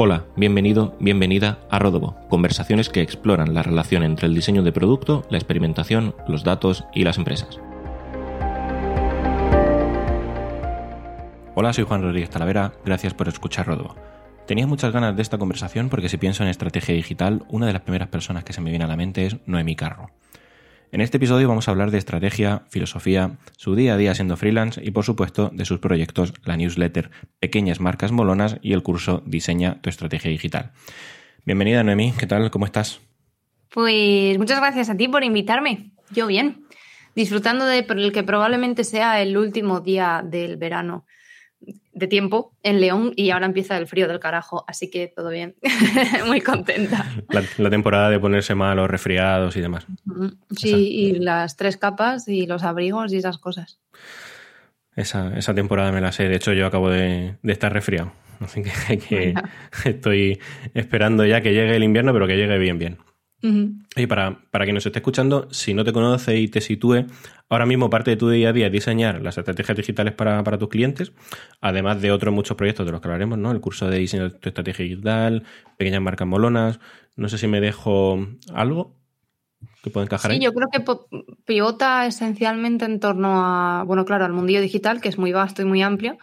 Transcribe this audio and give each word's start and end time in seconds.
Hola, 0.00 0.26
bienvenido, 0.36 0.94
bienvenida 1.00 1.58
a 1.70 1.80
Rodobo, 1.80 2.14
conversaciones 2.28 2.88
que 2.88 3.02
exploran 3.02 3.52
la 3.52 3.64
relación 3.64 4.04
entre 4.04 4.28
el 4.28 4.34
diseño 4.34 4.62
de 4.62 4.70
producto, 4.70 5.24
la 5.28 5.38
experimentación, 5.38 6.14
los 6.28 6.44
datos 6.44 6.84
y 6.94 7.02
las 7.02 7.18
empresas. 7.18 7.58
Hola, 11.56 11.72
soy 11.72 11.82
Juan 11.82 12.02
Rodríguez 12.02 12.30
Talavera, 12.30 12.74
gracias 12.84 13.12
por 13.12 13.26
escuchar 13.26 13.66
Rodobo. 13.66 13.96
Tenía 14.46 14.68
muchas 14.68 14.92
ganas 14.92 15.16
de 15.16 15.22
esta 15.22 15.36
conversación 15.36 15.88
porque 15.88 16.08
si 16.08 16.16
pienso 16.16 16.44
en 16.44 16.50
estrategia 16.50 16.94
digital, 16.94 17.44
una 17.48 17.66
de 17.66 17.72
las 17.72 17.82
primeras 17.82 18.06
personas 18.06 18.44
que 18.44 18.52
se 18.52 18.60
me 18.60 18.70
viene 18.70 18.84
a 18.84 18.88
la 18.88 18.96
mente 18.96 19.26
es 19.26 19.36
Noemi 19.46 19.74
Carro. 19.74 20.10
En 20.90 21.02
este 21.02 21.18
episodio 21.18 21.48
vamos 21.48 21.68
a 21.68 21.70
hablar 21.70 21.90
de 21.90 21.98
estrategia, 21.98 22.62
filosofía, 22.70 23.32
su 23.58 23.74
día 23.74 23.92
a 23.92 23.96
día 23.98 24.14
siendo 24.14 24.38
freelance 24.38 24.80
y 24.82 24.90
por 24.90 25.04
supuesto 25.04 25.50
de 25.52 25.66
sus 25.66 25.80
proyectos, 25.80 26.32
la 26.44 26.56
newsletter 26.56 27.10
Pequeñas 27.40 27.78
Marcas 27.78 28.10
Molonas 28.10 28.56
y 28.62 28.72
el 28.72 28.82
curso 28.82 29.22
Diseña 29.26 29.82
tu 29.82 29.90
Estrategia 29.90 30.30
Digital. 30.30 30.72
Bienvenida 31.44 31.84
Noemí, 31.84 32.14
¿qué 32.18 32.26
tal? 32.26 32.50
¿Cómo 32.50 32.64
estás? 32.64 33.00
Pues 33.70 34.38
muchas 34.38 34.60
gracias 34.60 34.88
a 34.88 34.96
ti 34.96 35.08
por 35.08 35.24
invitarme. 35.24 35.92
Yo 36.10 36.26
bien, 36.26 36.64
disfrutando 37.14 37.66
de 37.66 37.80
el 37.80 38.10
que 38.10 38.22
probablemente 38.22 38.82
sea 38.82 39.20
el 39.20 39.36
último 39.36 39.80
día 39.80 40.22
del 40.24 40.56
verano 40.56 41.04
de 41.98 42.06
tiempo 42.06 42.52
en 42.62 42.80
León 42.80 43.12
y 43.16 43.30
ahora 43.30 43.46
empieza 43.46 43.76
el 43.76 43.86
frío 43.86 44.08
del 44.08 44.20
carajo, 44.20 44.64
así 44.68 44.90
que 44.90 45.08
todo 45.08 45.30
bien, 45.30 45.56
muy 46.26 46.40
contenta. 46.40 47.06
La, 47.58 47.70
temporada 47.70 48.10
de 48.10 48.18
ponerse 48.18 48.54
mal 48.54 48.78
o 48.78 48.86
resfriados 48.86 49.56
y 49.56 49.60
demás. 49.60 49.86
Sí, 50.56 50.74
y 50.74 51.12
las 51.18 51.56
tres 51.56 51.76
capas 51.76 52.28
y 52.28 52.46
los 52.46 52.62
abrigos 52.62 53.12
y 53.12 53.16
esas 53.16 53.38
cosas. 53.38 53.80
Esa, 54.96 55.36
esa 55.36 55.54
temporada 55.54 55.92
me 55.92 56.00
la 56.00 56.12
sé, 56.12 56.28
de 56.28 56.36
hecho 56.36 56.52
yo 56.52 56.66
acabo 56.66 56.90
de, 56.90 57.36
estar 57.44 57.72
resfriado, 57.72 58.12
así 58.40 58.62
que, 58.62 59.34
estoy 59.84 60.40
esperando 60.74 61.24
ya 61.24 61.40
que 61.40 61.52
llegue 61.52 61.76
el 61.76 61.84
invierno, 61.84 62.12
pero 62.12 62.26
que 62.26 62.36
llegue 62.36 62.58
bien, 62.58 62.78
bien. 62.78 62.98
Y 63.40 64.06
para, 64.06 64.40
para 64.50 64.64
quien 64.64 64.74
nos 64.74 64.84
esté 64.84 64.98
escuchando, 64.98 65.48
si 65.52 65.72
no 65.72 65.84
te 65.84 65.92
conoce 65.92 66.38
y 66.38 66.48
te 66.48 66.60
sitúe, 66.60 67.06
ahora 67.48 67.66
mismo 67.66 67.88
parte 67.88 68.10
de 68.10 68.16
tu 68.16 68.28
día 68.28 68.48
a 68.48 68.52
día 68.52 68.66
es 68.66 68.72
diseñar 68.72 69.22
las 69.22 69.38
estrategias 69.38 69.76
digitales 69.76 70.12
para, 70.14 70.58
tus 70.58 70.68
clientes, 70.68 71.12
además 71.60 72.00
de 72.02 72.10
otros 72.10 72.34
muchos 72.34 72.56
proyectos 72.56 72.84
de 72.84 72.92
los 72.92 73.00
que 73.00 73.06
hablaremos, 73.06 73.38
¿no? 73.38 73.52
El 73.52 73.60
curso 73.60 73.88
de 73.88 73.98
diseño 73.98 74.24
de 74.24 74.30
tu 74.30 74.48
estrategia 74.48 74.84
digital, 74.84 75.44
pequeñas 75.76 76.02
marcas 76.02 76.26
molonas. 76.26 76.80
No 77.14 77.28
sé 77.28 77.38
si 77.38 77.46
me 77.46 77.60
dejo 77.60 78.26
algo 78.52 78.96
que 79.82 79.90
pueda 79.90 80.04
encajar 80.04 80.32
sí, 80.32 80.40
yo 80.40 80.52
creo 80.52 80.68
que 80.72 80.84
pivota 81.44 82.06
esencialmente 82.06 82.84
en 82.84 82.98
torno 82.98 83.44
a, 83.44 83.84
bueno, 83.84 84.04
claro, 84.04 84.24
al 84.24 84.32
mundillo 84.32 84.60
digital, 84.60 85.00
que 85.00 85.08
es 85.08 85.18
muy 85.18 85.32
vasto 85.32 85.62
y 85.62 85.64
muy 85.64 85.82
amplio, 85.82 86.18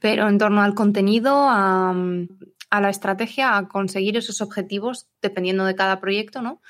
pero 0.00 0.28
en 0.28 0.38
torno 0.38 0.62
al 0.62 0.74
contenido, 0.74 1.48
a, 1.48 1.94
a 2.70 2.80
la 2.80 2.90
estrategia, 2.90 3.56
a 3.56 3.68
conseguir 3.68 4.16
esos 4.16 4.40
objetivos, 4.40 5.08
dependiendo 5.22 5.64
de 5.64 5.74
cada 5.74 6.00
proyecto, 6.00 6.42
¿no? 6.42 6.60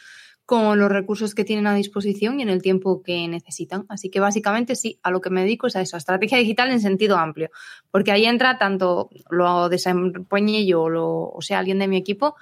Con 0.44 0.78
los 0.78 0.90
recursos 0.90 1.34
que 1.34 1.44
tienen 1.44 1.66
a 1.66 1.74
disposición 1.74 2.40
y 2.40 2.42
en 2.42 2.48
el 2.48 2.62
tiempo 2.62 3.02
que 3.02 3.28
necesitan. 3.28 3.84
Así 3.88 4.10
que 4.10 4.18
básicamente 4.18 4.76
sí, 4.76 4.98
a 5.02 5.10
lo 5.10 5.20
que 5.20 5.28
me 5.28 5.42
dedico 5.42 5.66
es 5.66 5.76
a 5.76 5.82
eso, 5.82 5.96
estrategia 5.96 6.38
digital 6.38 6.70
en 6.70 6.80
sentido 6.80 7.18
amplio, 7.18 7.50
porque 7.90 8.12
ahí 8.12 8.24
entra 8.24 8.58
tanto 8.58 9.10
lo 9.30 9.68
desempeñe 9.68 10.64
yo 10.64 10.84
o 10.84 11.42
sea 11.42 11.58
alguien 11.58 11.78
de 11.78 11.88
mi 11.88 11.98
equipo, 11.98 12.36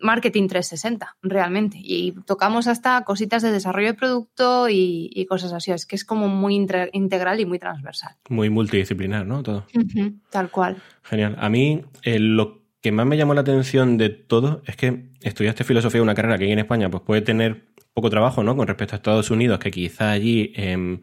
marketing 0.00 0.48
360, 0.48 1.16
realmente. 1.22 1.78
Y 1.80 2.12
tocamos 2.26 2.66
hasta 2.66 3.02
cositas 3.04 3.42
de 3.42 3.52
desarrollo 3.52 3.88
de 3.88 3.94
producto 3.94 4.68
y, 4.68 5.26
cosas 5.28 5.52
así. 5.52 5.70
Es 5.72 5.86
que 5.86 5.96
es 5.96 6.04
como 6.04 6.28
muy 6.28 6.54
integral 6.54 7.40
y 7.40 7.46
muy 7.46 7.58
transversal. 7.58 8.16
Muy 8.28 8.50
multidisciplinar, 8.50 9.26
¿no? 9.26 9.42
Todo. 9.42 9.66
tal 10.30 10.50
cual. 10.50 10.82
Genial. 11.02 11.36
A 11.38 11.48
mí, 11.48 11.82
eh, 12.02 12.18
lo 12.18 12.59
que 12.80 12.92
más 12.92 13.06
me 13.06 13.16
llamó 13.16 13.34
la 13.34 13.42
atención 13.42 13.98
de 13.98 14.08
todo 14.08 14.62
es 14.66 14.76
que 14.76 15.10
estudiaste 15.22 15.64
filosofía, 15.64 16.02
una 16.02 16.14
carrera 16.14 16.38
que 16.38 16.44
aquí 16.44 16.52
en 16.52 16.60
España 16.60 16.90
pues 16.90 17.02
puede 17.02 17.20
tener 17.20 17.66
poco 17.92 18.08
trabajo, 18.08 18.42
¿no? 18.42 18.56
Con 18.56 18.66
respecto 18.66 18.94
a 18.94 18.96
Estados 18.96 19.30
Unidos, 19.30 19.58
que 19.58 19.70
quizá 19.70 20.12
allí 20.12 20.52
em, 20.56 21.02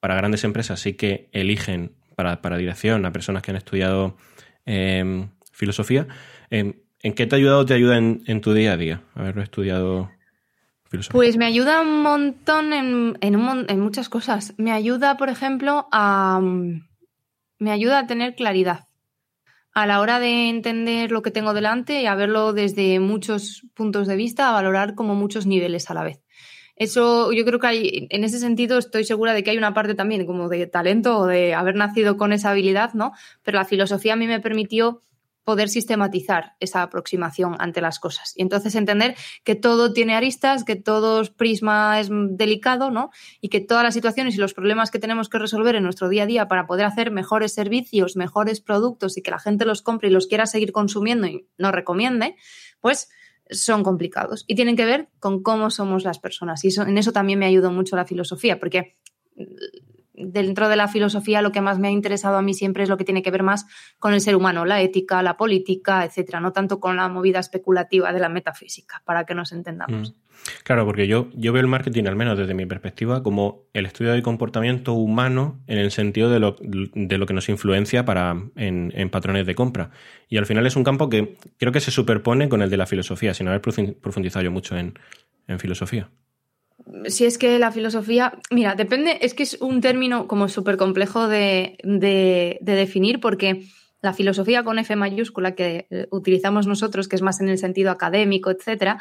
para 0.00 0.16
grandes 0.16 0.42
empresas 0.44 0.80
sí 0.80 0.94
que 0.94 1.28
eligen 1.32 1.92
para, 2.16 2.56
dirección 2.56 3.06
a 3.06 3.12
personas 3.12 3.42
que 3.42 3.52
han 3.52 3.56
estudiado 3.56 4.16
em, 4.66 5.28
filosofía. 5.52 6.08
Em, 6.50 6.74
¿En 7.00 7.12
qué 7.12 7.26
te 7.26 7.36
ha 7.36 7.38
ayudado 7.38 7.64
te 7.64 7.74
ayuda 7.74 7.96
en, 7.96 8.40
tu 8.40 8.52
día 8.52 8.72
a 8.72 8.76
día 8.76 9.02
haberlo 9.14 9.42
estudiado 9.42 10.10
filosofía? 10.90 11.16
Pues 11.16 11.36
me 11.36 11.44
ayuda 11.44 11.80
un 11.80 12.02
montón 12.02 12.72
en, 12.72 13.16
en 13.20 13.80
muchas 13.80 14.08
cosas. 14.08 14.54
Me 14.56 14.72
ayuda, 14.72 15.16
por 15.16 15.28
ejemplo, 15.28 15.86
a... 15.92 16.40
Me 17.60 17.70
ayuda 17.72 18.00
a 18.00 18.06
tener 18.06 18.34
claridad 18.34 18.87
a 19.72 19.86
la 19.86 20.00
hora 20.00 20.18
de 20.18 20.48
entender 20.48 21.10
lo 21.10 21.22
que 21.22 21.30
tengo 21.30 21.54
delante 21.54 22.02
y 22.02 22.06
a 22.06 22.14
verlo 22.14 22.52
desde 22.52 23.00
muchos 23.00 23.62
puntos 23.74 24.06
de 24.06 24.16
vista, 24.16 24.48
a 24.48 24.52
valorar 24.52 24.94
como 24.94 25.14
muchos 25.14 25.46
niveles 25.46 25.90
a 25.90 25.94
la 25.94 26.04
vez. 26.04 26.20
Eso 26.76 27.32
yo 27.32 27.44
creo 27.44 27.58
que 27.58 27.66
hay, 27.66 28.06
en 28.10 28.22
ese 28.22 28.38
sentido 28.38 28.78
estoy 28.78 29.02
segura 29.04 29.34
de 29.34 29.42
que 29.42 29.50
hay 29.50 29.58
una 29.58 29.74
parte 29.74 29.94
también 29.94 30.26
como 30.26 30.48
de 30.48 30.66
talento 30.68 31.18
o 31.18 31.26
de 31.26 31.54
haber 31.54 31.74
nacido 31.74 32.16
con 32.16 32.32
esa 32.32 32.50
habilidad, 32.50 32.94
¿no? 32.94 33.12
Pero 33.42 33.58
la 33.58 33.64
filosofía 33.64 34.12
a 34.12 34.16
mí 34.16 34.28
me 34.28 34.40
permitió 34.40 35.02
poder 35.48 35.70
sistematizar 35.70 36.56
esa 36.60 36.82
aproximación 36.82 37.56
ante 37.58 37.80
las 37.80 37.98
cosas. 37.98 38.34
Y 38.36 38.42
entonces 38.42 38.74
entender 38.74 39.16
que 39.44 39.54
todo 39.54 39.94
tiene 39.94 40.14
aristas, 40.14 40.62
que 40.62 40.76
todo 40.76 41.24
prisma 41.38 41.98
es 42.00 42.10
delicado, 42.10 42.90
¿no? 42.90 43.08
Y 43.40 43.48
que 43.48 43.60
todas 43.60 43.82
las 43.82 43.94
situaciones 43.94 44.34
y 44.34 44.36
los 44.40 44.52
problemas 44.52 44.90
que 44.90 44.98
tenemos 44.98 45.30
que 45.30 45.38
resolver 45.38 45.74
en 45.74 45.84
nuestro 45.84 46.10
día 46.10 46.24
a 46.24 46.26
día 46.26 46.48
para 46.48 46.66
poder 46.66 46.84
hacer 46.84 47.10
mejores 47.10 47.54
servicios, 47.54 48.14
mejores 48.14 48.60
productos 48.60 49.16
y 49.16 49.22
que 49.22 49.30
la 49.30 49.38
gente 49.38 49.64
los 49.64 49.80
compre 49.80 50.10
y 50.10 50.12
los 50.12 50.26
quiera 50.26 50.44
seguir 50.44 50.70
consumiendo 50.70 51.26
y 51.26 51.48
nos 51.56 51.72
recomiende, 51.72 52.36
pues 52.82 53.08
son 53.48 53.84
complicados 53.84 54.44
y 54.46 54.54
tienen 54.54 54.76
que 54.76 54.84
ver 54.84 55.08
con 55.18 55.42
cómo 55.42 55.70
somos 55.70 56.04
las 56.04 56.18
personas. 56.18 56.62
Y 56.62 56.68
en 56.78 56.98
eso 56.98 57.12
también 57.12 57.38
me 57.38 57.46
ayudó 57.46 57.72
mucho 57.72 57.96
la 57.96 58.04
filosofía, 58.04 58.58
porque 58.58 58.98
dentro 60.20 60.68
de 60.68 60.76
la 60.76 60.88
filosofía 60.88 61.42
lo 61.42 61.52
que 61.52 61.60
más 61.60 61.78
me 61.78 61.88
ha 61.88 61.90
interesado 61.90 62.36
a 62.36 62.42
mí 62.42 62.54
siempre 62.54 62.82
es 62.82 62.88
lo 62.88 62.96
que 62.96 63.04
tiene 63.04 63.22
que 63.22 63.30
ver 63.30 63.42
más 63.42 63.66
con 63.98 64.14
el 64.14 64.20
ser 64.20 64.36
humano, 64.36 64.64
la 64.64 64.80
ética, 64.80 65.22
la 65.22 65.36
política, 65.36 66.04
etcétera, 66.04 66.40
no 66.40 66.52
tanto 66.52 66.80
con 66.80 66.96
la 66.96 67.08
movida 67.08 67.38
especulativa 67.38 68.12
de 68.12 68.20
la 68.20 68.28
metafísica, 68.28 69.02
para 69.04 69.24
que 69.24 69.34
nos 69.34 69.52
entendamos. 69.52 70.10
Mm. 70.10 70.28
Claro, 70.62 70.86
porque 70.86 71.06
yo, 71.06 71.28
yo 71.34 71.52
veo 71.52 71.60
el 71.60 71.66
marketing, 71.66 72.04
al 72.04 72.16
menos 72.16 72.38
desde 72.38 72.54
mi 72.54 72.64
perspectiva, 72.64 73.22
como 73.22 73.64
el 73.72 73.86
estudio 73.86 74.12
del 74.12 74.22
comportamiento 74.22 74.92
humano 74.94 75.60
en 75.66 75.78
el 75.78 75.90
sentido 75.90 76.30
de 76.30 76.38
lo, 76.38 76.56
de 76.60 77.18
lo 77.18 77.26
que 77.26 77.34
nos 77.34 77.48
influencia 77.48 78.04
para, 78.04 78.36
en, 78.56 79.10
patrones 79.10 79.46
de 79.46 79.54
compra. 79.54 79.90
Y 80.28 80.36
al 80.36 80.46
final 80.46 80.66
es 80.66 80.76
un 80.76 80.84
campo 80.84 81.08
que 81.08 81.36
creo 81.58 81.72
que 81.72 81.80
se 81.80 81.90
superpone 81.90 82.48
con 82.48 82.62
el 82.62 82.70
de 82.70 82.76
la 82.76 82.86
filosofía, 82.86 83.34
sin 83.34 83.48
haber 83.48 83.60
profundizado 83.60 84.44
yo 84.44 84.50
mucho 84.50 84.76
en, 84.76 84.98
en 85.48 85.58
filosofía 85.58 86.08
si 87.06 87.24
es 87.24 87.38
que 87.38 87.58
la 87.58 87.72
filosofía, 87.72 88.38
mira, 88.50 88.74
depende, 88.74 89.18
es 89.20 89.34
que 89.34 89.42
es 89.42 89.58
un 89.60 89.80
término 89.80 90.26
como 90.26 90.48
súper 90.48 90.76
complejo 90.76 91.28
de, 91.28 91.78
de, 91.82 92.58
definir 92.60 93.20
porque 93.20 93.64
la 94.00 94.12
filosofía 94.12 94.62
con 94.62 94.78
F 94.78 94.94
mayúscula 94.94 95.54
que 95.54 95.86
eh, 95.90 96.06
utilizamos 96.10 96.66
nosotros, 96.66 97.08
que 97.08 97.16
es 97.16 97.22
más 97.22 97.40
en 97.40 97.48
el 97.48 97.58
sentido 97.58 97.90
académico, 97.90 98.50
etcétera, 98.50 99.00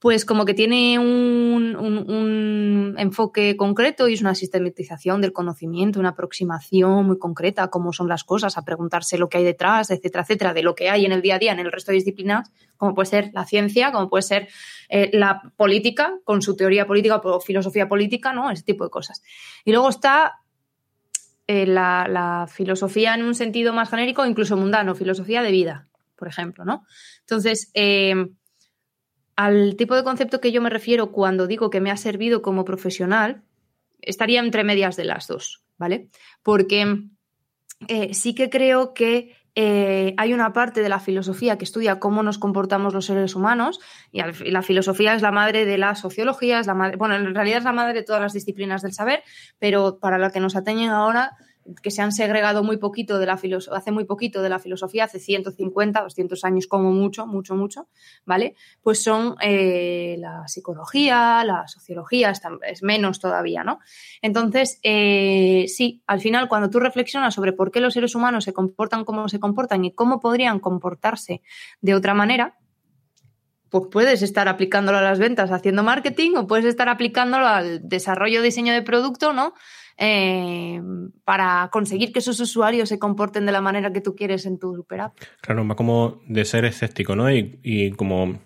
pues 0.00 0.24
como 0.24 0.44
que 0.44 0.54
tiene 0.54 0.98
un, 0.98 2.94
enfoque 2.98 3.56
concreto 3.56 4.08
y 4.08 4.14
es 4.14 4.20
una 4.20 4.34
sistematización 4.34 5.20
del 5.20 5.32
conocimiento, 5.32 6.00
una 6.00 6.10
aproximación 6.10 7.06
muy 7.06 7.18
concreta 7.18 7.64
a 7.64 7.68
cómo 7.68 7.92
son 7.92 8.08
las 8.08 8.24
cosas, 8.24 8.58
a 8.58 8.64
preguntarse 8.64 9.18
lo 9.18 9.28
que 9.28 9.38
hay 9.38 9.44
detrás, 9.44 9.90
etcétera, 9.90 10.22
etcétera, 10.22 10.54
de 10.54 10.62
lo 10.62 10.74
que 10.74 10.90
hay 10.90 11.04
en 11.04 11.12
el 11.12 11.22
día 11.22 11.36
a 11.36 11.38
día 11.38 11.52
en 11.52 11.60
el 11.60 11.70
resto 11.70 11.92
de 11.92 11.96
disciplinas, 11.96 12.50
como 12.76 12.94
puede 12.94 13.06
ser 13.06 13.30
la 13.34 13.44
ciencia, 13.44 13.92
como 13.92 14.08
puede 14.08 14.22
ser 14.22 14.48
eh, 14.88 15.10
la 15.12 15.52
política, 15.56 16.14
con 16.24 16.42
su 16.42 16.56
teoría 16.56 16.86
política 16.86 17.16
o 17.16 17.40
filosofía 17.40 17.88
política, 17.88 18.32
¿no? 18.32 18.50
Ese 18.50 18.64
tipo 18.64 18.84
de 18.84 18.90
cosas. 18.90 19.22
Y 19.64 19.72
luego 19.72 19.88
está 19.88 20.40
eh, 21.46 21.66
la, 21.66 22.06
la, 22.08 22.46
filosofía 22.48 23.14
en 23.14 23.22
un 23.22 23.34
sentido 23.34 23.72
más 23.72 23.90
genérico, 23.90 24.26
incluso 24.26 24.56
mundano, 24.56 24.94
filosofía 24.94 25.42
de 25.42 25.50
vida, 25.50 25.88
por 26.16 26.28
ejemplo, 26.28 26.64
¿no? 26.64 26.84
Entonces, 27.20 27.70
eh, 27.74 28.14
al 29.38 29.76
tipo 29.76 29.94
de 29.94 30.02
concepto 30.02 30.40
que 30.40 30.50
yo 30.50 30.60
me 30.60 30.68
refiero 30.68 31.12
cuando 31.12 31.46
digo 31.46 31.70
que 31.70 31.80
me 31.80 31.92
ha 31.92 31.96
servido 31.96 32.42
como 32.42 32.64
profesional, 32.64 33.44
estaría 34.02 34.40
entre 34.40 34.64
medias 34.64 34.96
de 34.96 35.04
las 35.04 35.28
dos, 35.28 35.62
¿vale? 35.76 36.08
Porque 36.42 37.04
eh, 37.86 38.14
sí 38.14 38.34
que 38.34 38.50
creo 38.50 38.94
que 38.94 39.36
eh, 39.54 40.12
hay 40.16 40.34
una 40.34 40.52
parte 40.52 40.82
de 40.82 40.88
la 40.88 40.98
filosofía 40.98 41.56
que 41.56 41.64
estudia 41.64 42.00
cómo 42.00 42.24
nos 42.24 42.38
comportamos 42.38 42.94
los 42.94 43.06
seres 43.06 43.36
humanos 43.36 43.78
y 44.10 44.22
la 44.50 44.62
filosofía 44.62 45.14
es 45.14 45.22
la 45.22 45.30
madre 45.30 45.66
de 45.66 45.78
la 45.78 45.94
sociología, 45.94 46.58
es 46.58 46.66
la 46.66 46.74
madre, 46.74 46.96
bueno, 46.96 47.14
en 47.14 47.32
realidad 47.32 47.58
es 47.58 47.64
la 47.64 47.72
madre 47.72 47.94
de 47.94 48.02
todas 48.02 48.20
las 48.20 48.32
disciplinas 48.32 48.82
del 48.82 48.92
saber, 48.92 49.22
pero 49.60 50.00
para 50.00 50.18
la 50.18 50.32
que 50.32 50.40
nos 50.40 50.56
atañen 50.56 50.90
ahora 50.90 51.36
que 51.82 51.90
se 51.90 52.02
han 52.02 52.12
segregado 52.12 52.62
muy 52.62 52.76
poquito 52.76 53.18
de 53.18 53.26
la 53.26 53.34
hace 53.34 53.92
muy 53.92 54.04
poquito 54.04 54.42
de 54.42 54.48
la 54.48 54.58
filosofía, 54.58 55.04
hace 55.04 55.18
150, 55.18 56.02
200 56.02 56.44
años 56.44 56.66
como 56.66 56.92
mucho, 56.92 57.26
mucho, 57.26 57.54
mucho, 57.54 57.88
¿vale? 58.24 58.54
Pues 58.82 59.02
son 59.02 59.36
eh, 59.40 60.16
la 60.18 60.46
psicología, 60.48 61.44
la 61.44 61.66
sociología, 61.68 62.32
es 62.66 62.82
menos 62.82 63.20
todavía, 63.20 63.64
¿no? 63.64 63.80
Entonces, 64.22 64.80
eh, 64.82 65.66
sí, 65.68 66.02
al 66.06 66.20
final 66.20 66.48
cuando 66.48 66.70
tú 66.70 66.80
reflexionas 66.80 67.34
sobre 67.34 67.52
por 67.52 67.70
qué 67.70 67.80
los 67.80 67.94
seres 67.94 68.14
humanos 68.14 68.44
se 68.44 68.52
comportan 68.52 69.04
como 69.04 69.28
se 69.28 69.40
comportan 69.40 69.84
y 69.84 69.92
cómo 69.92 70.20
podrían 70.20 70.60
comportarse 70.60 71.42
de 71.80 71.94
otra 71.94 72.14
manera, 72.14 72.58
pues 73.70 73.84
puedes 73.90 74.22
estar 74.22 74.48
aplicándolo 74.48 74.98
a 74.98 75.02
las 75.02 75.18
ventas 75.18 75.50
haciendo 75.50 75.82
marketing 75.82 76.32
o 76.36 76.46
puedes 76.46 76.64
estar 76.64 76.88
aplicándolo 76.88 77.46
al 77.46 77.86
desarrollo, 77.86 78.42
diseño 78.42 78.72
de 78.72 78.82
producto, 78.82 79.32
¿no? 79.32 79.54
Eh, 80.00 80.80
para 81.24 81.68
conseguir 81.72 82.12
que 82.12 82.20
esos 82.20 82.38
usuarios 82.38 82.88
se 82.88 83.00
comporten 83.00 83.46
de 83.46 83.52
la 83.52 83.60
manera 83.60 83.92
que 83.92 84.00
tú 84.00 84.14
quieres 84.14 84.46
en 84.46 84.58
tu 84.58 84.74
super 84.76 85.00
app. 85.00 85.16
Claro, 85.40 85.66
va 85.66 85.74
como 85.74 86.20
de 86.28 86.44
ser 86.44 86.64
escéptico, 86.64 87.16
¿no? 87.16 87.30
Y, 87.32 87.92
como 87.96 88.38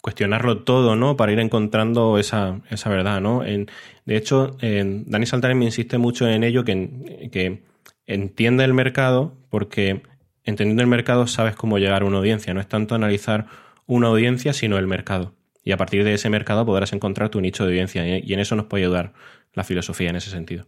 cuestionarlo 0.00 0.62
todo, 0.62 0.94
¿no? 0.94 1.16
Para 1.16 1.32
ir 1.32 1.40
encontrando 1.40 2.18
esa, 2.18 2.60
verdad, 2.86 3.20
¿no? 3.20 3.40
de 3.42 4.16
hecho, 4.16 4.56
Dani 4.60 5.26
Saltares 5.26 5.56
me 5.56 5.64
insiste 5.64 5.98
mucho 5.98 6.28
en 6.28 6.42
ello, 6.42 6.64
que, 6.64 7.28
que 7.30 7.62
entiende 8.06 8.64
el 8.64 8.74
mercado, 8.74 9.36
porque 9.48 10.02
entendiendo 10.44 10.82
el 10.82 10.88
mercado 10.88 11.26
sabes 11.26 11.54
cómo 11.54 11.78
llegar 11.78 12.02
a 12.02 12.06
una 12.06 12.18
audiencia, 12.18 12.54
no 12.54 12.60
es 12.60 12.68
tanto 12.68 12.94
analizar 12.94 13.46
una 13.86 14.08
audiencia, 14.08 14.52
sino 14.52 14.78
el 14.78 14.86
mercado. 14.86 15.34
Y 15.64 15.72
a 15.72 15.76
partir 15.76 16.02
de 16.04 16.14
ese 16.14 16.30
mercado 16.30 16.66
podrás 16.66 16.92
encontrar 16.92 17.28
tu 17.28 17.40
nicho 17.40 17.64
de 17.64 17.70
audiencia 17.70 18.18
y 18.18 18.32
en 18.32 18.40
eso 18.40 18.56
nos 18.56 18.66
puede 18.66 18.84
ayudar 18.84 19.12
la 19.52 19.62
filosofía 19.62 20.10
en 20.10 20.16
ese 20.16 20.30
sentido. 20.30 20.66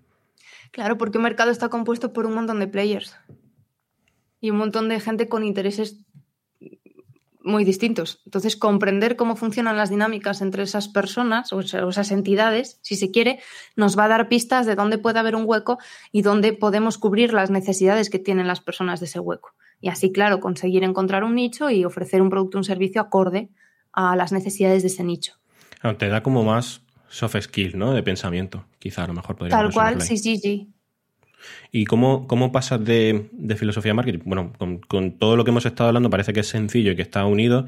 Claro, 0.75 0.99
porque 0.99 1.19
un 1.19 1.25
mercado 1.25 1.53
está 1.53 1.69
compuesto 1.69 2.13
por 2.13 2.27
un 2.27 2.35
montón 2.35 2.59
de 2.59 2.67
players 2.67 3.17
y 4.41 4.51
un 4.51 4.57
montón 4.57 4.89
de 4.89 4.99
gente 4.99 5.29
con 5.29 5.45
intereses 5.45 6.05
muy 7.45 7.65
distintos. 7.65 8.23
Entonces, 8.25 8.57
comprender 8.57 9.15
cómo 9.15 9.37
funcionan 9.37 9.77
las 9.77 9.91
dinámicas 9.91 10.43
entre 10.43 10.65
esas 10.65 10.89
personas 10.89 11.53
o 11.53 11.61
esas 11.61 12.11
entidades, 12.11 12.81
si 12.83 12.97
se 12.97 13.13
quiere, 13.13 13.39
nos 13.77 13.97
va 13.97 14.07
a 14.07 14.09
dar 14.09 14.29
pistas 14.29 14.67
de 14.67 14.75
dónde 14.75 14.99
puede 14.99 15.21
haber 15.21 15.37
un 15.37 15.45
hueco 15.47 15.79
y 16.11 16.23
dónde 16.23 16.53
podemos 16.53 16.99
cubrir 16.99 17.33
las 17.33 17.51
necesidades 17.51 18.11
que 18.11 18.19
tienen 18.19 18.49
las 18.49 18.61
personas 18.61 18.99
de 18.99 19.07
ese 19.07 19.21
hueco. 19.21 19.55
Y 19.81 19.91
así, 19.91 20.11
claro, 20.11 20.41
conseguir 20.41 20.83
encontrar 20.83 21.23
un 21.23 21.37
nicho 21.37 21.71
y 21.71 21.85
ofrecer 21.85 22.21
un 22.21 22.31
producto 22.31 22.59
o 22.59 22.61
un 22.61 22.65
servicio 22.65 23.01
acorde 23.01 23.49
a 23.93 24.17
las 24.17 24.33
necesidades 24.33 24.83
de 24.83 24.89
ese 24.89 25.05
nicho. 25.05 25.35
te 25.99 26.09
da 26.09 26.25
como 26.25 26.43
más 26.43 26.81
soft 27.09 27.41
skill, 27.41 27.79
¿no? 27.79 27.93
De 27.93 28.03
pensamiento, 28.03 28.67
quizá 28.85 29.05
a 29.05 29.07
lo 29.07 29.15
mejor 29.15 29.35
podría 29.35 29.57
Tal 29.57 29.73
cual, 29.73 30.03
sí, 30.03 30.19
sí, 30.19 30.37
sí. 30.37 30.69
¿Y 31.73 31.87
cómo, 31.87 32.27
cómo 32.27 32.53
pasas 32.53 32.85
de, 32.85 33.31
filosofía 33.57 33.93
a 33.93 33.95
marketing? 33.95 34.19
Bueno, 34.27 34.53
con, 34.59 35.13
todo 35.19 35.37
lo 35.37 35.45
que 35.45 35.53
hemos 35.53 35.65
estado 35.65 35.89
hablando 35.89 36.11
parece 36.11 36.35
que 36.35 36.41
es 36.41 36.49
sencillo 36.49 36.93
y 36.93 36.97
que 36.97 37.01
está 37.01 37.25
unido, 37.25 37.65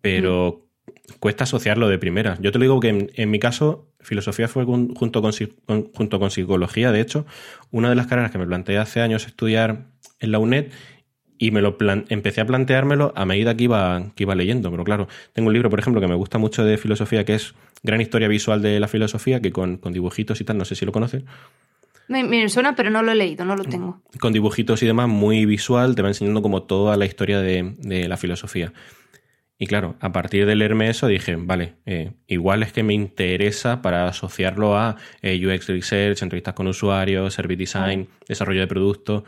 pero 0.00 0.66
mm. 0.86 1.12
cuesta 1.20 1.44
asociarlo 1.44 1.88
de 1.88 1.98
primera. 1.98 2.38
Yo 2.40 2.50
te 2.50 2.58
lo 2.58 2.62
digo 2.62 2.80
que 2.80 3.10
en, 3.14 3.30
mi 3.30 3.38
caso, 3.38 3.92
filosofía 4.00 4.48
fue 4.48 4.64
junto, 4.64 5.20
con, 5.20 5.32
junto 5.92 6.18
con 6.18 6.30
psicología, 6.30 6.92
de 6.92 7.02
hecho, 7.02 7.26
una 7.70 7.90
de 7.90 7.94
las 7.94 8.06
carreras 8.06 8.30
que 8.30 8.38
me 8.38 8.46
planteé 8.46 8.78
hace 8.78 9.02
años 9.02 9.26
estudiar 9.26 9.88
en 10.18 10.32
la 10.32 10.38
UNED 10.38 10.72
y 11.44 11.50
me 11.50 11.60
lo 11.60 11.76
empecé 12.08 12.40
a 12.40 12.46
planteármelo 12.46 13.12
a 13.14 13.26
medida 13.26 13.54
que 13.54 13.64
iba, 13.64 14.02
que 14.14 14.22
iba 14.22 14.34
leyendo. 14.34 14.70
Pero 14.70 14.82
claro, 14.82 15.08
tengo 15.34 15.48
un 15.48 15.52
libro, 15.52 15.68
por 15.68 15.78
ejemplo, 15.78 16.00
que 16.00 16.08
me 16.08 16.14
gusta 16.14 16.38
mucho 16.38 16.64
de 16.64 16.78
filosofía, 16.78 17.26
que 17.26 17.34
es 17.34 17.54
Gran 17.82 18.00
Historia 18.00 18.28
Visual 18.28 18.62
de 18.62 18.80
la 18.80 18.88
Filosofía, 18.88 19.42
que 19.42 19.52
con, 19.52 19.78
dibujitos 19.92 20.40
y 20.40 20.44
tal, 20.44 20.56
no 20.56 20.64
sé 20.64 20.74
si 20.74 20.86
lo 20.86 20.92
conoces. 20.92 21.22
Me, 22.08 22.48
suena, 22.48 22.74
pero 22.74 22.88
no 22.88 23.02
lo 23.02 23.12
he 23.12 23.14
leído, 23.14 23.44
no 23.44 23.56
lo 23.56 23.64
tengo. 23.64 24.00
Con 24.20 24.32
dibujitos 24.32 24.82
y 24.82 24.86
demás, 24.86 25.06
muy 25.06 25.44
visual, 25.44 25.94
te 25.94 26.00
va 26.00 26.08
enseñando 26.08 26.40
como 26.40 26.62
toda 26.62 26.96
la 26.96 27.04
historia 27.04 27.40
de, 27.40 28.08
la 28.08 28.16
filosofía. 28.16 28.72
Y 29.58 29.66
claro, 29.66 29.96
a 30.00 30.12
partir 30.12 30.46
de 30.46 30.54
leerme 30.54 30.88
eso 30.88 31.08
dije, 31.08 31.36
vale, 31.36 31.74
eh, 31.84 32.12
igual 32.26 32.62
es 32.62 32.72
que 32.72 32.82
me 32.82 32.94
interesa 32.94 33.82
para 33.82 34.08
asociarlo 34.08 34.78
a 34.78 34.96
eh, 35.20 35.38
UX 35.46 35.68
Research, 35.68 36.22
entrevistas 36.22 36.54
con 36.54 36.68
usuarios, 36.68 37.34
Service 37.34 37.58
Design, 37.58 38.08
desarrollo 38.26 38.60
de 38.60 38.66
productos 38.66 39.24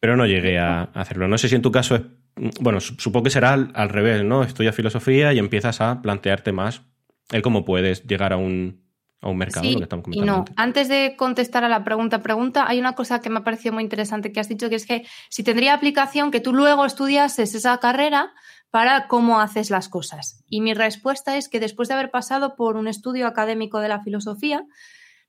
pero 0.00 0.16
no 0.16 0.26
llegué 0.26 0.58
a 0.58 0.82
hacerlo. 0.94 1.28
No 1.28 1.38
sé 1.38 1.48
si 1.48 1.54
en 1.54 1.62
tu 1.62 1.72
caso 1.72 1.96
es, 1.96 2.02
bueno, 2.60 2.80
supongo 2.80 3.24
que 3.24 3.30
será 3.30 3.52
al, 3.52 3.88
revés, 3.88 4.24
¿no? 4.24 4.42
Estudias 4.42 4.74
filosofía 4.74 5.32
y 5.32 5.38
empiezas 5.38 5.80
a 5.80 6.00
plantearte 6.02 6.52
más 6.52 6.82
el 7.30 7.42
cómo 7.42 7.64
puedes 7.64 8.04
llegar 8.06 8.32
a 8.32 8.36
un, 8.36 8.86
mercado, 9.34 9.68
lo 9.68 9.78
que 9.78 9.82
estamos 9.82 10.04
comentando. 10.04 10.32
Y 10.32 10.36
no, 10.36 10.44
antes. 10.56 10.88
de 10.88 11.16
contestar 11.16 11.64
a 11.64 11.68
la 11.68 11.82
pregunta, 11.84 12.22
pregunta, 12.22 12.66
hay 12.68 12.78
una 12.78 12.94
cosa 12.94 13.20
que 13.20 13.28
me 13.28 13.40
ha 13.40 13.44
parecido 13.44 13.74
muy 13.74 13.82
interesante 13.82 14.32
que 14.32 14.40
has 14.40 14.48
dicho, 14.48 14.68
que 14.68 14.76
es 14.76 14.86
que 14.86 15.04
si 15.28 15.42
tendría 15.42 15.74
aplicación 15.74 16.30
que 16.30 16.40
tú 16.40 16.54
luego 16.54 16.86
estudiases 16.86 17.54
esa 17.54 17.76
carrera 17.78 18.32
para 18.70 19.08
cómo 19.08 19.40
haces 19.40 19.70
las 19.70 19.88
cosas. 19.88 20.44
Y 20.48 20.60
mi 20.60 20.74
respuesta 20.74 21.36
es 21.36 21.48
que 21.48 21.58
después 21.58 21.88
de 21.88 21.94
haber 21.94 22.10
pasado 22.10 22.54
por 22.54 22.76
un 22.76 22.86
estudio 22.86 23.26
académico 23.26 23.80
de 23.80 23.88
la 23.88 24.02
filosofía, 24.02 24.64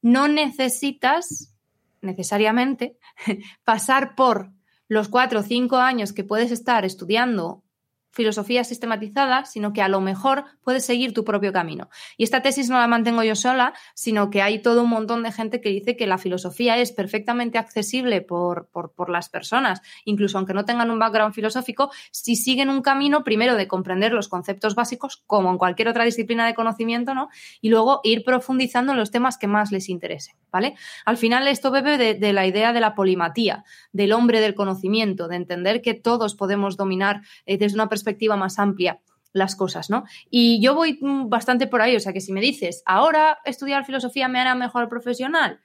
no 0.01 0.27
necesitas 0.27 1.55
necesariamente 2.01 2.97
pasar 3.63 4.15
por 4.15 4.51
los 4.89 5.07
cuatro 5.07 5.39
o 5.39 5.43
cinco 5.43 5.77
años 5.77 6.11
que 6.11 6.25
puedes 6.25 6.51
estar 6.51 6.83
estudiando 6.83 7.63
filosofía 8.11 8.63
sistematizada, 8.63 9.45
sino 9.45 9.73
que 9.73 9.81
a 9.81 9.87
lo 9.87 10.01
mejor 10.01 10.45
puedes 10.63 10.85
seguir 10.85 11.13
tu 11.13 11.23
propio 11.23 11.53
camino. 11.53 11.89
Y 12.17 12.23
esta 12.23 12.41
tesis 12.41 12.69
no 12.69 12.77
la 12.77 12.87
mantengo 12.87 13.23
yo 13.23 13.35
sola, 13.35 13.73
sino 13.93 14.29
que 14.29 14.41
hay 14.41 14.61
todo 14.61 14.83
un 14.83 14.89
montón 14.89 15.23
de 15.23 15.31
gente 15.31 15.61
que 15.61 15.69
dice 15.69 15.95
que 15.95 16.07
la 16.07 16.17
filosofía 16.17 16.77
es 16.77 16.91
perfectamente 16.91 17.57
accesible 17.57 18.21
por, 18.21 18.69
por, 18.71 19.09
las 19.09 19.29
personas, 19.29 19.81
incluso 20.05 20.37
aunque 20.37 20.53
no 20.53 20.65
tengan 20.65 20.91
un 20.91 20.99
background 20.99 21.33
filosófico, 21.33 21.89
si 22.11 22.35
siguen 22.35 22.69
un 22.69 22.81
camino 22.81 23.23
primero 23.23 23.55
de 23.55 23.67
comprender 23.67 24.11
los 24.11 24.27
conceptos 24.27 24.75
básicos, 24.75 25.23
como 25.25 25.49
en 25.49 25.57
cualquier 25.57 25.87
otra 25.87 26.03
disciplina 26.03 26.45
de 26.45 26.53
conocimiento, 26.53 27.13
¿no? 27.13 27.29
Y 27.61 27.69
luego 27.69 28.01
ir 28.03 28.23
profundizando 28.23 28.91
en 28.91 28.99
los 28.99 29.09
temas 29.09 29.37
que 29.37 29.47
más 29.47 29.71
les 29.71 29.89
interesen, 29.89 30.35
¿vale? 30.51 30.75
Al 31.05 31.17
final 31.17 31.47
esto 31.47 31.71
bebe 31.71 31.97
de, 31.97 32.13
de 32.13 32.33
la 32.33 32.45
idea 32.45 32.73
de 32.73 32.81
la 32.81 32.93
polimatía, 32.93 33.63
del 33.93 34.11
hombre 34.11 34.41
del 34.41 34.53
conocimiento, 34.53 35.27
de 35.27 35.37
entender 35.37 35.81
que 35.81 35.93
todos 35.93 36.35
podemos 36.35 36.77
dominar 36.77 37.21
eh, 37.45 37.57
desde 37.57 37.75
una 37.75 37.89
perspectiva 37.89 37.98
perspectiva 37.99 38.35
más 38.35 38.59
amplia 38.59 39.01
las 39.31 39.55
cosas, 39.55 39.89
¿no? 39.89 40.05
Y 40.29 40.61
yo 40.61 40.73
voy 40.73 40.97
mm, 41.01 41.29
bastante 41.29 41.67
por 41.67 41.81
ahí, 41.81 41.95
o 41.95 41.99
sea 41.99 42.13
que 42.13 42.21
si 42.21 42.33
me 42.33 42.41
dices, 42.41 42.81
ahora 42.85 43.39
estudiar 43.45 43.85
filosofía 43.85 44.27
me 44.27 44.39
hará 44.39 44.55
mejor 44.55 44.89
profesional, 44.89 45.59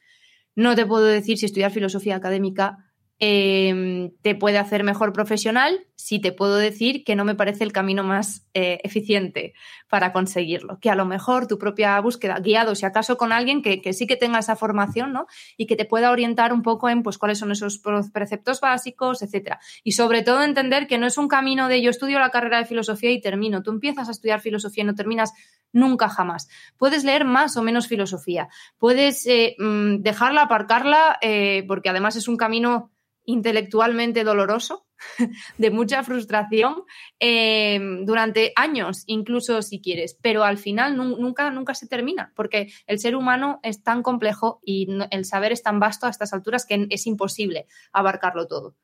no 0.54 0.75
te 0.75 0.86
puedo 0.86 1.04
decir 1.04 1.38
si 1.38 1.46
estudiar 1.46 1.70
filosofía 1.70 2.16
académica 2.16 2.94
Em, 3.20 4.10
te 4.22 4.34
puede 4.34 4.58
hacer 4.58 4.82
mejor 4.82 5.12
profesional, 5.12 5.86
si 5.96 6.20
te 6.20 6.32
puedo 6.32 6.56
decir 6.56 7.05
que 7.05 7.14
no 7.17 7.25
me 7.25 7.35
parece 7.35 7.64
el 7.64 7.73
camino 7.73 8.02
más 8.02 8.46
eh, 8.52 8.81
eficiente 8.82 9.55
para 9.88 10.12
conseguirlo. 10.12 10.79
Que 10.81 10.91
a 10.91 10.94
lo 10.94 11.05
mejor 11.05 11.46
tu 11.46 11.58
propia 11.58 12.00
búsqueda, 12.00 12.41
guiado 12.41 12.75
si 12.75 12.85
acaso 12.85 13.17
con 13.17 13.32
alguien 13.32 13.62
que, 13.62 13.93
sí 13.93 14.06
que 14.06 14.17
tenga 14.17 14.41
esa 14.41 14.56
formación, 14.56 15.13
¿no? 15.13 15.27
Y 15.56 15.67
que 15.67 15.77
te 15.77 15.84
pueda 15.84 16.10
orientar 16.10 16.53
un 16.53 16.63
poco 16.63 16.89
en 16.89 17.03
pues 17.03 17.19
cuáles 17.19 17.39
son 17.39 17.53
esos 17.53 17.81
preceptos 18.13 18.60
básicos, 18.60 19.22
etcétera. 19.22 19.60
Y 19.82 19.93
sobre 19.93 20.22
todo 20.22 20.43
entender 20.43 20.86
que 20.86 20.98
no 20.98 21.06
es 21.06 21.17
un 21.17 21.29
camino 21.29 21.69
de 21.69 21.81
yo 21.81 21.91
estudio 21.91 22.19
la 22.19 22.31
carrera 22.31 22.58
de 22.58 22.67
filosofía 22.67 23.10
y 23.10 23.20
termino. 23.20 23.63
Tú 23.63 23.70
empiezas 23.70 24.08
a 24.08 24.13
estudiar 24.13 24.41
filosofía 24.41 24.82
y 24.82 24.86
no 24.86 24.94
terminas 24.94 25.32
nunca 25.72 26.08
jamás. 26.08 26.48
Puedes 26.77 27.05
leer 27.05 27.24
más 27.24 27.56
o 27.56 27.63
menos 27.63 27.86
filosofía. 27.86 28.48
Puedes 28.79 29.27
eh, 29.27 29.56
mm, 29.58 30.03
dejarla, 30.03 30.43
aparcarla, 30.43 31.19
eh, 31.20 31.65
porque 31.69 31.89
además 31.89 32.17
es 32.17 32.29
un 32.29 32.36
camino 32.36 32.91
intelectualmente 33.24 34.24
doloroso, 34.24 34.83
de 35.58 35.70
mucha 35.70 36.03
frustración, 36.03 36.82
eh, 37.20 37.79
durante 38.03 38.53
años, 38.56 39.05
incluso 39.06 39.63
si 39.63 39.81
quieres, 39.81 40.19
pero 40.20 40.44
al 40.44 40.58
final 40.58 40.96
nunca, 40.96 41.51
nunca 41.51 41.74
se 41.74 41.86
termina, 41.86 42.32
porque 42.34 42.72
el 42.86 42.98
ser 42.98 43.17
humano 43.17 43.60
es 43.63 43.82
tan 43.82 44.03
complejo 44.03 44.60
y 44.65 44.89
el 45.10 45.24
saber 45.24 45.53
es 45.53 45.63
tan 45.63 45.81
vasto 45.81 46.06
a 46.06 46.10
estas 46.10 46.32
alturas 46.32 46.67
que 46.67 46.86
es 46.91 47.06
imposible 47.06 47.67
abarcarlo 47.93 48.46
todo. 48.46 48.74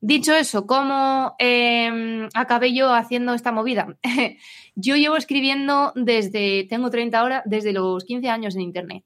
Dicho 0.00 0.34
eso, 0.34 0.66
¿cómo 0.66 1.34
em, 1.38 2.28
acabé 2.34 2.74
yo 2.74 2.92
haciendo 2.92 3.34
esta 3.34 3.52
movida? 3.52 3.96
yo 4.74 4.96
llevo 4.96 5.16
escribiendo 5.16 5.92
desde, 5.94 6.66
tengo 6.68 6.90
30 6.90 7.22
horas, 7.22 7.42
desde 7.44 7.72
los 7.72 8.04
15 8.04 8.28
años 8.28 8.54
en 8.54 8.62
Internet. 8.62 9.04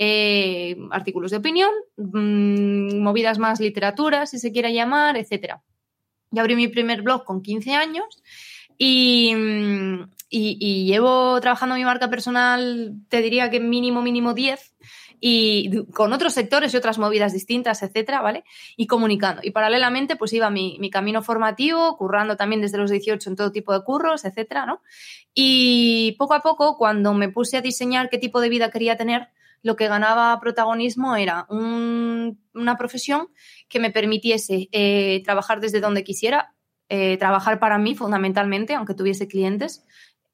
Eh, 0.00 0.76
artículos 0.92 1.32
de 1.32 1.38
opinión, 1.38 1.70
mm, 1.96 3.00
movidas 3.00 3.38
más 3.38 3.58
literatura, 3.58 4.26
si 4.26 4.38
se 4.38 4.52
quiere 4.52 4.72
llamar, 4.72 5.16
etc. 5.16 5.56
Yo 6.30 6.40
abrí 6.42 6.56
mi 6.56 6.68
primer 6.68 7.02
blog 7.02 7.24
con 7.24 7.42
15 7.42 7.74
años 7.74 8.22
y, 8.76 9.34
mm, 9.34 10.10
y, 10.30 10.84
llevo 10.86 11.40
trabajando 11.40 11.74
mi 11.74 11.84
marca 11.84 12.10
personal, 12.10 12.94
te 13.08 13.22
diría 13.22 13.50
que 13.50 13.60
mínimo, 13.60 14.02
mínimo 14.02 14.34
10 14.34 14.74
y 15.20 15.84
con 15.92 16.12
otros 16.12 16.32
sectores 16.32 16.72
y 16.72 16.76
otras 16.76 16.98
movidas 16.98 17.32
distintas, 17.32 17.82
etcétera, 17.82 18.20
¿vale? 18.20 18.44
Y 18.76 18.86
comunicando. 18.86 19.40
Y 19.42 19.50
paralelamente, 19.50 20.16
pues 20.16 20.32
iba 20.32 20.48
mi, 20.50 20.76
mi, 20.78 20.90
camino 20.90 21.22
formativo, 21.22 21.96
currando 21.96 22.36
también 22.36 22.60
desde 22.60 22.78
los 22.78 22.90
18 22.90 23.30
en 23.30 23.36
todo 23.36 23.50
tipo 23.50 23.72
de 23.72 23.82
curros, 23.82 24.24
etcétera, 24.24 24.66
¿no? 24.66 24.80
Y 25.34 26.14
poco 26.18 26.34
a 26.34 26.40
poco, 26.40 26.76
cuando 26.76 27.14
me 27.14 27.28
puse 27.30 27.56
a 27.56 27.62
diseñar 27.62 28.10
qué 28.10 28.18
tipo 28.18 28.40
de 28.40 28.48
vida 28.48 28.70
quería 28.70 28.96
tener, 28.96 29.28
lo 29.62 29.76
que 29.76 29.88
ganaba 29.88 30.38
protagonismo 30.40 31.16
era 31.16 31.46
una 31.50 32.76
profesión 32.76 33.28
que 33.68 33.80
me 33.80 33.90
permitiese 33.90 34.68
eh, 34.72 35.22
trabajar 35.24 35.60
desde 35.60 35.80
donde 35.80 36.04
quisiera, 36.04 36.54
eh, 36.88 37.16
trabajar 37.18 37.58
para 37.58 37.78
mí 37.78 37.94
fundamentalmente, 37.94 38.74
aunque 38.74 38.94
tuviese 38.94 39.28
clientes, 39.28 39.84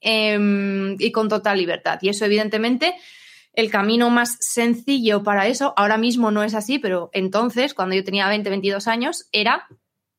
em, 0.00 0.96
y 0.98 1.10
con 1.12 1.28
total 1.28 1.58
libertad. 1.58 1.98
Y 2.02 2.10
eso, 2.10 2.24
evidentemente, 2.24 2.94
el 3.54 3.70
camino 3.70 4.10
más 4.10 4.36
sencillo 4.40 5.22
para 5.22 5.46
eso, 5.46 5.74
ahora 5.76 5.96
mismo 5.96 6.30
no 6.30 6.42
es 6.42 6.54
así, 6.54 6.78
pero 6.78 7.10
entonces, 7.12 7.74
cuando 7.74 7.94
yo 7.94 8.04
tenía 8.04 8.28
20, 8.28 8.50
22 8.50 8.88
años, 8.88 9.28
era 9.32 9.66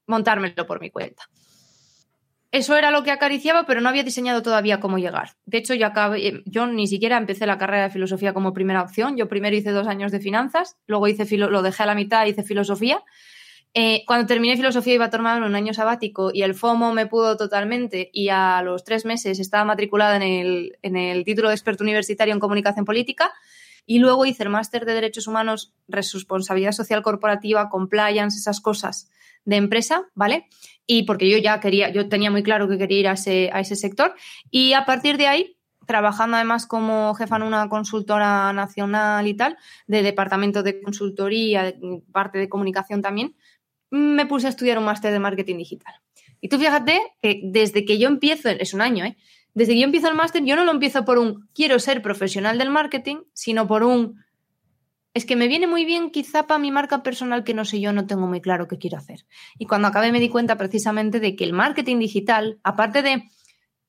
montármelo 0.07 0.65
por 0.65 0.79
mi 0.79 0.89
cuenta. 0.89 1.24
Eso 2.55 2.77
era 2.77 2.89
lo 2.89 3.03
que 3.03 3.12
acariciaba, 3.12 3.65
pero 3.65 3.81
no 3.81 3.89
había 3.89 4.03
diseñado 4.03 4.41
todavía 4.41 4.79
cómo 4.79 4.97
llegar. 4.97 5.31
De 5.45 5.57
hecho, 5.57 5.74
yo, 5.74 5.88
acabé, 5.88 6.41
yo 6.45 6.65
ni 6.67 6.88
siquiera 6.88 7.17
empecé 7.17 7.45
la 7.45 7.57
carrera 7.57 7.83
de 7.83 7.89
filosofía 7.89 8.31
como 8.31 8.53
primera 8.53 8.81
opción. 8.81 9.17
Yo 9.17 9.27
primero 9.27 9.57
hice 9.57 9.71
dos 9.71 9.88
años 9.88 10.09
de 10.13 10.21
finanzas, 10.21 10.77
luego 10.88 11.09
hice 11.09 11.25
lo 11.38 11.62
dejé 11.62 11.83
a 11.83 11.85
la 11.85 11.95
mitad, 11.95 12.25
hice 12.25 12.43
filosofía. 12.43 13.03
Eh, 13.74 14.03
cuando 14.07 14.25
terminé 14.25 14.55
filosofía 14.55 14.93
iba 14.93 15.03
a 15.03 15.09
tomarme 15.09 15.45
un 15.45 15.53
año 15.53 15.74
sabático 15.74 16.31
y 16.33 16.43
el 16.43 16.53
FOMO 16.53 16.93
me 16.93 17.07
pudo 17.07 17.35
totalmente 17.35 18.09
y 18.13 18.29
a 18.29 18.62
los 18.62 18.85
tres 18.85 19.03
meses 19.03 19.41
estaba 19.41 19.65
matriculada 19.65 20.15
en 20.15 20.21
el, 20.24 20.77
en 20.81 20.95
el 20.95 21.25
título 21.25 21.50
de 21.50 21.55
experto 21.55 21.83
universitario 21.83 22.33
en 22.33 22.39
comunicación 22.39 22.85
política 22.85 23.33
y 23.85 24.00
luego 24.00 24.25
hice 24.25 24.43
el 24.43 24.50
máster 24.50 24.85
de 24.85 24.93
Derechos 24.93 25.27
Humanos, 25.27 25.74
Responsabilidad 25.89 26.71
Social 26.71 27.01
Corporativa, 27.01 27.67
Compliance, 27.67 28.38
esas 28.38 28.62
cosas 28.62 29.09
de 29.43 29.57
empresa, 29.57 30.09
¿vale? 30.15 30.47
Y 30.88 31.04
porque 31.04 31.30
yo 31.30 31.38
ya 31.38 31.60
quería, 31.60 31.89
yo 31.89 32.08
tenía 32.10 32.32
muy 32.32 32.44
claro 32.44 32.68
que 32.68 32.77
quería 32.77 33.00
ir 33.00 33.08
a 33.08 33.13
ese, 33.13 33.50
a 33.51 33.60
ese 33.60 33.75
sector. 33.75 34.13
Y 34.51 34.74
a 34.74 34.86
partir 34.86 35.18
de 35.18 35.27
ahí, 35.27 35.58
trabajando 35.86 36.38
además 36.38 36.65
como 36.65 37.13
jefa 37.15 37.38
en 37.38 37.44
una 37.44 37.70
consultora 37.70 38.54
nacional 38.54 39.27
y 39.27 39.34
tal, 39.34 39.58
de 39.88 40.04
departamento 40.04 40.63
de 40.63 40.82
consultoría, 40.82 41.74
parte 42.12 42.38
de 42.38 42.50
comunicación 42.50 43.01
también, 43.01 43.36
me 43.89 44.25
puse 44.25 44.48
a 44.48 44.50
estudiar 44.50 44.77
un 44.77 44.86
máster 44.86 45.12
de 45.12 45.20
marketing 45.20 45.58
digital. 45.58 45.94
Y 46.42 46.50
tú 46.50 46.60
fíjate 46.60 47.00
que 47.22 47.42
desde 47.44 47.86
que 47.86 47.98
yo 47.98 48.08
empiezo, 48.08 48.50
es 48.50 48.74
un 48.74 48.82
año, 48.82 49.06
¿eh? 49.06 49.18
Desde 49.54 49.74
que 49.74 49.80
yo 49.80 49.86
empiezo 49.86 50.10
el 50.10 50.15
máster, 50.15 50.44
yo 50.44 50.58
no 50.58 50.65
lo 50.65 50.72
empiezo 50.72 51.06
por 51.06 51.18
un 51.18 51.48
quiero 51.54 51.80
ser 51.80 52.01
profesional 52.01 52.58
del 52.58 52.70
marketing, 52.70 53.18
sino 53.34 53.68
por 53.68 53.84
un 53.84 54.25
es 55.15 55.25
que 55.25 55.38
me 55.38 55.48
viene 55.48 55.65
muy 55.65 55.86
bien 55.86 56.12
quizá 56.12 56.45
para 56.45 56.60
mi 56.60 56.72
marca 56.72 57.01
personal 57.01 57.45
que 57.45 57.53
no 57.53 57.63
sé 57.63 57.79
yo, 57.79 57.93
no 57.93 58.05
tengo 58.05 58.27
muy 58.27 58.41
claro 58.41 58.67
qué 58.67 58.77
quiero 58.77 58.98
hacer. 58.98 59.25
Y 59.57 59.65
cuando 59.65 59.88
acabé 59.88 60.12
me 60.12 60.19
di 60.19 60.27
cuenta 60.27 60.57
precisamente 60.57 61.22
de 61.22 61.38
que 61.38 61.45
el 61.45 61.53
marketing 61.53 62.00
digital, 62.00 62.60
aparte 62.63 63.01
de 63.01 63.24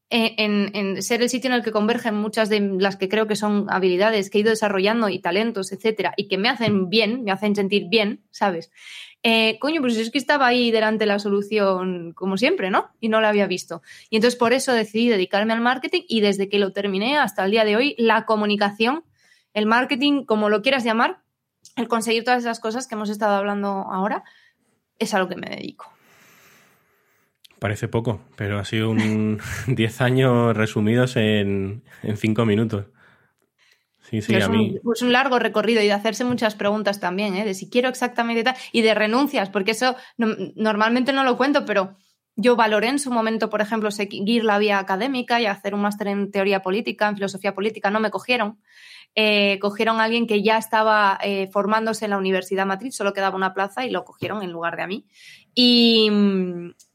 eh, 0.09 0.37
en, 0.39 1.03
ser 1.03 1.23
el 1.23 1.29
sitio 1.29 1.51
en 1.51 1.57
el 1.57 1.65
que 1.65 1.73
convergen 1.73 2.15
muchas 2.15 2.49
de 2.49 2.61
las 2.61 2.97
que 2.97 3.09
creo 3.09 3.27
que 3.27 3.35
son 3.35 3.67
habilidades 3.71 4.31
que 4.31 4.39
he 4.39 4.41
ido 4.43 4.51
desarrollando 4.51 5.09
y 5.09 5.19
talentos, 5.19 5.73
etcétera, 5.73 6.15
y 6.17 6.29
que 6.29 6.39
me 6.39 6.49
hacen 6.49 6.89
bien, 6.91 7.25
me 7.25 7.33
hacen 7.33 7.57
sentir 7.57 7.89
bien, 7.91 8.23
¿sabes? 8.31 8.71
Eh, 9.25 9.59
coño, 9.59 9.81
pues 9.81 9.97
es 9.97 10.13
que 10.13 10.19
estaba 10.19 10.47
ahí 10.47 10.71
delante 10.71 11.07
la 11.07 11.19
solución 11.19 12.13
como 12.13 12.37
siempre, 12.37 12.71
¿no? 12.71 12.91
Y 13.01 13.09
no 13.09 13.21
la 13.21 13.31
había 13.31 13.49
visto. 13.49 13.83
Y 14.11 14.17
entonces 14.17 14.39
por 14.39 14.53
eso 14.53 14.73
decidí 14.73 15.09
dedicarme 15.09 15.55
al 15.55 15.61
marketing 15.61 16.03
y 16.07 16.21
desde 16.21 16.49
que 16.49 16.61
lo 16.61 16.73
terminé 16.73 17.19
hasta 17.19 17.45
el 17.45 17.51
día 17.51 17.65
de 17.65 17.75
hoy, 17.75 17.97
la 17.99 18.27
comunicación 18.27 19.03
el 19.57 19.65
marketing, 19.65 20.25
como 20.25 20.51
lo 20.51 20.61
quieras 20.61 20.85
llamar, 20.85 21.23
el 21.77 21.89
conseguir 21.89 22.25
todas 22.25 22.43
esas 22.43 22.61
cosas 22.61 22.87
que 22.87 22.95
hemos 22.95 23.09
estado 23.09 23.35
hablando 23.35 23.69
ahora, 23.69 24.23
es 24.99 25.15
a 25.15 25.19
lo 25.19 25.29
que 25.29 25.37
me 25.37 25.49
dedico. 25.49 25.91
Parece 27.59 27.89
poco, 27.89 28.21
pero 28.37 28.59
ha 28.59 28.67
sido 28.67 28.91
un 28.91 29.41
10 29.67 30.01
años 30.03 30.55
resumidos 30.55 31.17
en 31.17 31.83
5 32.03 32.45
minutos. 32.45 32.85
Sí, 34.03 34.21
sí, 34.21 34.35
a 34.37 34.49
mí. 34.49 34.79
Un, 34.85 34.93
es 34.93 35.01
un 35.01 35.13
largo 35.13 35.39
recorrido 35.39 35.81
y 35.81 35.87
de 35.87 35.93
hacerse 35.93 36.25
muchas 36.25 36.55
preguntas 36.55 37.01
también, 37.01 37.35
¿eh? 37.35 37.47
de 37.47 37.55
si 37.55 37.71
quiero 37.71 37.89
exactamente 37.89 38.45
tal, 38.45 38.57
y 38.73 38.83
de 38.83 38.95
renuncias, 38.95 39.49
porque 39.49 39.71
eso 39.71 39.97
normalmente 40.19 41.15
no 41.15 41.25
lo 41.25 41.39
cuento, 41.39 41.65
pero 41.65 41.97
yo 42.37 42.55
valoré 42.55 42.89
en 42.89 42.99
su 42.99 43.11
momento, 43.11 43.49
por 43.49 43.63
ejemplo, 43.63 43.91
seguir 43.91 44.45
la 44.45 44.59
vía 44.59 44.79
académica 44.79 45.41
y 45.41 45.47
hacer 45.47 45.75
un 45.75 45.81
máster 45.81 46.09
en 46.09 46.31
teoría 46.31 46.63
política, 46.63 47.09
en 47.09 47.17
filosofía 47.17 47.55
política, 47.55 47.91
no 47.91 47.99
me 47.99 48.11
cogieron. 48.11 48.59
Eh, 49.15 49.59
cogieron 49.61 49.99
a 49.99 50.05
alguien 50.05 50.27
que 50.27 50.43
ya 50.43 50.59
estaba 50.59 51.19
eh, 51.23 51.49
formándose 51.51 52.05
en 52.05 52.11
la 52.11 52.19
Universidad 52.19 52.67
Matriz, 52.67 52.95
solo 52.95 53.15
quedaba 53.15 53.35
una 53.35 53.55
plaza 53.55 53.87
y 53.87 53.91
lo 53.91 54.05
cogieron 54.05 54.43
en 54.43 54.53
lugar 54.53 54.77
de 54.77 54.83
a 54.83 54.87
mí. 54.87 55.07
Y, 55.59 56.11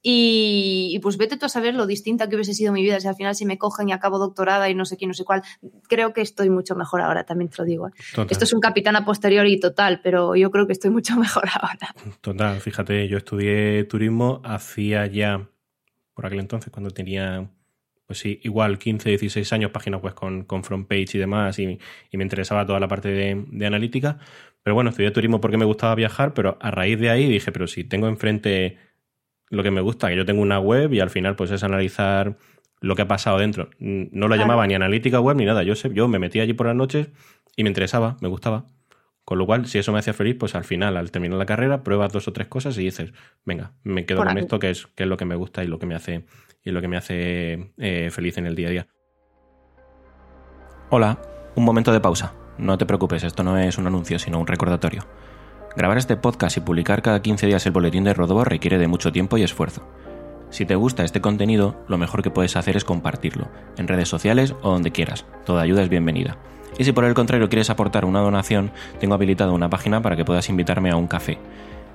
y, 0.04 1.00
pues 1.02 1.18
vete 1.18 1.36
tú 1.36 1.48
a 1.48 1.50
saber 1.50 1.74
lo 1.74 1.88
distinta 1.88 2.30
que 2.30 2.36
hubiese 2.36 2.54
sido 2.54 2.72
mi 2.72 2.84
vida 2.84 3.00
si 3.00 3.08
al 3.08 3.16
final 3.16 3.34
si 3.34 3.44
me 3.44 3.58
cogen 3.58 3.90
y 3.90 3.92
acabo 3.92 4.20
doctorada 4.20 4.70
y 4.70 4.76
no 4.76 4.86
sé 4.86 4.98
quién, 4.98 5.08
no 5.08 5.16
sé 5.16 5.26
cuál. 5.26 5.42
Creo 5.90 6.14
que 6.14 6.22
estoy 6.22 6.52
mucho 6.52 6.76
mejor 6.76 7.02
ahora, 7.02 7.24
también 7.24 7.50
te 7.50 7.56
lo 7.58 7.66
digo. 7.66 7.88
¿eh? 7.88 7.92
Esto 8.30 8.44
es 8.44 8.54
un 8.54 8.60
capitán 8.60 8.96
a 8.96 9.04
posteriori 9.04 9.60
total, 9.60 10.00
pero 10.04 10.36
yo 10.36 10.52
creo 10.52 10.68
que 10.68 10.74
estoy 10.74 10.92
mucho 10.92 11.16
mejor 11.20 11.46
ahora. 11.60 11.92
Total, 12.22 12.62
fíjate, 12.62 13.08
yo 13.08 13.18
estudié 13.18 13.84
turismo 13.86 14.42
hacía 14.44 15.08
ya, 15.08 15.50
por 16.14 16.28
aquel 16.28 16.40
entonces, 16.40 16.72
cuando 16.72 16.92
tenía 16.92 17.50
pues 18.12 18.20
sí, 18.20 18.42
igual 18.44 18.78
15, 18.78 19.08
16 19.08 19.54
años, 19.54 19.72
página 19.72 19.96
web 19.96 20.14
con, 20.14 20.44
con 20.44 20.66
front 20.66 20.86
page 20.86 21.12
y 21.14 21.18
demás, 21.18 21.58
y, 21.60 21.80
me 22.12 22.24
interesaba 22.24 22.66
toda 22.66 22.78
la 22.78 22.90
parte 22.90 23.08
de, 23.08 23.66
analítica. 23.66 24.18
Pero 24.64 24.74
bueno, 24.74 24.90
estudié 24.90 25.12
turismo 25.12 25.40
porque 25.40 25.56
me 25.56 25.64
gustaba 25.64 25.96
viajar, 25.96 26.34
pero 26.34 26.58
a 26.60 26.72
raíz 26.72 27.00
de 27.00 27.10
ahí 27.10 27.30
dije, 27.30 27.54
pero 27.54 27.68
si 27.68 27.86
tengo 27.86 28.10
enfrente 28.10 28.78
lo 29.50 29.64
que 29.64 29.72
me 29.72 29.80
gusta, 29.80 30.10
que 30.10 30.18
yo 30.18 30.26
tengo 30.26 30.42
una 30.42 30.60
web 30.60 30.92
y 30.92 31.00
al 31.00 31.10
final 31.10 31.38
pues 31.38 31.52
es 31.52 31.64
analizar 31.64 32.36
lo 32.82 32.98
que 32.98 33.04
ha 33.04 33.08
pasado 33.08 33.38
dentro. 33.38 33.70
No 33.80 34.28
lo 34.28 34.36
llamaba 34.36 34.68
ni 34.68 34.74
analítica 34.74 35.22
web 35.22 35.38
ni 35.38 35.46
nada, 35.46 35.64
yo, 35.64 35.76
sé, 35.76 35.90
yo 35.94 36.10
me 36.10 36.20
metía 36.20 36.44
allí 36.44 36.52
por 36.52 36.68
las 36.68 36.76
noches 36.76 37.08
y 37.56 37.64
me 37.64 37.70
interesaba, 37.70 38.18
me 38.20 38.28
gustaba. 38.28 38.66
Con 39.24 39.38
lo 39.38 39.46
cual, 39.46 39.68
si 39.68 39.80
eso 39.80 39.94
me 39.94 40.00
hacía 40.00 40.14
feliz, 40.14 40.36
pues 40.38 40.54
al 40.54 40.66
final, 40.66 40.98
al 40.98 41.12
terminar 41.12 41.38
la 41.38 41.46
carrera, 41.46 41.82
pruebas 41.82 42.12
dos 42.12 42.28
o 42.28 42.34
tres 42.34 42.48
cosas 42.48 42.78
y 42.78 42.84
dices, 42.84 43.14
venga, 43.46 43.72
me 43.84 44.06
quedo 44.06 44.26
con 44.26 44.38
esto 44.38 44.60
que 44.60 44.72
es, 44.72 44.88
que 44.88 45.04
es 45.04 45.10
lo 45.10 45.16
que 45.16 45.24
me 45.24 45.36
gusta 45.36 45.64
y 45.64 45.68
lo 45.68 45.80
que 45.80 45.86
me 45.86 45.96
hace 45.96 46.26
y 46.64 46.72
lo 46.72 46.82
que 46.82 46.88
me 46.88 46.98
hace 46.98 47.74
eh, 47.78 48.10
feliz 48.12 48.38
en 48.38 48.48
el 48.48 48.56
día 48.56 48.68
a 48.68 48.72
día. 48.72 48.88
Hola, 50.90 51.20
un 51.56 51.64
momento 51.64 51.92
de 51.92 52.00
pausa. 52.00 52.34
No 52.58 52.78
te 52.78 52.86
preocupes, 52.86 53.24
esto 53.24 53.44
no 53.44 53.58
es 53.58 53.78
un 53.78 53.88
anuncio, 53.88 54.20
sino 54.20 54.40
un 54.40 54.48
recordatorio. 54.48 55.06
Grabar 55.76 55.98
este 55.98 56.18
podcast 56.18 56.58
y 56.58 56.62
publicar 56.62 57.02
cada 57.02 57.22
15 57.22 57.48
días 57.48 57.66
el 57.66 57.72
boletín 57.72 58.04
de 58.04 58.14
Rodobo 58.14 58.44
requiere 58.44 58.78
de 58.78 58.88
mucho 58.88 59.12
tiempo 59.12 59.38
y 59.38 59.44
esfuerzo. 59.44 59.88
Si 60.50 60.66
te 60.66 60.76
gusta 60.76 61.06
este 61.06 61.22
contenido, 61.22 61.82
lo 61.88 61.98
mejor 61.98 62.22
que 62.22 62.30
puedes 62.30 62.58
hacer 62.58 62.76
es 62.76 62.84
compartirlo, 62.84 63.48
en 63.78 63.88
redes 63.88 64.10
sociales 64.10 64.54
o 64.62 64.72
donde 64.72 64.92
quieras. 64.92 65.26
Toda 65.46 65.62
ayuda 65.62 65.82
es 65.82 65.88
bienvenida. 65.88 66.38
Y 66.78 66.84
si 66.84 66.92
por 66.92 67.06
el 67.06 67.14
contrario 67.14 67.48
quieres 67.48 67.70
aportar 67.70 68.04
una 68.04 68.20
donación, 68.20 68.72
tengo 69.00 69.14
habilitado 69.14 69.54
una 69.54 69.70
página 69.70 70.02
para 70.02 70.18
que 70.18 70.26
puedas 70.26 70.50
invitarme 70.50 70.92
a 70.92 70.98
un 70.98 71.08
café. 71.08 71.38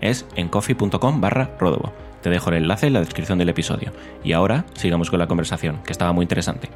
Es 0.00 0.26
en 0.36 0.48
coffee.com 0.48 1.20
barra 1.20 1.56
rodobo. 1.58 1.92
Te 2.22 2.30
dejo 2.30 2.50
el 2.50 2.56
enlace 2.56 2.86
en 2.86 2.92
la 2.92 3.00
descripción 3.00 3.38
del 3.38 3.48
episodio. 3.48 3.92
Y 4.24 4.32
ahora 4.32 4.66
sigamos 4.74 5.10
con 5.10 5.18
la 5.18 5.28
conversación, 5.28 5.82
que 5.84 5.92
estaba 5.92 6.12
muy 6.12 6.24
interesante. 6.24 6.68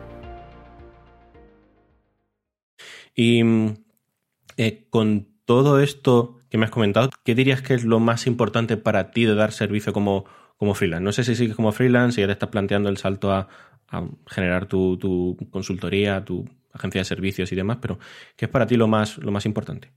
Y 3.15 3.43
eh, 4.57 4.87
con 4.91 5.29
todo 5.45 5.81
esto 5.81 6.39
que 6.49 6.59
me 6.59 6.65
has 6.65 6.71
comentado, 6.71 7.11
¿qué 7.25 7.35
dirías 7.35 7.62
que 7.62 7.75
es 7.75 7.85
lo 7.85 8.00
más 8.00 8.27
importante 8.27 8.77
para 8.77 9.11
ti 9.11 9.25
de 9.25 9.35
dar 9.35 9.53
servicio 9.53 9.93
como, 9.93 10.25
como 10.57 10.75
freelance? 10.75 11.05
No 11.05 11.12
sé 11.12 11.25
si 11.25 11.35
sigues 11.35 11.57
como 11.57 11.73
freelance, 11.73 12.17
si 12.17 12.21
ya 12.21 12.27
te 12.27 12.33
estás 12.33 12.50
planteando 12.50 12.89
el 12.89 12.97
salto 12.97 13.33
a, 13.33 13.49
generar 14.29 14.67
tu, 14.67 14.97
tu, 14.99 15.37
consultoría, 15.50 16.25
tu 16.25 16.49
agencia 16.73 17.00
de 17.00 17.05
servicios 17.05 17.50
y 17.50 17.57
demás, 17.57 17.79
pero 17.83 17.99
¿qué 18.37 18.45
es 18.45 18.50
para 18.50 18.67
ti 18.67 18.77
lo 18.77 18.87
más, 18.87 19.19
lo 19.19 19.33
más 19.33 19.47
importante? 19.47 19.91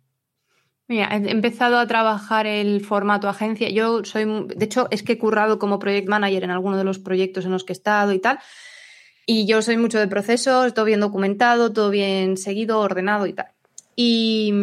Mira, 0.88 1.10
he 1.12 1.32
empezado 1.32 1.78
a 1.78 1.88
trabajar 1.88 2.46
el 2.46 2.84
formato 2.84 3.30
agencia. 3.30 3.70
Yo 3.70 4.04
soy, 4.04 4.26
de 4.26 4.66
hecho, 4.66 4.88
es 4.92 5.02
que 5.02 5.14
he 5.14 5.18
currado 5.18 5.58
como 5.58 5.80
project 5.80 6.10
manager 6.10 6.44
en 6.44 6.52
alguno 6.52 6.78
de 6.78 6.84
los 6.84 7.00
proyectos 7.00 7.46
en 7.46 7.52
los 7.52 7.64
que 7.64 7.72
he 7.72 7.76
estado 7.76 8.12
y 8.12 8.20
tal. 8.20 8.40
Y 9.26 9.48
yo 9.48 9.62
soy 9.62 9.78
mucho 9.78 10.00
de 10.00 10.08
procesos, 10.08 10.74
todo 10.74 10.86
bien 10.86 11.00
documentado, 11.00 11.72
todo 11.72 11.90
bien 11.90 12.36
seguido, 12.36 12.80
ordenado 12.80 13.26
y 13.26 13.34
tal. 13.34 13.48
Y, 13.96 14.54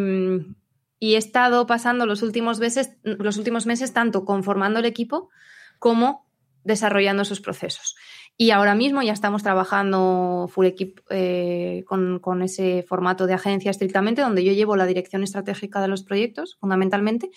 y 0.99 1.15
he 1.15 1.17
estado 1.17 1.67
pasando 1.67 2.05
los 2.05 2.23
últimos, 2.23 2.61
meses, 2.61 2.91
los 3.03 3.39
últimos 3.39 3.65
meses 3.65 3.95
tanto 3.95 4.27
conformando 4.27 4.81
el 4.81 4.85
equipo 4.85 5.31
como 5.79 6.27
desarrollando 6.65 7.23
esos 7.23 7.41
procesos. 7.41 7.97
Y 8.43 8.53
ahora 8.53 8.75
mismo 8.75 9.03
ya 9.03 9.13
estamos 9.13 9.43
trabajando 9.43 10.49
full 10.51 10.65
equip 10.65 11.01
eh, 11.11 11.85
con, 11.87 12.43
ese 12.43 12.83
formato 12.89 13.27
de 13.27 13.35
agencia 13.35 13.71
estrictamente, 13.71 14.23
donde 14.23 14.43
yo 14.43 14.55
llevo 14.55 14.77
la 14.77 14.87
dirección 14.87 15.23
estratégica 15.23 15.83
de 15.83 15.89
los 15.89 16.05
proyectos, 16.05 16.57
fundamentalmente, 16.59 17.31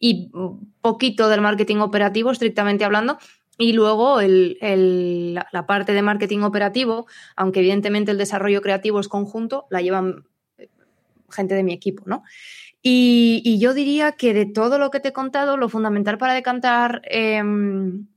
y 0.00 0.32
poquito 0.80 1.28
del 1.28 1.42
marketing 1.42 1.76
operativo, 1.76 2.32
estrictamente 2.32 2.84
hablando, 2.84 3.18
y 3.56 3.72
luego 3.72 4.18
la, 4.20 5.66
parte 5.68 5.92
de 5.92 6.02
marketing 6.02 6.40
operativo, 6.40 7.06
aunque 7.36 7.60
evidentemente 7.60 8.10
el 8.10 8.18
desarrollo 8.18 8.60
creativo 8.60 8.98
es 8.98 9.06
conjunto, 9.06 9.66
la 9.70 9.80
llevan 9.80 10.24
eh, 10.58 10.70
gente 11.30 11.54
de 11.54 11.62
mi 11.62 11.72
equipo, 11.72 12.02
¿no? 12.06 12.24
Y, 12.82 13.60
yo 13.60 13.74
diría 13.74 14.10
que 14.10 14.34
de 14.34 14.46
todo 14.46 14.80
lo 14.80 14.90
que 14.90 14.98
te 14.98 15.10
he 15.10 15.12
contado, 15.12 15.56
lo 15.56 15.68
fundamental 15.68 16.18
para 16.18 16.34
decantar 16.34 17.00
em, 17.04 18.08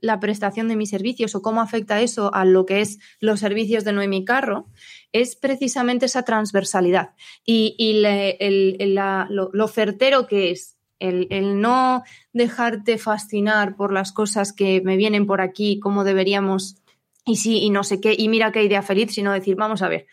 la 0.00 0.20
prestación 0.20 0.68
de 0.68 0.76
mis 0.76 0.90
servicios 0.90 1.34
o 1.34 1.42
cómo 1.42 1.60
afecta 1.60 2.00
eso 2.00 2.32
a 2.34 2.44
lo 2.44 2.66
que 2.66 2.80
es 2.80 2.98
los 3.20 3.40
servicios 3.40 3.84
de 3.84 3.92
Noemi 3.92 4.24
Carro, 4.24 4.66
es 5.12 5.36
precisamente 5.36 6.06
esa 6.06 6.24
transversalidad. 6.24 7.10
Y, 7.44 8.02
lo, 8.02 9.68
certero 9.68 10.26
que 10.26 10.50
es 10.50 10.76
el, 10.98 11.60
no 11.60 12.02
dejarte 12.32 12.98
fascinar 12.98 13.76
por 13.76 13.92
las 13.92 14.12
cosas 14.12 14.52
que 14.52 14.80
me 14.82 14.96
vienen 14.96 15.26
por 15.26 15.40
aquí, 15.40 15.80
cómo 15.80 16.04
deberíamos, 16.04 16.76
y 17.24 17.36
sí, 17.36 17.58
y 17.58 17.70
no 17.70 17.84
sé 17.84 18.00
qué, 18.00 18.14
y 18.16 18.28
mira 18.28 18.52
qué 18.52 18.62
idea 18.62 18.82
feliz, 18.82 19.12
sino 19.12 19.32
decir, 19.32 19.56
vamos 19.56 19.82
a 19.82 19.88
ver, 19.88 20.06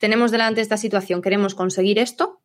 tenemos 0.00 0.30
delante 0.30 0.60
esta 0.60 0.76
situación, 0.76 1.22
queremos 1.22 1.54
conseguir 1.54 1.98
esto, 1.98 2.40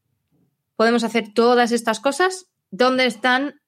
podemos 0.76 1.04
hacer 1.04 1.34
todas 1.34 1.72
estas 1.72 2.00
cosas, 2.00 2.48
¿dónde 2.72 3.06
están 3.06 3.62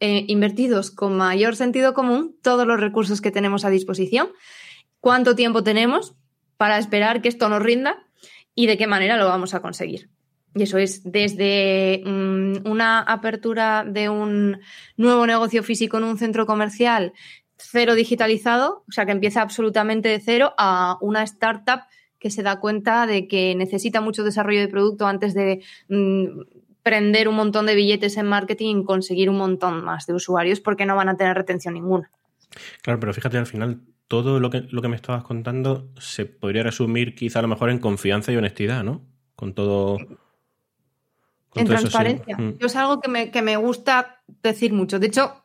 eh, 0.00 0.24
invertidos 0.28 0.90
con 0.90 1.16
mayor 1.16 1.56
sentido 1.56 1.94
común 1.94 2.36
todos 2.42 2.66
los 2.66 2.80
recursos 2.80 3.20
que 3.20 3.30
tenemos 3.30 3.64
a 3.64 3.70
disposición? 3.70 4.28
¿Cuánto 5.00 5.34
tiempo 5.34 5.62
tenemos 5.62 6.14
para 6.56 6.78
esperar 6.78 7.22
que 7.22 7.28
esto 7.28 7.48
nos 7.48 7.62
rinda? 7.62 8.06
¿Y 8.54 8.66
de 8.66 8.76
qué 8.76 8.86
manera 8.86 9.16
lo 9.16 9.26
vamos 9.26 9.54
a 9.54 9.60
conseguir? 9.60 10.10
Y 10.54 10.62
eso 10.62 10.78
es 10.78 11.02
desde 11.04 12.02
mm, 12.04 12.66
una 12.66 13.00
apertura 13.00 13.84
de 13.86 14.08
un 14.08 14.58
nuevo 14.96 15.26
negocio 15.26 15.62
físico 15.62 15.98
en 15.98 16.04
un 16.04 16.18
centro 16.18 16.46
comercial 16.46 17.12
cero 17.58 17.94
digitalizado, 17.94 18.84
o 18.88 18.92
sea, 18.92 19.06
que 19.06 19.12
empieza 19.12 19.42
absolutamente 19.42 20.08
de 20.08 20.20
cero, 20.20 20.54
a 20.58 20.98
una 21.00 21.22
startup 21.22 21.82
que 22.18 22.30
se 22.30 22.42
da 22.42 22.60
cuenta 22.60 23.06
de 23.06 23.28
que 23.28 23.54
necesita 23.54 24.00
mucho 24.00 24.24
desarrollo 24.24 24.60
de 24.60 24.68
producto 24.68 25.06
antes 25.06 25.34
de 25.34 25.62
mm, 25.88 26.40
prender 26.86 27.26
un 27.26 27.34
montón 27.34 27.66
de 27.66 27.74
billetes 27.74 28.16
en 28.16 28.26
marketing 28.26 28.76
y 28.76 28.84
conseguir 28.84 29.28
un 29.28 29.38
montón 29.38 29.84
más 29.84 30.06
de 30.06 30.14
usuarios 30.14 30.60
porque 30.60 30.86
no 30.86 30.94
van 30.94 31.08
a 31.08 31.16
tener 31.16 31.36
retención 31.36 31.74
ninguna. 31.74 32.12
Claro, 32.80 33.00
pero 33.00 33.12
fíjate, 33.12 33.38
al 33.38 33.46
final 33.46 33.80
todo 34.06 34.38
lo 34.38 34.50
que, 34.50 34.68
lo 34.70 34.82
que 34.82 34.86
me 34.86 34.94
estabas 34.94 35.24
contando 35.24 35.90
se 35.98 36.26
podría 36.26 36.62
resumir 36.62 37.16
quizá 37.16 37.40
a 37.40 37.42
lo 37.42 37.48
mejor 37.48 37.70
en 37.70 37.80
confianza 37.80 38.30
y 38.30 38.36
honestidad, 38.36 38.84
¿no? 38.84 39.04
Con 39.34 39.52
todo 39.52 39.98
en 41.56 41.66
transparencia. 41.66 42.36
Mm. 42.36 42.58
Yo 42.58 42.68
es 42.68 42.76
algo 42.76 43.00
que 43.00 43.10
me, 43.10 43.32
que 43.32 43.42
me 43.42 43.56
gusta 43.56 44.22
decir 44.44 44.72
mucho. 44.72 45.00
De 45.00 45.08
hecho, 45.08 45.42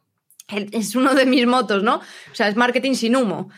es 0.48 0.96
uno 0.96 1.16
de 1.16 1.26
mis 1.26 1.48
motos, 1.48 1.82
¿no? 1.82 1.96
O 1.96 2.36
sea, 2.36 2.50
es 2.50 2.56
marketing 2.56 2.94
sin 2.94 3.16
humo, 3.16 3.50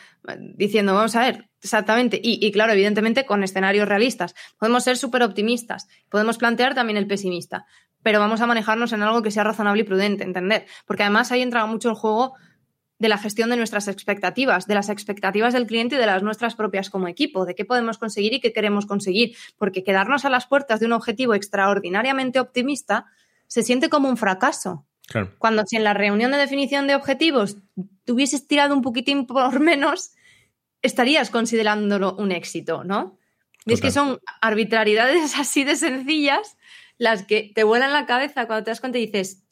diciendo, 0.55 0.95
vamos 0.95 1.17
a 1.17 1.19
ver, 1.19 1.49
exactamente. 1.63 2.19
Y, 2.21 2.45
y 2.45 2.51
claro, 2.51 2.73
evidentemente 2.73 3.25
con 3.25 3.43
escenarios 3.43 3.87
realistas. 3.87 4.35
Podemos 4.59 4.83
ser 4.83 4.97
súper 4.97 5.23
optimistas, 5.23 5.87
podemos 6.09 6.37
plantear 6.37 6.75
también 6.75 6.97
el 6.97 7.07
pesimista, 7.07 7.65
pero 8.03 8.19
vamos 8.19 8.41
a 8.41 8.47
manejarnos 8.47 8.93
en 8.93 9.01
algo 9.01 9.21
que 9.21 9.31
sea 9.31 9.43
razonable 9.43 9.81
y 9.81 9.85
prudente, 9.85 10.23
entender. 10.23 10.65
Porque 10.85 11.03
además 11.03 11.31
ahí 11.31 11.41
entra 11.41 11.65
mucho 11.65 11.89
el 11.89 11.95
juego 11.95 12.33
de 12.99 13.09
la 13.09 13.17
gestión 13.17 13.49
de 13.49 13.57
nuestras 13.57 13.87
expectativas, 13.87 14.67
de 14.67 14.75
las 14.75 14.89
expectativas 14.89 15.53
del 15.53 15.67
cliente 15.67 15.95
y 15.95 15.97
de 15.97 16.05
las 16.05 16.23
nuestras 16.23 16.55
propias 16.55 16.89
como 16.89 17.07
equipo, 17.07 17.45
de 17.45 17.55
qué 17.55 17.65
podemos 17.65 17.97
conseguir 17.97 18.33
y 18.33 18.39
qué 18.39 18.53
queremos 18.53 18.85
conseguir, 18.85 19.35
porque 19.57 19.83
quedarnos 19.83 20.25
a 20.25 20.29
las 20.29 20.45
puertas 20.45 20.79
de 20.79 20.85
un 20.85 20.93
objetivo 20.93 21.33
extraordinariamente 21.33 22.39
optimista 22.39 23.07
se 23.47 23.63
siente 23.63 23.89
como 23.89 24.09
un 24.09 24.17
fracaso. 24.17 24.85
Cuando 25.37 25.63
si 25.65 25.75
en 25.75 25.83
la 25.83 25.93
reunión 25.93 26.31
de 26.31 26.37
definición 26.37 26.87
de 26.87 26.95
objetivos 26.95 27.57
tuvieses 28.05 28.47
tirado 28.47 28.73
un 28.73 28.81
poquitín 28.81 29.27
por 29.27 29.59
menos, 29.59 30.13
estarías 30.83 31.29
considerándolo 31.29 32.15
un 32.15 32.31
éxito, 32.31 32.83
¿no? 32.83 33.17
Y 33.65 33.73
es 33.73 33.81
que 33.81 33.91
son 33.91 34.19
arbitrariedades 34.41 35.35
así 35.39 35.63
de 35.63 35.75
sencillas 35.75 36.57
las 36.97 37.23
que 37.23 37.51
te 37.55 37.63
vuelan 37.63 37.91
la 37.91 38.05
cabeza 38.05 38.45
cuando 38.45 38.65
te 38.65 38.71
das 38.71 38.79
cuenta 38.79 38.99
y 38.99 39.07
dices, 39.07 39.43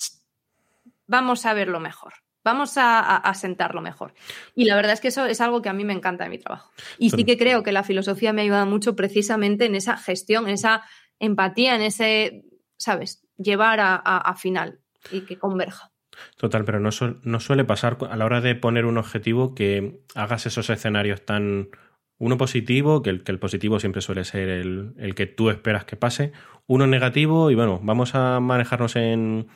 vamos 1.08 1.46
a 1.46 1.54
verlo 1.54 1.80
mejor 1.80 2.14
vamos 2.44 2.74
a, 2.78 3.32
sentarlo 3.36 3.82
mejor. 3.82 4.14
Y 4.56 4.66
la 4.66 4.76
verdad 4.76 4.94
es 4.94 5.02
que 5.02 5.10
eso 5.10 5.26
es 5.26 5.42
algo 5.42 5.62
que 5.62 5.70
a 5.70 5.74
mí 5.74 5.86
me 5.86 5.94
encanta 5.94 6.24
de 6.24 6.30
mi 6.30 6.38
trabajo. 6.38 6.72
Y 6.98 7.12
sí 7.12 7.24
que 7.24 7.38
creo 7.38 7.64
que 7.64 7.72
la 7.72 7.84
filosofía 7.84 8.34
me 8.34 8.42
ha 8.42 8.44
ayudado 8.44 8.66
mucho 8.66 8.96
precisamente 8.96 9.66
en 9.66 9.76
esa 9.76 9.98
gestión, 9.98 10.48
en 10.48 10.56
esa 10.56 10.84
empatía, 11.20 11.76
en 11.76 11.82
ese, 11.82 12.46
¿sabes?, 12.78 13.24
llevar 13.38 13.80
a, 13.82 14.36
final 14.36 14.80
y 15.12 15.22
que 15.22 15.38
converja. 15.38 15.91
Total, 16.38 16.66
pero 16.66 16.80
no, 16.80 16.92
suele 16.92 17.64
pasar 17.64 17.98
a 18.10 18.16
la 18.16 18.26
hora 18.26 18.42
de 18.42 18.56
poner 18.56 18.86
un 18.86 18.98
objetivo 18.98 19.56
que 19.56 20.02
hagas 20.16 20.46
esos 20.46 20.70
escenarios 20.70 21.26
tan 21.26 21.70
uno 22.18 22.38
positivo, 22.38 23.02
que 23.02 23.10
el, 23.10 23.40
positivo 23.40 23.80
siempre 23.80 24.02
suele 24.02 24.24
ser 24.24 24.50
el, 24.50 25.16
que 25.16 25.26
tú 25.26 25.50
esperas 25.50 25.86
que 25.86 25.96
pase, 25.96 26.32
uno 26.68 26.86
negativo 26.86 27.50
y 27.50 27.56
bueno, 27.56 27.80
vamos 27.84 28.14
a 28.14 28.40
manejarnos 28.40 28.96
en, 28.96 29.48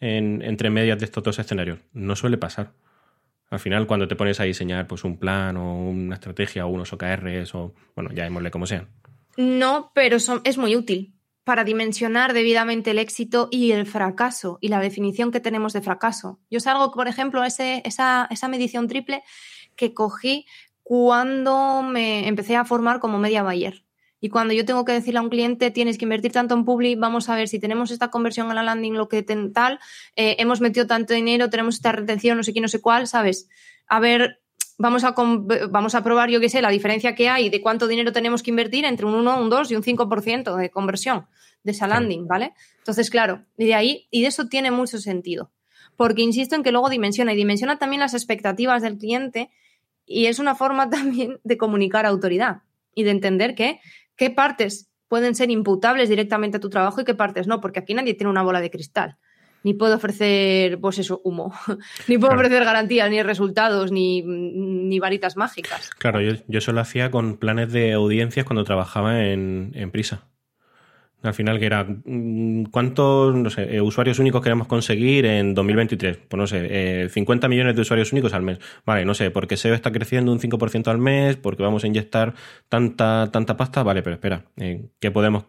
entre 0.00 0.70
medias 0.70 0.98
de 0.98 1.06
estos 1.06 1.24
dos 1.24 1.38
escenarios. 1.38 1.78
No 1.92 2.14
suele 2.14 2.38
pasar. 2.38 2.72
Al 3.50 3.58
final, 3.58 3.86
cuando 3.86 4.08
te 4.08 4.16
pones 4.16 4.40
a 4.40 4.44
diseñar 4.44 4.86
pues, 4.86 5.04
un 5.04 5.18
plan 5.18 5.56
o 5.56 5.88
una 5.88 6.14
estrategia 6.14 6.66
o 6.66 6.68
unos 6.68 6.92
OKRs 6.92 7.54
o, 7.54 7.74
bueno, 7.94 8.10
ya 8.12 8.24
démosle 8.24 8.50
como 8.50 8.66
sean. 8.66 8.88
No, 9.36 9.90
pero 9.94 10.16
es 10.16 10.58
muy 10.58 10.76
útil 10.76 11.14
para 11.44 11.64
dimensionar 11.64 12.32
debidamente 12.32 12.90
el 12.90 12.98
éxito 12.98 13.48
y 13.50 13.72
el 13.72 13.86
fracaso 13.86 14.58
y 14.60 14.68
la 14.68 14.80
definición 14.80 15.30
que 15.30 15.40
tenemos 15.40 15.72
de 15.72 15.82
fracaso. 15.82 16.40
Yo 16.50 16.58
salgo, 16.58 16.90
por 16.90 17.06
ejemplo, 17.06 17.44
ese, 17.44 17.82
esa, 17.84 18.26
esa 18.30 18.48
medición 18.48 18.88
triple 18.88 19.22
que 19.76 19.92
cogí 19.92 20.46
cuando 20.82 21.82
me 21.82 22.26
empecé 22.28 22.56
a 22.56 22.64
formar 22.64 22.98
como 22.98 23.18
media 23.18 23.42
buyer. 23.42 23.84
Y 24.20 24.30
cuando 24.30 24.54
yo 24.54 24.64
tengo 24.64 24.86
que 24.86 24.92
decirle 24.92 25.18
a 25.18 25.22
un 25.22 25.28
cliente, 25.28 25.70
tienes 25.70 25.98
que 25.98 26.06
invertir 26.06 26.32
tanto 26.32 26.54
en 26.54 26.64
Publi, 26.64 26.94
vamos 26.94 27.28
a 27.28 27.36
ver 27.36 27.46
si 27.46 27.58
tenemos 27.58 27.90
esta 27.90 28.08
conversión 28.08 28.50
a 28.50 28.54
la 28.54 28.62
landing, 28.62 28.94
lo 28.94 29.06
que 29.06 29.22
tal, 29.22 29.80
eh, 30.16 30.36
hemos 30.38 30.62
metido 30.62 30.86
tanto 30.86 31.12
dinero, 31.12 31.50
tenemos 31.50 31.74
esta 31.74 31.92
retención, 31.92 32.38
no 32.38 32.42
sé 32.42 32.54
qué, 32.54 32.62
no 32.62 32.68
sé 32.68 32.80
cuál, 32.80 33.06
¿sabes? 33.06 33.50
A 33.86 34.00
ver, 34.00 34.40
vamos 34.78 35.04
a, 35.04 35.14
vamos 35.70 35.94
a 35.94 36.02
probar, 36.02 36.30
yo 36.30 36.40
qué 36.40 36.48
sé, 36.48 36.62
la 36.62 36.70
diferencia 36.70 37.14
que 37.14 37.28
hay 37.28 37.50
de 37.50 37.60
cuánto 37.60 37.86
dinero 37.86 38.12
tenemos 38.12 38.42
que 38.42 38.50
invertir 38.50 38.84
entre 38.84 39.06
un 39.06 39.14
1, 39.14 39.40
un 39.40 39.50
2 39.50 39.70
y 39.70 39.76
un 39.76 39.82
5% 39.82 40.56
de 40.56 40.70
conversión 40.70 41.26
de 41.62 41.72
esa 41.72 41.86
landing, 41.86 42.26
¿vale? 42.26 42.52
Entonces, 42.78 43.10
claro, 43.10 43.44
y 43.56 43.66
de 43.66 43.74
ahí, 43.74 44.08
y 44.10 44.22
de 44.22 44.28
eso 44.28 44.48
tiene 44.48 44.70
mucho 44.70 44.98
sentido. 44.98 45.50
Porque 45.96 46.22
insisto 46.22 46.56
en 46.56 46.62
que 46.62 46.72
luego 46.72 46.90
dimensiona 46.90 47.32
y 47.32 47.36
dimensiona 47.36 47.78
también 47.78 48.00
las 48.00 48.14
expectativas 48.14 48.82
del 48.82 48.98
cliente 48.98 49.50
y 50.06 50.26
es 50.26 50.38
una 50.38 50.54
forma 50.54 50.90
también 50.90 51.40
de 51.44 51.56
comunicar 51.56 52.06
autoridad 52.06 52.62
y 52.94 53.04
de 53.04 53.10
entender 53.10 53.54
que 53.54 53.80
qué 54.16 54.30
partes 54.30 54.90
pueden 55.08 55.34
ser 55.34 55.50
imputables 55.50 56.08
directamente 56.08 56.56
a 56.56 56.60
tu 56.60 56.70
trabajo 56.70 57.00
y 57.00 57.04
qué 57.04 57.14
partes 57.14 57.46
no, 57.46 57.60
porque 57.60 57.80
aquí 57.80 57.94
nadie 57.94 58.14
tiene 58.14 58.30
una 58.30 58.42
bola 58.42 58.60
de 58.60 58.70
cristal. 58.70 59.16
Ni 59.64 59.74
puedo 59.74 59.96
ofrecer, 59.96 60.78
pues 60.78 60.98
eso, 60.98 61.20
humo. 61.24 61.52
ni 62.08 62.16
puedo 62.18 62.34
ofrecer 62.34 62.64
garantías, 62.64 63.10
ni 63.10 63.22
resultados, 63.22 63.90
ni, 63.90 64.22
ni 64.22 65.00
varitas 65.00 65.36
mágicas. 65.36 65.90
Claro, 65.98 66.20
yo, 66.20 66.34
yo 66.46 66.58
eso 66.58 66.72
lo 66.72 66.80
hacía 66.80 67.10
con 67.10 67.38
planes 67.38 67.72
de 67.72 67.94
audiencias 67.94 68.46
cuando 68.46 68.62
trabajaba 68.62 69.24
en, 69.24 69.72
en 69.74 69.90
Prisa. 69.90 70.28
Al 71.24 71.32
final, 71.32 71.58
que 71.58 71.64
era 71.66 71.84
mm, 71.84 72.64
cuántos 72.64 73.34
no 73.34 73.48
sé, 73.48 73.76
eh, 73.76 73.80
usuarios 73.80 74.18
únicos 74.18 74.42
queremos 74.42 74.66
conseguir 74.66 75.24
en 75.24 75.54
2023. 75.54 76.18
Pues 76.28 76.38
no 76.38 76.46
sé, 76.46 77.08
50 77.08 77.46
eh, 77.46 77.50
millones 77.50 77.74
de 77.74 77.80
usuarios 77.80 78.12
únicos 78.12 78.34
al 78.34 78.42
mes. 78.42 78.58
Vale, 78.84 79.06
no 79.06 79.14
sé, 79.14 79.30
porque 79.30 79.56
SEO 79.56 79.74
está 79.74 79.90
creciendo 79.90 80.32
un 80.32 80.38
5% 80.38 80.88
al 80.88 80.98
mes, 80.98 81.36
porque 81.36 81.62
vamos 81.62 81.82
a 81.84 81.86
inyectar 81.86 82.34
tanta, 82.68 83.30
tanta 83.32 83.56
pasta. 83.56 83.82
Vale, 83.82 84.02
pero 84.02 84.14
espera, 84.14 84.44
eh, 84.58 84.90
¿qué 85.00 85.10
podemos, 85.10 85.46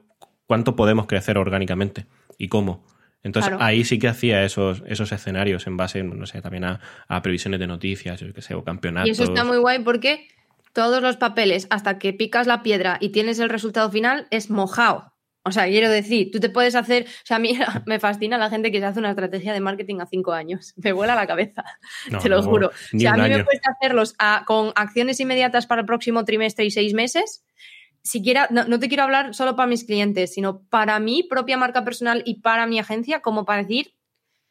¿cuánto 0.48 0.78
podemos 0.78 1.08
crecer 1.08 1.38
orgánicamente? 1.38 2.06
¿Y 2.38 2.48
cómo? 2.48 2.86
Entonces 3.26 3.54
ahí 3.60 3.84
sí 3.84 3.98
que 3.98 4.08
hacía 4.08 4.44
esos, 4.44 4.84
esos 4.86 5.12
escenarios 5.12 5.66
en 5.66 5.78
base, 5.78 6.04
no 6.04 6.28
sé, 6.28 6.42
también 6.44 6.64
a, 6.64 7.22
previsiones 7.24 7.60
de 7.60 7.66
noticias, 7.66 8.20
yo 8.20 8.32
qué 8.32 8.42
sé, 8.44 8.54
o 8.54 8.64
campeonatos. 8.64 9.08
Y 9.08 9.12
eso 9.12 9.24
está 9.24 9.44
muy 9.44 9.58
guay 9.58 9.80
porque 9.80 10.28
todos 10.74 11.02
los 11.02 11.18
papeles, 11.18 11.66
hasta 11.72 11.98
que 11.98 12.14
picas 12.14 12.46
la 12.46 12.62
piedra 12.62 12.98
y 13.02 13.10
tienes 13.10 13.40
el 13.40 13.50
resultado 13.50 13.90
final, 13.90 14.28
es 14.30 14.52
mojado. 14.52 15.12
O 15.42 15.52
sea, 15.52 15.66
quiero 15.66 15.90
decir, 15.90 16.30
tú 16.32 16.40
te 16.40 16.50
puedes 16.50 16.76
hacer, 16.76 17.06
o 17.08 17.26
sea, 17.26 17.38
a 17.38 17.40
mí 17.40 17.58
me 17.88 18.00
fascina 18.00 18.38
la 18.38 18.50
gente 18.50 18.72
que 18.72 18.80
se 18.80 18.86
hace 18.86 19.00
una 19.00 19.10
estrategia 19.10 19.54
de 19.54 19.60
marketing 19.60 20.02
a 20.02 20.06
cinco 20.06 20.34
años. 20.34 20.74
Me 20.84 20.92
vuela 20.92 21.16
la 21.16 21.26
cabeza, 21.26 21.64
te 22.22 22.30
lo 22.30 22.44
juro. 22.44 22.68
O 22.68 23.00
sea, 23.00 23.14
a 23.14 23.18
mí 23.18 23.30
me 23.30 23.44
cuesta 23.44 23.72
hacerlos 23.72 24.16
con 24.46 24.72
acciones 24.76 25.20
inmediatas 25.20 25.66
para 25.66 25.82
el 25.82 25.88
próximo 25.88 26.26
trimestre 26.26 26.66
y 26.66 26.72
seis 26.72 26.94
meses. 26.94 27.45
Siquiera, 28.06 28.48
no, 28.52 28.64
no 28.64 28.80
te 28.80 28.88
quiero 28.88 29.04
hablar 29.04 29.34
solo 29.36 29.58
para 29.58 29.68
mis 29.68 29.84
clientes, 29.84 30.34
sino 30.34 30.62
para 30.70 30.98
mi 31.00 31.24
propia 31.24 31.58
marca 31.58 31.84
personal 31.84 32.24
y 32.26 32.42
para 32.42 32.68
mi 32.68 32.80
agencia, 32.80 33.22
como 33.22 33.44
para 33.44 33.64
decir 33.64 33.96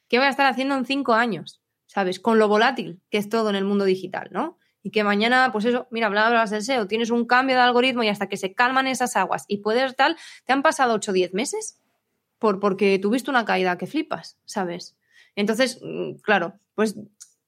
qué 0.08 0.18
voy 0.18 0.26
a 0.26 0.30
estar 0.30 0.46
haciendo 0.46 0.74
en 0.74 0.84
cinco 0.84 1.14
años, 1.14 1.62
¿sabes? 1.86 2.20
Con 2.20 2.38
lo 2.38 2.48
volátil 2.48 3.00
que 3.10 3.18
es 3.18 3.30
todo 3.30 3.48
en 3.48 3.56
el 3.56 3.64
mundo 3.64 3.84
digital, 3.86 4.28
¿no? 4.30 4.58
y 4.84 4.90
que 4.90 5.02
mañana, 5.02 5.50
pues 5.50 5.64
eso, 5.64 5.88
mira, 5.90 6.08
hablabas 6.08 6.50
del 6.50 6.62
SEO, 6.62 6.86
tienes 6.86 7.08
un 7.08 7.24
cambio 7.24 7.56
de 7.56 7.62
algoritmo 7.62 8.02
y 8.02 8.08
hasta 8.08 8.28
que 8.28 8.36
se 8.36 8.52
calman 8.52 8.86
esas 8.86 9.16
aguas 9.16 9.46
y 9.48 9.58
puedes 9.58 9.96
tal, 9.96 10.16
te 10.44 10.52
han 10.52 10.62
pasado 10.62 10.92
8 10.92 11.10
o 11.10 11.14
10 11.14 11.32
meses 11.32 11.80
por, 12.38 12.60
porque 12.60 12.98
tuviste 12.98 13.30
una 13.30 13.46
caída 13.46 13.78
que 13.78 13.86
flipas, 13.86 14.36
¿sabes? 14.44 14.94
Entonces, 15.36 15.80
mm, 15.82 16.16
claro, 16.16 16.60
pues 16.74 16.96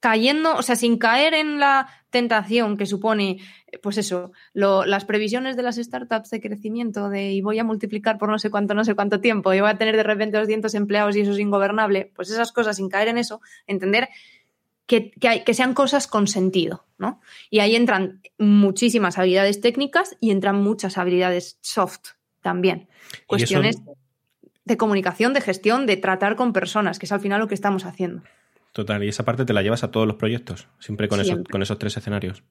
cayendo, 0.07 0.55
o 0.55 0.62
sea, 0.62 0.77
sin 0.77 0.99
caer 0.99 1.35
en 1.35 1.59
la 1.59 1.88
tentación 2.11 2.77
que 2.77 2.87
supone, 2.87 3.38
pues 3.83 3.99
eso, 3.99 4.31
las 4.53 5.05
previsiones 5.05 5.57
de 5.57 5.64
las 5.64 5.79
startups 5.79 6.31
de 6.31 6.40
crecimiento 6.40 7.09
de 7.09 7.33
y 7.33 7.40
voy 7.40 7.59
a 7.59 7.64
multiplicar 7.64 8.16
por 8.16 8.29
no 8.29 8.38
sé 8.38 8.49
cuánto, 8.49 8.73
no 8.75 8.85
sé 8.85 8.95
cuánto 8.95 9.21
tiempo, 9.21 9.53
y 9.53 9.61
voy 9.61 9.69
a 9.69 9.79
tener 9.79 9.97
de 9.97 10.05
repente 10.05 10.38
200 10.38 10.73
empleados 10.75 11.16
y 11.16 11.23
eso 11.23 11.33
es 11.33 11.40
ingobernable, 11.40 12.12
pues 12.14 12.31
esas 12.31 12.53
cosas 12.53 12.77
sin 12.77 12.88
caer 12.88 13.09
en 13.09 13.19
eso, 13.19 13.40
entender 13.66 14.09
que, 14.87 15.11
que, 15.11 15.55
sean 15.55 15.75
cosas 15.75 16.07
con 16.07 16.29
sentido, 16.29 16.87
¿no? 16.99 17.21
Y 17.51 17.59
ahí 17.59 17.75
entran 17.75 18.23
muchísimas 18.38 19.19
habilidades 19.19 19.61
técnicas 19.61 20.16
y 20.21 20.31
entran 20.31 20.62
muchas 20.62 20.99
habilidades 20.99 21.59
soft 21.62 22.11
también. 22.42 22.88
Cuestiones 23.27 23.83
de 24.64 24.77
comunicación, 24.77 25.33
de 25.33 25.40
gestión, 25.40 25.85
de 25.85 25.97
tratar 25.97 26.37
con 26.37 26.53
personas, 26.53 27.01
que 27.01 27.07
es 27.07 27.12
al 27.12 27.19
final 27.19 27.40
lo 27.40 27.49
que 27.49 27.57
estamos 27.57 27.85
haciendo. 27.85 28.23
Total, 28.77 29.03
y 29.03 29.09
esa 29.09 29.25
parte 29.25 29.47
te 29.47 29.55
la 29.55 29.62
llevas 29.62 29.85
a 29.85 29.91
todos 29.91 30.07
los 30.07 30.17
proyectos, 30.17 30.69
siempre 30.81 31.09
con, 31.09 31.19
Esos, 31.19 31.39
con 31.51 31.62
esos 31.62 31.79
tres 31.79 31.97
escenarios. 31.97 32.45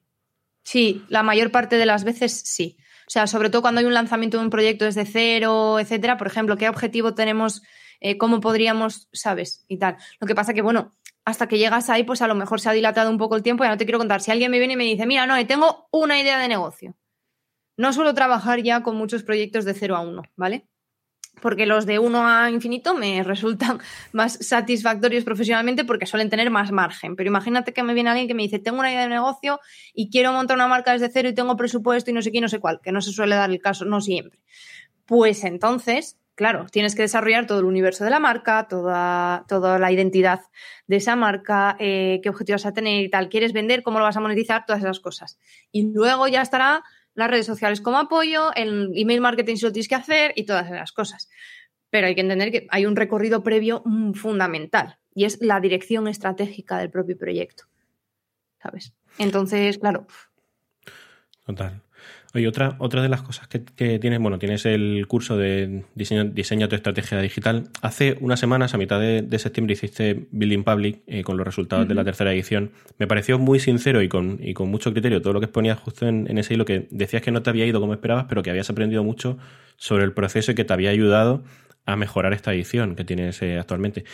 Sí, 0.64 1.04
la 1.08 1.22
mayor 1.22 1.52
parte 1.52 1.76
de 1.76 1.86
las 1.86 2.02
veces 2.02 2.32
sí. 2.44 2.76
O 3.06 3.10
sea, 3.10 3.28
sobre 3.28 3.48
todo 3.48 3.62
cuando 3.62 3.78
hay 3.78 3.86
un 3.86 3.94
lanzamiento 3.94 4.36
de 4.36 4.42
un 4.42 4.50
proyecto 4.50 4.84
desde 4.84 5.06
cero, 5.06 5.78
etcétera, 5.78 6.16
por 6.16 6.26
ejemplo, 6.26 6.56
qué 6.56 6.68
objetivo 6.68 7.14
tenemos, 7.14 7.62
eh, 8.00 8.18
cómo 8.18 8.40
podríamos, 8.40 9.08
¿sabes? 9.12 9.64
Y 9.68 9.76
tal. 9.76 9.98
Lo 10.18 10.26
que 10.26 10.34
pasa 10.34 10.52
que, 10.52 10.62
bueno, 10.62 10.90
hasta 11.24 11.46
que 11.46 11.58
llegas 11.58 11.90
ahí, 11.90 12.02
pues 12.02 12.20
a 12.22 12.26
lo 12.26 12.34
mejor 12.34 12.60
se 12.60 12.70
ha 12.70 12.72
dilatado 12.72 13.08
un 13.08 13.18
poco 13.18 13.36
el 13.36 13.44
tiempo, 13.44 13.62
ya 13.62 13.70
no 13.70 13.76
te 13.76 13.84
quiero 13.84 14.00
contar. 14.00 14.20
Si 14.20 14.32
alguien 14.32 14.50
me 14.50 14.58
viene 14.58 14.74
y 14.74 14.76
me 14.76 14.82
dice, 14.82 15.06
mira, 15.06 15.28
no, 15.28 15.46
tengo 15.46 15.86
una 15.92 16.20
idea 16.20 16.40
de 16.40 16.48
negocio. 16.48 16.96
No 17.76 17.92
suelo 17.92 18.14
trabajar 18.14 18.64
ya 18.64 18.82
con 18.82 18.96
muchos 18.96 19.22
proyectos 19.22 19.64
de 19.64 19.74
cero 19.74 19.94
a 19.94 20.00
uno, 20.00 20.22
¿vale? 20.34 20.66
Porque 21.40 21.66
los 21.66 21.86
de 21.86 21.98
uno 21.98 22.26
a 22.26 22.50
infinito 22.50 22.94
me 22.94 23.22
resultan 23.24 23.78
más 24.12 24.38
satisfactorios 24.40 25.24
profesionalmente 25.24 25.84
porque 25.84 26.06
suelen 26.06 26.30
tener 26.30 26.50
más 26.50 26.72
margen. 26.72 27.16
Pero 27.16 27.28
imagínate 27.28 27.72
que 27.72 27.82
me 27.82 27.94
viene 27.94 28.10
alguien 28.10 28.28
que 28.28 28.34
me 28.34 28.42
dice, 28.42 28.58
tengo 28.58 28.78
una 28.78 28.90
idea 28.90 29.02
de 29.02 29.08
negocio 29.08 29.60
y 29.94 30.10
quiero 30.10 30.32
montar 30.32 30.56
una 30.56 30.68
marca 30.68 30.92
desde 30.92 31.10
cero 31.10 31.28
y 31.28 31.34
tengo 31.34 31.56
presupuesto 31.56 32.10
y 32.10 32.14
no 32.14 32.22
sé 32.22 32.32
qué, 32.32 32.40
no 32.40 32.48
sé 32.48 32.58
cuál, 32.58 32.80
que 32.82 32.92
no 32.92 33.00
se 33.00 33.12
suele 33.12 33.34
dar 33.34 33.50
el 33.50 33.60
caso, 33.60 33.84
no 33.84 34.00
siempre. 34.00 34.40
Pues 35.04 35.44
entonces, 35.44 36.18
claro, 36.34 36.66
tienes 36.70 36.94
que 36.94 37.02
desarrollar 37.02 37.46
todo 37.46 37.60
el 37.60 37.64
universo 37.64 38.04
de 38.04 38.10
la 38.10 38.18
marca, 38.18 38.66
toda, 38.68 39.44
toda 39.48 39.78
la 39.78 39.92
identidad 39.92 40.40
de 40.86 40.96
esa 40.96 41.16
marca, 41.16 41.76
eh, 41.78 42.20
qué 42.22 42.28
objetivos 42.28 42.62
vas 42.64 42.72
a 42.72 42.74
tener 42.74 43.04
y 43.04 43.10
tal, 43.10 43.28
quieres 43.28 43.52
vender, 43.52 43.82
cómo 43.82 43.98
lo 43.98 44.04
vas 44.04 44.16
a 44.16 44.20
monetizar, 44.20 44.64
todas 44.66 44.82
esas 44.82 45.00
cosas. 45.00 45.38
Y 45.70 45.92
luego 45.92 46.28
ya 46.28 46.42
estará 46.42 46.82
las 47.16 47.30
redes 47.30 47.46
sociales 47.46 47.80
como 47.80 47.98
apoyo, 47.98 48.54
el 48.54 48.92
email 48.94 49.20
marketing 49.20 49.56
si 49.56 49.64
lo 49.64 49.72
tienes 49.72 49.88
que 49.88 49.94
hacer 49.96 50.32
y 50.36 50.44
todas 50.44 50.66
esas 50.70 50.92
cosas. 50.92 51.28
Pero 51.90 52.06
hay 52.06 52.14
que 52.14 52.20
entender 52.20 52.52
que 52.52 52.66
hay 52.70 52.86
un 52.86 52.94
recorrido 52.94 53.42
previo 53.42 53.82
mm, 53.84 54.12
fundamental 54.12 54.98
y 55.14 55.24
es 55.24 55.40
la 55.40 55.58
dirección 55.58 56.06
estratégica 56.06 56.78
del 56.78 56.90
propio 56.90 57.16
proyecto. 57.16 57.64
¿Sabes? 58.62 58.92
Entonces, 59.18 59.78
claro. 59.78 60.06
Total. 61.44 61.80
Oye, 62.34 62.48
otra, 62.48 62.76
otra 62.78 63.02
de 63.02 63.08
las 63.08 63.22
cosas 63.22 63.48
que, 63.48 63.60
tienes, 63.98 64.20
bueno, 64.20 64.38
tienes 64.38 64.66
el 64.66 65.06
curso 65.08 65.36
de 65.36 65.84
diseño, 65.94 66.24
diseño 66.24 66.68
tu 66.68 66.74
estrategia 66.74 67.20
digital. 67.20 67.64
Hace 67.82 68.18
unas 68.20 68.40
semanas, 68.40 68.74
a 68.74 68.78
mitad 68.78 69.00
de, 69.00 69.38
septiembre, 69.38 69.74
hiciste 69.74 70.26
Building 70.32 70.64
Public 70.64 71.02
eh, 71.06 71.22
con 71.22 71.36
los 71.36 71.46
resultados 71.46 71.88
de 71.88 71.94
la 71.94 72.04
tercera 72.04 72.32
edición. 72.32 72.72
Me 72.98 73.06
pareció 73.06 73.38
muy 73.38 73.58
sincero 73.58 74.02
y 74.02 74.08
con, 74.08 74.38
y 74.42 74.54
con 74.54 74.70
mucho 74.70 74.92
criterio 74.92 75.22
todo 75.22 75.32
lo 75.32 75.40
que 75.40 75.46
exponías 75.46 75.78
justo 75.78 76.06
en, 76.06 76.36
ese 76.38 76.54
hilo, 76.54 76.64
que 76.64 76.88
decías 76.90 77.22
que 77.22 77.30
no 77.30 77.42
te 77.42 77.50
había 77.50 77.66
ido 77.66 77.80
como 77.80 77.94
esperabas, 77.94 78.26
pero 78.28 78.42
que 78.42 78.50
habías 78.50 78.68
aprendido 78.68 79.02
mucho 79.04 79.38
sobre 79.76 80.04
el 80.04 80.12
proceso 80.12 80.52
y 80.52 80.54
que 80.54 80.64
te 80.64 80.72
había 80.72 80.90
ayudado 80.90 81.44
a 81.86 81.96
mejorar 81.96 82.32
esta 82.32 82.52
edición 82.52 82.96
que 82.96 83.04
tienes 83.04 83.40
eh, 83.42 83.58
actualmente. 83.58 84.04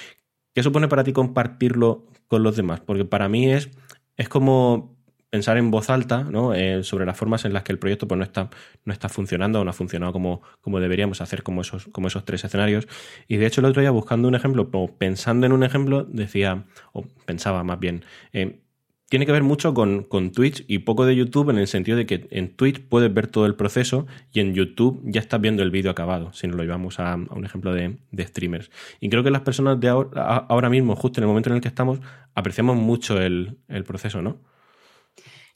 ¿Qué 0.54 0.62
supone 0.62 0.88
para 0.88 1.02
ti 1.02 1.12
compartirlo 1.12 2.06
con 2.28 2.42
los 2.42 2.56
demás? 2.56 2.80
Porque 2.80 3.04
para 3.04 3.28
mí 3.28 3.50
es, 3.50 3.70
es 4.16 4.28
como 4.28 4.96
pensar 5.32 5.56
en 5.56 5.70
voz 5.70 5.88
alta 5.88 6.24
¿no? 6.24 6.52
Eh, 6.52 6.84
sobre 6.84 7.06
las 7.06 7.16
formas 7.16 7.46
en 7.46 7.54
las 7.54 7.62
que 7.62 7.72
el 7.72 7.78
proyecto 7.78 8.06
pues, 8.06 8.18
no, 8.18 8.22
está, 8.22 8.50
no 8.84 8.92
está 8.92 9.08
funcionando 9.08 9.62
o 9.62 9.64
no 9.64 9.70
ha 9.70 9.72
funcionado 9.72 10.12
como, 10.12 10.42
como 10.60 10.78
deberíamos 10.78 11.22
hacer 11.22 11.42
como 11.42 11.62
esos, 11.62 11.86
como 11.90 12.08
esos 12.08 12.26
tres 12.26 12.44
escenarios. 12.44 12.86
Y 13.28 13.38
de 13.38 13.46
hecho 13.46 13.62
el 13.62 13.64
otro 13.64 13.80
día 13.80 13.90
buscando 13.90 14.28
un 14.28 14.34
ejemplo, 14.34 14.68
o 14.70 14.88
pensando 14.88 15.46
en 15.46 15.52
un 15.52 15.64
ejemplo, 15.64 16.04
decía, 16.04 16.66
o 16.92 17.06
pensaba 17.24 17.64
más 17.64 17.80
bien, 17.80 18.04
eh, 18.34 18.60
tiene 19.08 19.24
que 19.24 19.32
ver 19.32 19.42
mucho 19.42 19.72
con, 19.72 20.04
con, 20.04 20.32
Twitch 20.32 20.66
y 20.68 20.80
poco 20.80 21.06
de 21.06 21.16
YouTube 21.16 21.48
en 21.48 21.56
el 21.56 21.66
sentido 21.66 21.96
de 21.96 22.04
que 22.04 22.28
en 22.30 22.54
Twitch 22.54 22.82
puedes 22.86 23.12
ver 23.12 23.26
todo 23.26 23.46
el 23.46 23.54
proceso 23.54 24.06
y 24.34 24.40
en 24.40 24.52
YouTube 24.52 25.00
ya 25.04 25.20
estás 25.20 25.40
viendo 25.40 25.62
el 25.62 25.70
vídeo 25.70 25.90
acabado, 25.90 26.30
si 26.34 26.46
nos 26.46 26.56
lo 26.56 26.62
llevamos 26.62 27.00
a, 27.00 27.14
un 27.14 27.44
ejemplo 27.46 27.72
de, 27.72 27.96
streamers. 28.18 28.70
Y 29.00 29.08
creo 29.08 29.22
que 29.22 29.30
las 29.30 29.42
personas 29.42 29.80
de 29.80 29.88
ahora, 29.88 30.46
ahora, 30.48 30.68
mismo, 30.68 30.94
justo 30.94 31.20
en 31.20 31.24
el 31.24 31.28
momento 31.28 31.48
en 31.48 31.56
el 31.56 31.62
que 31.62 31.68
estamos, 31.68 32.00
apreciamos 32.34 32.76
mucho 32.76 33.18
el, 33.18 33.56
el 33.68 33.84
proceso, 33.84 34.20
¿no? 34.20 34.52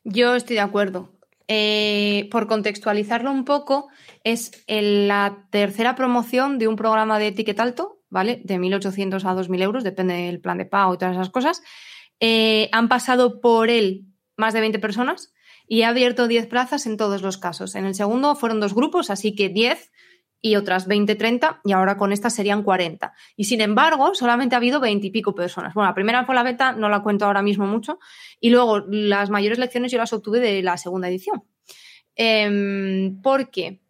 Yo 0.09 0.37
estoy 0.37 0.55
de 0.55 0.63
acuerdo. 0.63 1.11
Eh, 1.49 2.29
por 2.31 2.47
contextualizarlo 2.47 3.33
un 3.33 3.45
poco, 3.45 3.89
es 4.23 4.53
la 4.69 5.49
tercera 5.51 5.97
promoción 5.97 6.59
de 6.59 6.69
un 6.69 6.77
programa 6.77 7.19
de 7.19 7.33
ticket 7.33 7.59
alto, 7.59 7.99
¿vale? 8.09 8.41
De 8.45 8.57
1.800 8.57 9.25
a 9.25 9.35
2.000 9.35 9.63
euros, 9.63 9.83
depende 9.83 10.15
del 10.15 10.41
plan 10.41 10.59
de 10.59 10.65
pago 10.65 10.95
y 10.95 10.99
todas 10.99 11.17
esas 11.17 11.31
cosas. 11.31 11.61
Eh, 12.21 12.69
han 12.71 12.89
pasado 12.89 13.41
por 13.41 13.69
él 13.69 14.07
más 14.37 14.55
de 14.55 14.61
20 14.61 14.79
personas 14.79 15.35
y 15.67 15.83
ha 15.83 15.89
abierto 15.89 16.29
10 16.29 16.47
plazas 16.47 16.87
en 16.87 16.97
todos 16.97 17.23
los 17.23 17.37
casos. 17.37 17.75
En 17.75 17.85
el 17.85 17.97
segundo 17.97 18.37
fueron 18.37 18.61
dos 18.61 18.75
grupos, 18.75 19.11
así 19.11 19.35
que 19.35 19.49
10 19.49 19.91
y 20.41 20.57
otras 20.57 20.87
20, 20.87 21.15
30 21.15 21.61
y 21.65 21.73
ahora 21.73 21.97
con 21.97 22.13
esta 22.13 22.31
serían 22.31 22.63
40. 22.63 23.13
Y 23.37 23.45
sin 23.45 23.61
embargo, 23.61 24.15
solamente 24.15 24.55
ha 24.55 24.59
habido 24.59 24.81
20 24.81 25.07
y 25.07 25.11
pico 25.11 25.35
personas. 25.35 25.75
Bueno, 25.75 25.89
la 25.89 25.95
primera 25.95 26.25
fue 26.25 26.35
la 26.35 26.43
beta, 26.43 26.73
no 26.73 26.89
la 26.89 27.03
cuento 27.03 27.25
ahora 27.25 27.43
mismo 27.43 27.67
mucho, 27.67 27.99
y 28.41 28.51
luego 28.51 28.81
las 28.89 29.31
mayores 29.31 29.59
lecciones 29.59 29.91
yo 29.91 29.99
las 29.99 30.13
obtuve 30.13 30.41
de 30.41 30.63
la 30.63 30.77
segunda 30.77 31.09
edición. 31.09 31.45
Em, 32.15 33.21
porque 33.23 33.81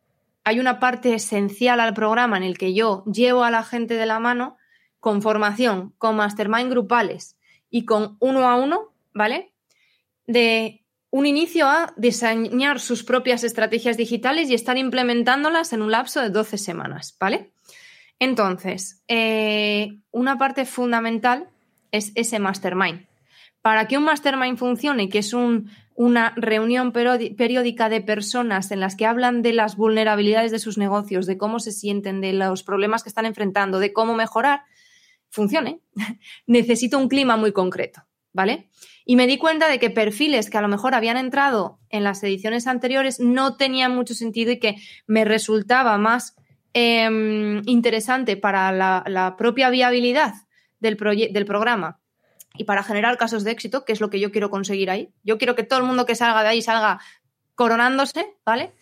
hay 0.45 0.61
una 0.61 0.79
parte 0.81 1.15
esencial 1.15 1.81
al 1.81 1.95
programa 1.95 2.37
en 2.37 2.43
el 2.43 2.57
que 2.57 2.73
yo 2.73 3.05
llevo 3.05 3.45
a 3.45 3.51
la 3.51 3.63
gente 3.63 3.95
de 3.95 4.07
la 4.07 4.19
mano 4.19 4.57
con 5.01 5.23
formación, 5.23 5.95
con 5.99 6.17
mastermind 6.17 6.71
grupales 6.71 7.37
y 7.69 7.85
con 7.85 8.17
uno 8.21 8.49
a 8.49 8.57
uno, 8.57 8.93
¿vale? 9.13 9.53
De 10.27 10.86
un 11.11 11.27
inicio 11.27 11.67
a 11.67 11.93
diseñar 11.97 12.81
sus 12.81 13.05
propias 13.05 13.45
estrategias 13.45 13.97
digitales 13.97 14.51
y 14.51 14.55
estar 14.55 14.77
implementándolas 14.77 15.73
en 15.73 15.83
un 15.83 15.91
lapso 15.91 16.21
de 16.21 16.31
12 16.31 16.59
semanas, 16.59 17.17
¿vale? 17.19 17.53
Entonces, 18.19 19.03
eh, 19.09 19.99
una 20.11 20.39
parte 20.39 20.65
fundamental 20.65 21.49
es 21.93 22.13
ese 22.15 22.39
mastermind. 22.39 23.07
Para 23.63 23.89
que 23.89 23.99
un 23.99 24.05
mastermind 24.05 24.59
funcione, 24.59 25.09
que 25.09 25.19
es 25.19 25.35
una 25.35 26.33
reunión 26.37 26.93
periódica 26.93 27.89
de 27.89 28.01
personas 28.01 28.71
en 28.71 28.81
las 28.81 28.95
que 28.95 29.07
hablan 29.07 29.43
de 29.43 29.53
las 29.53 29.77
vulnerabilidades 29.77 30.53
de 30.53 30.61
sus 30.61 30.79
negocios, 30.79 31.27
de 31.27 31.37
cómo 31.37 31.59
se 31.59 31.73
sienten, 31.73 32.21
de 32.21 32.33
los 32.33 32.63
problemas 32.63 33.03
que 33.03 33.09
están 33.09 33.27
enfrentando, 33.27 33.81
de 33.81 33.93
cómo 33.93 34.15
mejorar, 34.15 34.63
funcione, 35.31 35.81
necesito 36.47 36.99
un 36.99 37.09
clima 37.09 37.37
muy 37.37 37.53
concreto, 37.53 38.03
¿vale? 38.33 38.69
Y 39.09 39.15
me 39.15 39.29
di 39.29 39.39
cuenta 39.39 39.69
de 39.69 39.79
que 39.79 39.89
perfiles 39.89 40.51
que 40.51 40.59
a 40.59 40.61
lo 40.61 40.67
mejor 40.67 40.95
habían 40.97 41.17
entrado 41.17 41.79
en 41.91 42.03
las 42.03 42.23
ediciones 42.25 42.67
anteriores 42.67 43.21
no 43.21 43.57
tenían 43.57 43.95
mucho 43.95 44.15
sentido 44.15 44.51
y 44.51 44.59
que 44.59 44.75
me 45.07 45.25
resultaba 45.25 45.97
más 45.97 46.35
em, 46.75 47.63
interesante 47.67 48.37
para 48.37 48.73
la, 48.73 49.35
propia 49.39 49.71
viabilidad 49.71 50.35
del, 50.81 50.97
del 50.97 51.47
programa 51.47 52.01
y 52.59 52.65
para 52.65 52.83
generar 52.83 53.17
casos 53.17 53.45
de 53.45 53.53
éxito, 53.53 53.85
que 53.85 53.93
es 53.93 54.01
lo 54.01 54.11
que 54.11 54.19
yo 54.19 54.33
quiero 54.33 54.51
conseguir 54.51 54.91
ahí. 54.91 55.11
Yo 55.23 55.39
quiero 55.39 55.55
que 55.55 55.63
todo 55.63 55.79
el 55.79 55.87
mundo 55.87 56.05
que 56.05 56.17
salga 56.17 56.43
de 56.43 56.49
ahí 56.49 56.61
salga 56.61 56.99
coronándose, 57.55 58.35
¿vale? 58.45 58.73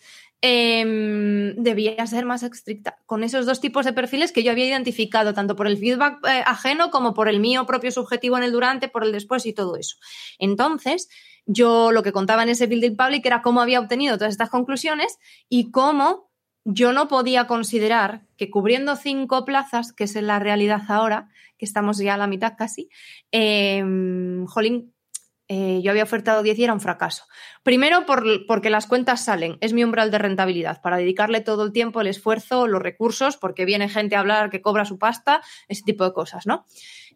Em, 0.47 1.55
debía 1.55 2.05
ser 2.05 2.23
más 2.23 2.43
estricta 2.43 2.99
con 3.07 3.23
esos 3.23 3.47
dos 3.47 3.59
tipos 3.59 3.83
de 3.83 3.93
perfiles 3.93 4.31
que 4.31 4.43
yo 4.43 4.51
había 4.51 4.67
identificado, 4.67 5.33
tanto 5.33 5.55
por 5.55 5.65
el 5.65 5.75
feedback 5.75 6.19
eh, 6.23 6.43
ajeno 6.45 6.91
como 6.91 7.15
por 7.15 7.29
el 7.29 7.39
mío 7.39 7.65
propio 7.65 7.89
subjetivo 7.89 8.37
en 8.37 8.43
el 8.43 8.51
durante, 8.51 8.87
por 8.87 9.03
el 9.03 9.11
después 9.11 9.47
y 9.47 9.53
todo 9.53 9.75
eso. 9.75 9.95
Entonces, 10.37 11.09
yo 11.47 11.91
lo 11.91 12.03
que 12.03 12.11
contaba 12.11 12.43
en 12.43 12.49
ese 12.49 12.67
Building 12.67 12.95
Public 12.95 13.25
era 13.25 13.41
cómo 13.41 13.59
había 13.59 13.79
obtenido 13.79 14.19
todas 14.19 14.33
estas 14.33 14.51
conclusiones 14.51 15.17
y 15.49 15.71
cómo 15.71 16.29
yo 16.63 16.93
no 16.93 17.07
podía 17.07 17.47
considerar 17.47 18.27
que 18.37 18.51
cubriendo 18.51 18.95
cinco 18.97 19.45
plazas, 19.45 19.93
que 19.93 20.03
es 20.03 20.13
la 20.13 20.37
realidad 20.37 20.83
ahora, 20.89 21.27
que 21.57 21.65
estamos 21.65 21.97
ya 21.97 22.13
a 22.13 22.17
la 22.17 22.27
mitad 22.27 22.53
casi, 22.55 22.89
eh, 23.31 23.83
jolín, 24.45 24.93
eh, 25.47 25.81
yo 25.83 25.91
había 25.91 26.03
ofertado 26.03 26.41
10 26.41 26.57
y 26.57 26.63
era 26.63 26.73
un 26.73 26.81
fracaso. 26.81 27.25
Primero 27.63 28.05
porque 28.05 28.69
las 28.69 28.87
cuentas 28.87 29.25
salen, 29.25 29.57
es 29.61 29.73
mi 29.73 29.83
umbral 29.83 30.09
de 30.09 30.17
rentabilidad, 30.17 30.81
para 30.81 30.97
dedicarle 30.97 31.41
todo 31.41 31.63
el 31.63 31.71
tiempo, 31.71 32.01
el 32.01 32.07
esfuerzo, 32.07 32.67
los 32.67 32.81
recursos, 32.81 33.37
porque 33.37 33.65
viene 33.65 33.87
gente 33.89 34.15
a 34.15 34.21
hablar 34.21 34.49
que 34.49 34.61
cobra 34.61 34.85
su 34.85 34.97
pasta, 34.97 35.41
ese 35.67 35.83
tipo 35.83 36.03
de 36.03 36.13
cosas, 36.13 36.47
¿no? 36.47 36.65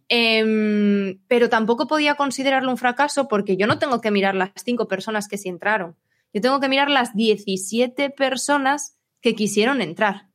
Em, 0.07 1.19
pero 1.27 1.49
tampoco 1.49 1.87
podía 1.87 2.15
considerarlo 2.15 2.71
un 2.71 2.77
fracaso 2.77 3.27
porque 3.27 3.57
yo 3.57 3.67
no 3.67 3.79
tengo 3.79 4.01
que 4.01 4.11
mirar 4.11 4.35
las 4.35 4.51
cinco 4.63 4.87
personas 4.87 5.27
que 5.27 5.37
sí 5.37 5.49
entraron, 5.49 5.97
yo 6.33 6.41
tengo 6.41 6.59
que 6.59 6.69
mirar 6.69 6.89
las 6.89 7.15
17 7.15 8.11
personas 8.11 8.97
que 9.21 9.35
quisieron 9.35 9.81
entrar 9.81 10.28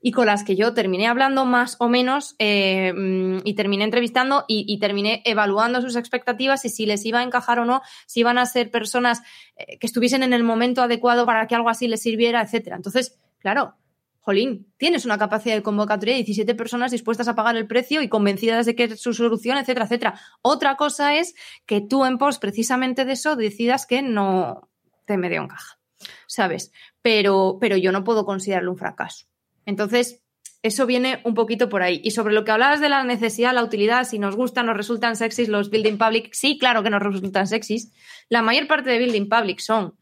y 0.00 0.12
con 0.12 0.26
las 0.26 0.44
que 0.44 0.56
yo 0.56 0.74
terminé 0.74 1.08
hablando 1.08 1.44
más 1.44 1.76
o 1.80 1.88
menos 1.88 2.36
eh, 2.38 2.92
mm, 2.92 3.38
y 3.44 3.54
terminé 3.54 3.84
entrevistando 3.84 4.44
y, 4.46 4.78
terminé 4.78 5.22
evaluando 5.24 5.80
sus 5.80 5.96
expectativas 5.96 6.64
y 6.64 6.68
si 6.68 6.86
les 6.86 7.04
iba 7.04 7.20
a 7.20 7.22
encajar 7.22 7.58
o 7.58 7.64
no, 7.64 7.82
si 8.06 8.20
iban 8.20 8.38
a 8.38 8.46
ser 8.46 8.70
personas 8.70 9.22
eh, 9.56 9.78
que 9.78 9.86
estuviesen 9.86 10.22
en 10.22 10.32
el 10.32 10.44
momento 10.44 10.82
adecuado 10.82 11.26
para 11.26 11.46
que 11.46 11.54
algo 11.54 11.68
así 11.68 11.88
les 11.88 12.02
sirviera, 12.02 12.40
etcétera. 12.42 12.76
Entonces, 12.76 13.18
claro, 13.38 13.74
jolín, 14.20 14.72
tienes 14.76 15.04
una 15.04 15.18
capacidad 15.18 15.56
de 15.56 15.62
convocatoria 15.62 16.14
de 16.14 16.22
17 16.22 16.54
personas 16.54 16.92
dispuestas 16.92 17.28
a 17.28 17.34
pagar 17.34 17.56
el 17.56 17.66
precio 17.66 18.02
y 18.02 18.08
convencidas 18.08 18.66
de 18.66 18.76
que 18.76 18.84
es 18.84 19.00
su 19.00 19.14
solución, 19.14 19.58
etcétera, 19.58 19.86
etcétera. 19.86 20.20
Otra 20.42 20.76
cosa 20.76 21.16
es 21.16 21.34
que 21.66 21.80
tú 21.80 22.04
en 22.04 22.18
pos 22.18 22.38
precisamente 22.38 23.04
de 23.04 23.14
eso 23.14 23.36
decidas 23.36 23.86
que 23.86 24.02
no 24.02 24.68
te 25.06 25.16
me 25.16 25.30
dio 25.30 25.48
caja, 25.48 25.80
¿sabes? 26.26 26.72
Pero, 27.02 27.56
pero 27.60 27.76
yo 27.76 27.90
no 27.90 28.04
puedo 28.04 28.24
considerarlo 28.26 28.70
un 28.70 28.78
fracaso. 28.78 29.26
Entonces, 29.68 30.22
eso 30.62 30.86
viene 30.86 31.20
un 31.24 31.34
poquito 31.34 31.68
por 31.68 31.82
ahí. 31.82 32.00
Y 32.02 32.12
sobre 32.12 32.32
lo 32.32 32.42
que 32.42 32.52
hablabas 32.52 32.80
de 32.80 32.88
la 32.88 33.04
necesidad, 33.04 33.52
la 33.52 33.62
utilidad, 33.62 34.04
si 34.04 34.18
nos 34.18 34.34
gustan, 34.34 34.64
nos 34.64 34.78
resultan 34.78 35.14
sexys 35.14 35.50
los 35.50 35.68
building 35.68 35.98
public, 35.98 36.30
sí, 36.32 36.56
claro 36.58 36.82
que 36.82 36.88
nos 36.88 37.02
resultan 37.02 37.46
sexys. 37.46 37.92
La 38.30 38.40
mayor 38.40 38.66
parte 38.66 38.88
de 38.88 38.98
building 38.98 39.28
public 39.28 39.60
son 39.60 39.94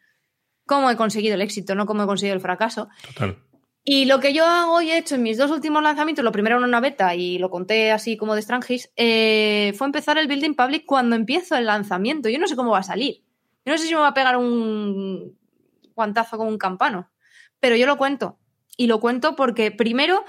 cómo 0.67 0.89
he 0.89 0.97
conseguido 0.97 1.35
el 1.35 1.43
éxito, 1.43 1.75
no 1.75 1.85
cómo 1.85 2.05
he 2.05 2.07
conseguido 2.07 2.37
el 2.37 2.41
fracaso. 2.41 2.89
Total. 3.09 3.39
Y 3.83 4.05
lo 4.05 4.21
que 4.21 4.33
yo 4.33 4.47
hago 4.47 4.81
y 4.83 4.93
he 4.93 4.99
hecho 4.99 5.17
en 5.17 5.25
mis 5.25 5.37
dos 5.37 5.51
últimos 5.51 5.83
lanzamientos, 5.83 6.25
lo 6.25 6.31
primero 6.31 6.59
en 6.59 6.65
una 6.65 6.79
beta 6.79 7.17
y 7.17 7.39
lo 7.39 7.51
conté 7.51 7.91
así 7.91 8.17
como 8.17 8.37
de 8.37 8.43
Strangis, 8.43 8.93
eh, 8.95 9.75
fue 9.77 9.89
empezar 9.89 10.17
el 10.17 10.29
Building 10.29 10.55
Public 10.55 10.87
cuando 10.87 11.17
empiezo 11.17 11.57
el 11.57 11.67
lanzamiento. 11.67 12.29
Yo 12.29 12.39
no 12.39 12.47
sé 12.47 12.55
cómo 12.55 12.71
va 12.71 12.79
a 12.79 12.85
salir. 12.85 13.25
Yo 13.65 13.73
no 13.73 13.79
sé 13.79 13.89
si 13.89 13.95
me 13.95 14.01
va 14.01 14.09
a 14.09 14.15
pegar 14.15 14.37
un 14.37 15.37
guantazo 15.97 16.39
con 16.39 16.47
un 16.47 16.57
campano, 16.57 17.11
pero 17.59 17.75
yo 17.75 17.87
lo 17.87 17.97
cuento. 17.97 18.39
Y 18.77 18.87
lo 18.87 19.01
cuento 19.01 19.37
porque 19.37 19.71
primero 19.71 20.25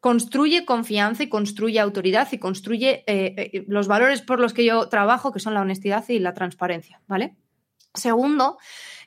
construye 0.00 0.64
confianza 0.64 1.22
y 1.22 1.28
construye 1.28 1.80
autoridad 1.80 2.28
y 2.32 2.38
construye 2.38 3.02
eh, 3.06 3.34
eh, 3.36 3.64
los 3.66 3.88
valores 3.88 4.22
por 4.22 4.40
los 4.40 4.52
que 4.52 4.64
yo 4.64 4.88
trabajo, 4.88 5.32
que 5.32 5.40
son 5.40 5.54
la 5.54 5.62
honestidad 5.62 6.08
y 6.08 6.18
la 6.18 6.34
transparencia, 6.34 7.00
¿vale? 7.06 7.34
Segundo, 7.94 8.58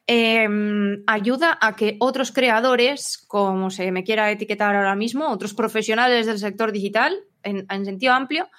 Em, 0.06 1.02
ayuda 1.08 1.58
a 1.62 1.78
que 1.78 1.96
otros 2.00 2.34
creadores, 2.34 3.18
como 3.18 3.70
se 3.70 3.90
me 3.92 4.04
quiera 4.04 4.30
etiquetar 4.32 4.76
ahora 4.76 4.96
mismo, 4.96 5.30
otros 5.30 5.54
profesionales 5.54 6.26
del 6.26 6.40
sector 6.40 6.74
digital, 6.74 7.18
en, 7.42 7.86
sentido 7.86 8.14
amplio, 8.14 8.50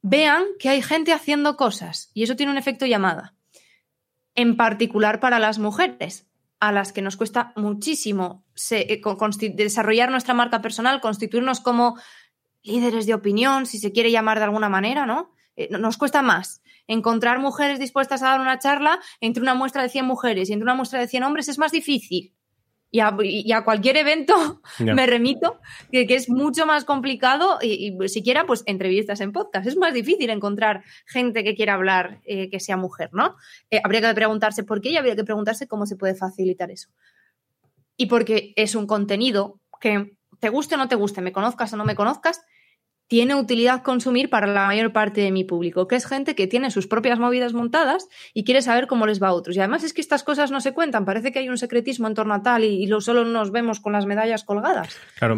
vean 0.00 0.44
que 0.58 0.70
hay 0.70 0.80
gente 0.80 1.12
haciendo 1.12 1.56
cosas 1.56 2.10
y 2.14 2.22
eso 2.22 2.36
tiene 2.36 2.52
un 2.52 2.58
efecto 2.58 2.86
llamada. 2.86 3.34
En 4.34 4.56
particular 4.56 5.20
para 5.20 5.38
las 5.38 5.58
mujeres, 5.58 6.26
a 6.60 6.72
las 6.72 6.92
que 6.92 7.02
nos 7.02 7.16
cuesta 7.16 7.52
muchísimo 7.56 8.44
eh, 8.70 9.00
desarrollar 9.54 10.10
nuestra 10.10 10.34
marca 10.34 10.60
personal, 10.60 11.00
constituirnos 11.00 11.60
como 11.60 11.96
líderes 12.62 13.06
de 13.06 13.14
opinión, 13.14 13.66
si 13.66 13.78
se 13.78 13.92
quiere 13.92 14.10
llamar 14.10 14.38
de 14.38 14.44
alguna 14.44 14.68
manera, 14.68 15.06
¿no? 15.06 15.32
Eh, 15.56 15.68
nos 15.70 15.96
cuesta 15.96 16.22
más 16.22 16.62
encontrar 16.86 17.38
mujeres 17.38 17.78
dispuestas 17.78 18.22
a 18.22 18.30
dar 18.30 18.40
una 18.40 18.58
charla 18.58 18.98
entre 19.20 19.42
una 19.42 19.54
muestra 19.54 19.82
de 19.82 19.90
100 19.90 20.06
mujeres 20.06 20.48
y 20.48 20.54
entre 20.54 20.64
una 20.64 20.74
muestra 20.74 20.98
de 21.00 21.06
100 21.06 21.22
hombres 21.22 21.48
es 21.48 21.58
más 21.58 21.70
difícil. 21.70 22.34
Y 22.90 23.00
a, 23.00 23.64
cualquier 23.64 23.98
evento 23.98 24.62
me 24.78 25.06
remito, 25.06 25.60
que, 25.92 26.06
es 26.08 26.30
mucho 26.30 26.64
más 26.64 26.84
complicado 26.84 27.58
y, 27.60 27.96
siquiera 28.08 28.46
pues 28.46 28.62
entrevistas 28.66 29.20
en 29.20 29.32
podcast. 29.32 29.66
Es 29.66 29.76
más 29.76 29.92
difícil 29.92 30.30
encontrar 30.30 30.82
gente 31.06 31.44
que 31.44 31.54
quiera 31.54 31.74
hablar 31.74 32.20
eh, 32.24 32.48
que 32.48 32.60
sea 32.60 32.76
mujer, 32.76 33.10
¿no? 33.12 33.36
Eh, 33.70 33.80
habría 33.84 34.00
que 34.00 34.14
preguntarse 34.14 34.64
por 34.64 34.80
qué 34.80 34.90
y 34.90 34.96
habría 34.96 35.16
que 35.16 35.24
preguntarse 35.24 35.68
cómo 35.68 35.84
se 35.84 35.96
puede 35.96 36.14
facilitar 36.14 36.70
eso. 36.70 36.88
Y 37.96 38.06
porque 38.06 38.52
es 38.56 38.74
un 38.74 38.86
contenido 38.86 39.60
que 39.80 40.16
te 40.40 40.48
guste 40.48 40.76
o 40.76 40.78
no 40.78 40.88
te 40.88 40.94
guste, 40.94 41.20
me 41.20 41.32
conozcas 41.32 41.72
o 41.72 41.76
no 41.76 41.84
me 41.84 41.94
conozcas, 41.94 42.42
tiene 43.08 43.34
utilidad 43.34 43.82
consumir 43.82 44.30
para 44.30 44.46
la 44.46 44.66
mayor 44.66 44.92
parte 44.92 45.22
de 45.22 45.32
mi 45.32 45.42
público, 45.42 45.88
que 45.88 45.96
es 45.96 46.06
gente 46.06 46.34
que 46.34 46.46
tiene 46.46 46.70
sus 46.70 46.86
propias 46.86 47.18
movidas 47.18 47.54
montadas 47.54 48.08
y 48.34 48.44
quiere 48.44 48.62
saber 48.62 48.86
cómo 48.86 49.06
les 49.06 49.20
va 49.20 49.28
a 49.28 49.32
otros. 49.32 49.56
Y 49.56 49.60
además 49.60 49.82
es 49.82 49.94
que 49.94 50.02
estas 50.02 50.22
cosas 50.22 50.50
no 50.50 50.60
se 50.60 50.72
cuentan, 50.74 51.04
parece 51.06 51.32
que 51.32 51.38
hay 51.38 51.48
un 51.48 51.58
secretismo 51.58 52.06
en 52.06 52.14
torno 52.14 52.34
a 52.34 52.42
tal 52.42 52.64
y, 52.64 52.86
lo 52.86 53.00
solo 53.00 53.24
nos 53.24 53.50
vemos 53.50 53.80
con 53.80 53.92
las 53.92 54.06
medallas 54.06 54.44
colgadas. 54.44 54.96
Claro, 55.18 55.36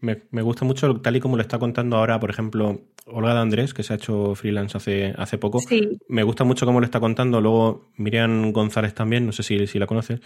me, 0.00 0.22
me, 0.30 0.42
gusta 0.42 0.64
mucho 0.64 1.00
tal 1.00 1.16
y 1.16 1.20
como 1.20 1.36
lo 1.36 1.42
está 1.42 1.58
contando 1.58 1.96
ahora, 1.96 2.18
por 2.20 2.30
ejemplo, 2.30 2.80
Olga 3.06 3.34
de 3.34 3.40
Andrés, 3.40 3.74
que 3.74 3.82
se 3.82 3.92
ha 3.92 3.96
hecho 3.96 4.34
freelance 4.34 4.76
hace, 4.76 5.14
hace 5.16 5.38
poco. 5.38 5.60
Sí. 5.60 5.98
Me 6.08 6.22
gusta 6.22 6.44
mucho 6.44 6.66
cómo 6.66 6.80
lo 6.80 6.86
está 6.86 7.00
contando. 7.00 7.40
Luego 7.40 7.90
Miriam 7.96 8.52
González 8.52 8.94
también, 8.94 9.26
no 9.26 9.32
sé 9.32 9.42
si, 9.42 9.66
si 9.66 9.78
la 9.78 9.86
conoces. 9.86 10.20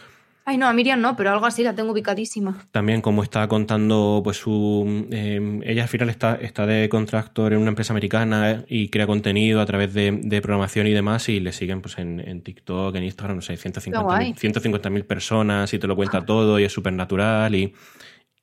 Ay, 0.51 0.57
no, 0.57 0.67
a 0.67 0.73
Miriam 0.73 0.99
no, 0.99 1.15
pero 1.15 1.31
algo 1.31 1.45
así 1.45 1.63
la 1.63 1.75
tengo 1.75 1.93
ubicadísima. 1.93 2.57
También 2.71 3.03
como 3.03 3.23
está 3.23 3.47
contando, 3.49 4.23
pues 4.25 4.39
su... 4.39 5.07
Em, 5.11 5.61
ella 5.63 5.83
al 5.83 5.91
final 5.91 6.09
está, 6.09 6.37
está 6.37 6.65
de 6.65 6.89
contractor 6.89 7.53
en 7.53 7.59
una 7.59 7.69
empresa 7.69 7.93
americana 7.93 8.65
y 8.67 8.89
crea 8.89 9.07
contenido 9.07 9.61
a 9.61 9.67
través 9.67 9.93
de, 9.93 10.41
programación 10.41 10.87
y 10.87 10.95
demás 10.95 11.29
y 11.29 11.41
le 11.41 11.53
siguen 11.53 11.83
pues 11.83 11.99
en, 11.99 12.21
en 12.21 12.41
TikTok, 12.41 12.97
en 12.97 13.05
Instagram, 13.05 13.37
no 13.37 13.43
sé, 13.43 13.59
150.000 13.59 14.91
mil 14.91 15.05
personas 15.05 15.75
y 15.75 15.79
te 15.79 15.87
lo 15.87 15.95
cuenta 15.95 16.25
todo 16.25 16.59
y 16.59 16.65
es 16.65 16.73
súper 16.73 16.95
natural 16.95 17.55
y 17.55 17.75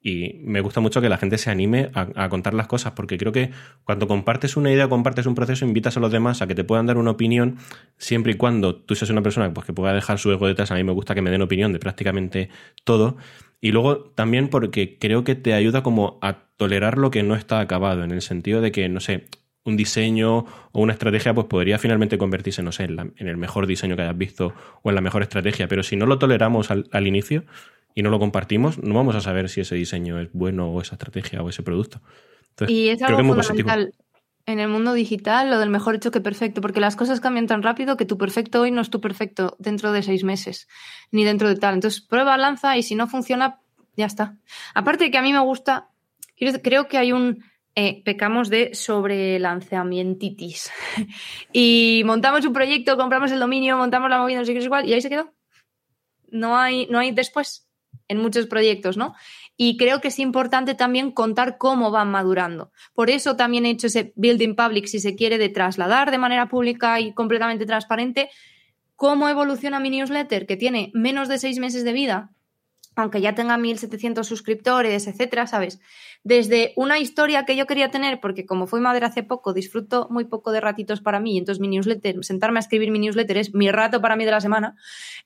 y 0.05 0.39
me 0.43 0.61
gusta 0.61 0.81
mucho 0.81 1.01
que 1.01 1.09
la 1.09 1.17
gente 1.17 1.39
se 1.39 1.49
anime 1.49 1.89
a, 1.95 2.29
contar 2.29 2.53
las 2.53 2.67
cosas, 2.67 2.93
porque 2.93 3.17
creo 3.17 3.31
que 3.31 3.49
cuando 3.85 4.07
compartes 4.07 4.55
una 4.55 4.71
idea, 4.71 4.87
compartes 4.87 5.25
un 5.25 5.33
proceso, 5.33 5.65
invitas 5.65 5.97
a 5.97 5.99
los 5.99 6.11
demás 6.11 6.43
a 6.43 6.47
que 6.47 6.53
te 6.53 6.63
puedan 6.63 6.85
dar 6.85 6.97
una 6.97 7.09
opinión, 7.09 7.57
siempre 7.97 8.33
y 8.33 8.35
cuando 8.35 8.75
tú 8.75 8.93
seas 8.93 9.09
una 9.09 9.23
persona 9.23 9.51
pues, 9.51 9.65
que 9.65 9.73
pueda 9.73 9.95
dejar 9.95 10.19
su 10.19 10.31
ego 10.31 10.45
detrás. 10.45 10.69
A 10.69 10.75
mí 10.75 10.83
me 10.83 10.91
gusta 10.91 11.15
que 11.15 11.23
me 11.23 11.31
den 11.31 11.41
opinión 11.41 11.73
de 11.73 11.79
prácticamente 11.79 12.49
todo. 12.83 13.17
Y 13.59 13.71
luego 13.71 14.11
también 14.13 14.49
porque 14.49 14.99
creo 14.99 15.23
que 15.23 15.33
te 15.33 15.55
ayuda 15.55 15.81
como 15.81 16.19
a 16.21 16.49
tolerar 16.55 16.99
lo 16.99 17.09
que 17.09 17.23
no 17.23 17.33
está 17.33 17.59
acabado, 17.59 18.03
en 18.03 18.11
el 18.11 18.21
sentido 18.21 18.61
de 18.61 18.71
que, 18.71 18.87
no 18.89 18.99
sé, 18.99 19.25
un 19.63 19.75
diseño 19.75 20.45
o 20.71 20.81
una 20.81 20.93
estrategia 20.93 21.33
pues 21.33 21.47
podría 21.47 21.79
finalmente 21.79 22.19
convertirse, 22.19 22.61
no 22.61 22.71
sé, 22.71 22.83
en, 22.83 23.11
el 23.17 23.37
mejor 23.37 23.65
diseño 23.65 23.95
que 23.95 24.03
hayas 24.03 24.17
visto 24.19 24.53
o 24.83 24.89
en 24.89 24.93
la 24.93 25.01
mejor 25.01 25.23
estrategia, 25.23 25.67
pero 25.67 25.81
si 25.81 25.95
no 25.95 26.05
lo 26.05 26.19
toleramos 26.19 26.69
al 26.69 27.07
inicio, 27.07 27.43
y 27.95 28.03
no 28.03 28.09
lo 28.09 28.19
compartimos, 28.19 28.77
no 28.83 28.93
vamos 28.93 29.15
a 29.15 29.21
saber 29.21 29.49
si 29.49 29.61
ese 29.61 29.75
diseño 29.75 30.19
es 30.19 30.29
bueno 30.33 30.69
o 30.69 30.81
esa 30.81 30.95
estrategia 30.95 31.41
o 31.41 31.49
ese 31.49 31.63
producto. 31.63 32.01
y 32.67 32.89
es 32.89 33.01
algo 33.01 33.23
fundamental 33.23 33.93
en 34.45 34.59
el 34.59 34.67
mundo 34.67 34.93
digital, 34.93 35.49
lo 35.49 35.57
del 35.57 35.69
mejor 35.69 35.95
hecho 35.95 36.11
que 36.11 36.21
perfecto, 36.21 36.61
porque 36.61 36.79
las 36.79 36.95
cosas 36.95 37.19
cambian 37.19 37.47
tan 37.47 37.63
rápido 37.63 37.97
que 37.97 38.05
tu 38.05 38.17
perfecto 38.17 38.61
hoy 38.61 38.69
no 38.69 38.81
es 38.81 38.89
tu 38.89 39.01
perfecto 39.01 39.55
dentro 39.57 39.91
de 39.91 40.03
seis 40.03 40.23
meses, 40.23 40.67
ni 41.11 41.23
dentro 41.23 41.49
de 41.49 41.55
tal. 41.55 41.73
Entonces, 41.73 42.01
prueba, 42.01 42.37
lanza 42.37 42.77
y 42.77 42.83
si 42.83 42.93
no 42.93 43.07
funciona, 43.07 43.59
ya 43.95 44.05
está. 44.05 44.37
Aparte 44.75 45.05
de 45.05 45.11
que 45.11 45.17
a 45.17 45.23
mí 45.23 45.33
me 45.33 45.39
gusta, 45.39 45.89
creo 46.35 46.87
que 46.87 46.97
hay 46.97 47.11
un... 47.11 47.43
Eh, 47.77 48.03
pecamos 48.05 48.49
de 48.49 48.73
sobrelanceamientitis. 48.73 50.71
y 51.51 52.03
montamos 52.05 52.45
un 52.45 52.53
proyecto, 52.53 52.95
compramos 52.95 53.33
el 53.33 53.39
dominio, 53.39 53.75
montamos 53.77 54.09
la 54.09 54.17
movida, 54.17 54.39
no 54.39 54.45
sé 54.45 54.53
qué 54.53 54.59
es 54.59 54.65
igual, 54.65 54.87
y 54.87 54.93
ahí 54.93 55.01
se 55.01 55.09
quedó. 55.09 55.33
No 56.29 56.57
hay, 56.57 56.87
no 56.87 56.99
hay 56.99 57.11
después 57.11 57.64
en 58.07 58.19
muchos 58.19 58.47
proyectos, 58.47 58.97
¿no? 58.97 59.13
Y 59.57 59.77
creo 59.77 60.01
que 60.01 60.09
es 60.09 60.19
importante 60.19 60.75
también 60.75 61.11
contar 61.11 61.57
cómo 61.57 61.91
van 61.91 62.11
madurando. 62.11 62.71
Por 62.93 63.09
eso 63.09 63.35
también 63.35 63.65
he 63.65 63.71
hecho 63.71 63.87
ese 63.87 64.13
building 64.15 64.55
public, 64.55 64.85
si 64.87 64.99
se 64.99 65.15
quiere, 65.15 65.37
de 65.37 65.49
trasladar 65.49 66.11
de 66.11 66.17
manera 66.17 66.49
pública 66.49 66.99
y 66.99 67.13
completamente 67.13 67.65
transparente 67.65 68.29
cómo 68.95 69.27
evoluciona 69.29 69.79
mi 69.79 69.89
newsletter, 69.89 70.45
que 70.45 70.57
tiene 70.57 70.91
menos 70.93 71.27
de 71.27 71.37
seis 71.37 71.59
meses 71.59 71.83
de 71.83 71.93
vida, 71.93 72.31
aunque 72.95 73.21
ya 73.21 73.35
tenga 73.35 73.57
1.700 73.57 74.23
suscriptores, 74.23 75.07
etcétera, 75.07 75.47
¿sabes? 75.47 75.79
Desde 76.23 76.73
una 76.75 76.97
historia 76.97 77.45
que 77.45 77.55
yo 77.55 77.67
quería 77.67 77.91
tener, 77.91 78.19
porque 78.19 78.45
como 78.45 78.67
fui 78.67 78.79
madre 78.79 79.05
hace 79.05 79.23
poco, 79.23 79.53
disfruto 79.53 80.07
muy 80.09 80.25
poco 80.25 80.51
de 80.51 80.61
ratitos 80.61 81.01
para 81.01 81.19
mí, 81.19 81.37
entonces 81.37 81.59
mi 81.59 81.67
newsletter, 81.67 82.23
sentarme 82.23 82.59
a 82.59 82.61
escribir 82.61 82.91
mi 82.91 82.99
newsletter 82.99 83.37
es 83.37 83.53
mi 83.53 83.69
rato 83.69 84.01
para 84.01 84.15
mí 84.15 84.25
de 84.25 84.31
la 84.31 84.41
semana. 84.41 84.75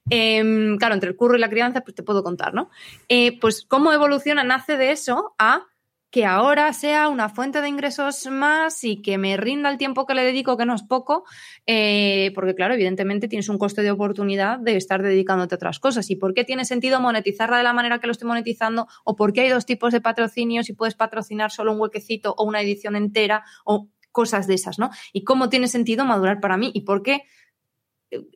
Em, 0.10 0.77
claro, 0.77 0.95
entre 0.95 1.10
el 1.10 1.15
curro 1.15 1.38
y 1.38 1.39
la 1.39 1.49
crianza, 1.49 1.82
pues 1.82 1.95
te 1.95 2.03
puedo 2.03 2.23
contar, 2.23 2.53
¿no? 2.53 2.69
Eh, 3.08 3.39
pues 3.39 3.65
cómo 3.67 3.93
evoluciona, 3.93 4.43
nace 4.43 4.75
de 4.75 4.91
eso 4.91 5.36
a 5.38 5.68
que 6.12 6.26
ahora 6.26 6.74
sea 6.74 7.08
una 7.08 7.30
fuente 7.30 7.62
de 7.62 7.69
ingresos 7.69 8.26
más 8.28 8.84
y 8.84 9.02
que 9.02 9.17
me 9.17 9.38
rinda 9.38 9.69
el 9.69 9.78
tiempo 9.78 10.06
que 10.06 10.15
le 10.15 10.24
dedico, 10.24 10.58
que 10.58 10.65
no 10.65 10.74
es 10.74 10.82
poco, 10.82 11.24
eh, 11.67 12.32
porque 12.34 12.56
claro, 12.56 12.74
evidentemente 12.74 13.28
tienes 13.28 13.48
un 13.50 13.60
coste 13.60 13.84
de 13.84 13.91
oportunidad 13.91 14.58
de 14.58 14.76
estar 14.76 15.04
dedicándote 15.04 15.56
a 15.56 15.58
otras 15.58 15.80
cosas. 15.80 16.10
¿Y 16.10 16.15
por 16.15 16.34
qué 16.34 16.43
tiene 16.43 16.65
sentido 16.65 17.00
monetizarla 17.00 17.58
de 17.58 17.63
la 17.63 17.74
manera 17.74 18.00
que 18.00 18.08
lo 18.08 18.12
estoy 18.12 18.28
monetizando? 18.28 18.88
¿O 19.04 19.15
por 19.15 19.34
qué 19.34 19.41
hay 19.41 19.50
dos 19.50 19.65
tipos 19.65 19.93
de 19.93 20.02
patrocinios 20.02 20.69
y 20.69 20.74
puedes 20.74 20.95
patrocinar 20.95 21.52
solo 21.52 21.74
un 21.74 21.80
huequecito 21.80 22.34
o 22.38 22.43
una 22.43 22.62
edición 22.62 22.95
entera 22.95 23.43
o 23.63 23.89
cosas 24.12 24.48
de 24.48 24.56
esas, 24.56 24.80
¿no? 24.80 24.89
¿Y 25.13 25.24
cómo 25.24 25.50
tiene 25.50 25.67
sentido 25.67 26.06
madurar 26.06 26.39
para 26.39 26.58
mí? 26.58 26.72
¿Y 26.74 26.82
por 26.82 27.04
qué 27.04 27.24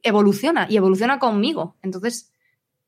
evoluciona? 0.04 0.68
Y 0.70 0.78
evoluciona 0.78 1.18
conmigo. 1.18 1.78
Entonces, 1.82 2.32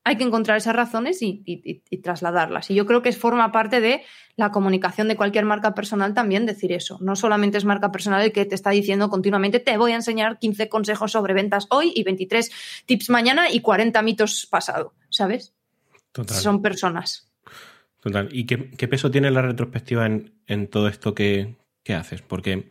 hay 0.06 0.16
que 0.16 0.22
encontrar 0.22 0.56
esas 0.56 0.76
razones 0.76 1.18
y, 1.20 1.82
trasladarlas. 2.00 2.70
Y 2.70 2.76
yo 2.76 2.86
creo 2.86 3.02
que 3.02 3.10
forma 3.10 3.50
parte 3.50 3.80
de 3.80 4.04
la 4.36 4.50
comunicación 4.50 5.08
de 5.08 5.16
cualquier 5.16 5.46
marca 5.46 5.74
personal 5.74 6.12
también 6.14 6.46
decir 6.46 6.72
eso. 6.72 6.98
No 7.00 7.16
solamente 7.16 7.58
es 7.58 7.64
marca 7.64 7.90
personal 7.90 8.22
el 8.22 8.32
que 8.32 8.44
te 8.44 8.54
está 8.54 8.70
diciendo 8.70 9.08
continuamente 9.08 9.60
te 9.60 9.76
voy 9.78 9.92
a 9.92 9.96
enseñar 9.96 10.38
15 10.38 10.68
consejos 10.68 11.12
sobre 11.12 11.34
ventas 11.34 11.66
hoy 11.70 11.92
y 11.94 12.04
23 12.04 12.50
tips 12.84 13.10
mañana 13.10 13.50
y 13.50 13.60
40 13.60 14.00
mitos 14.02 14.46
pasado, 14.46 14.92
¿sabes? 15.08 15.54
Total. 16.12 16.36
Son 16.36 16.62
personas. 16.62 17.32
Total. 18.00 18.28
¿Y 18.30 18.44
qué, 18.46 18.88
peso 18.88 19.10
tiene 19.10 19.30
la 19.30 19.42
retrospectiva 19.42 20.06
en, 20.06 20.68
todo 20.68 20.88
esto 20.88 21.14
que, 21.14 21.56
que 21.82 21.94
haces? 21.94 22.22
Porque 22.22 22.68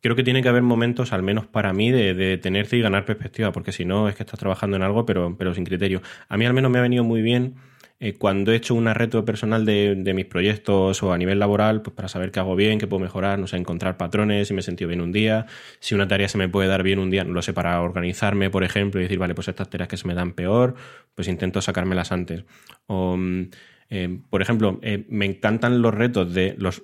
creo 0.00 0.16
que 0.16 0.24
tiene 0.24 0.42
que 0.42 0.48
haber 0.48 0.62
momentos, 0.62 1.12
al 1.12 1.22
menos 1.22 1.46
para 1.46 1.72
mí, 1.72 1.90
de, 1.90 2.14
de 2.14 2.36
tenerte 2.36 2.76
y 2.76 2.82
ganar 2.82 3.04
perspectiva, 3.04 3.52
porque 3.52 3.72
si 3.72 3.84
no 3.84 4.08
es 4.08 4.16
que 4.16 4.24
estás 4.24 4.38
trabajando 4.38 4.76
en 4.76 4.82
algo, 4.82 5.06
pero, 5.06 5.36
pero 5.38 5.54
sin 5.54 5.64
criterio. 5.64 6.02
A 6.28 6.36
mí 6.36 6.44
al 6.46 6.52
menos 6.52 6.70
me 6.70 6.78
ha 6.78 6.82
venido 6.82 7.04
muy 7.04 7.22
bien 7.22 7.56
eh, 8.02 8.14
cuando 8.14 8.50
he 8.50 8.56
hecho 8.56 8.74
una 8.74 8.94
reto 8.94 9.26
personal 9.26 9.66
de, 9.66 9.94
mis 10.14 10.24
proyectos 10.24 11.02
o 11.02 11.12
a 11.12 11.18
nivel 11.18 11.38
laboral, 11.38 11.82
pues 11.82 11.94
para 11.94 12.08
saber 12.08 12.30
qué 12.30 12.40
hago 12.40 12.56
bien, 12.56 12.78
qué 12.78 12.86
puedo 12.86 13.00
mejorar, 13.00 13.38
no 13.38 13.46
sé, 13.46 13.58
encontrar 13.58 13.98
patrones, 13.98 14.48
si 14.48 14.54
me 14.54 14.60
he 14.60 14.62
sentido 14.62 14.88
bien 14.88 15.02
un 15.02 15.12
día, 15.12 15.44
si 15.80 15.94
una 15.94 16.08
tarea 16.08 16.26
se 16.26 16.38
me 16.38 16.48
puede 16.48 16.66
dar 16.66 16.82
bien 16.82 16.98
un 16.98 17.10
día, 17.10 17.24
no 17.24 17.34
lo 17.34 17.42
sé, 17.42 17.52
para 17.52 17.82
organizarme, 17.82 18.48
por 18.48 18.64
ejemplo, 18.64 19.00
y 19.00 19.02
decir, 19.02 19.18
vale, 19.18 19.34
pues 19.34 19.48
estas 19.48 19.68
tareas 19.68 19.88
que 19.88 19.98
se 19.98 20.08
me 20.08 20.14
dan 20.14 20.32
peor, 20.32 20.76
pues 21.14 21.28
intento 21.28 21.60
sacármelas 21.60 22.10
antes. 22.10 22.44
O, 22.86 23.18
mm, 23.18 23.50
eh, 23.90 24.20
por 24.30 24.40
ejemplo, 24.40 24.78
eh, 24.82 25.04
me 25.10 25.26
encantan 25.26 25.82
los 25.82 25.94
retos 25.94 26.32
de 26.32 26.54
los 26.58 26.82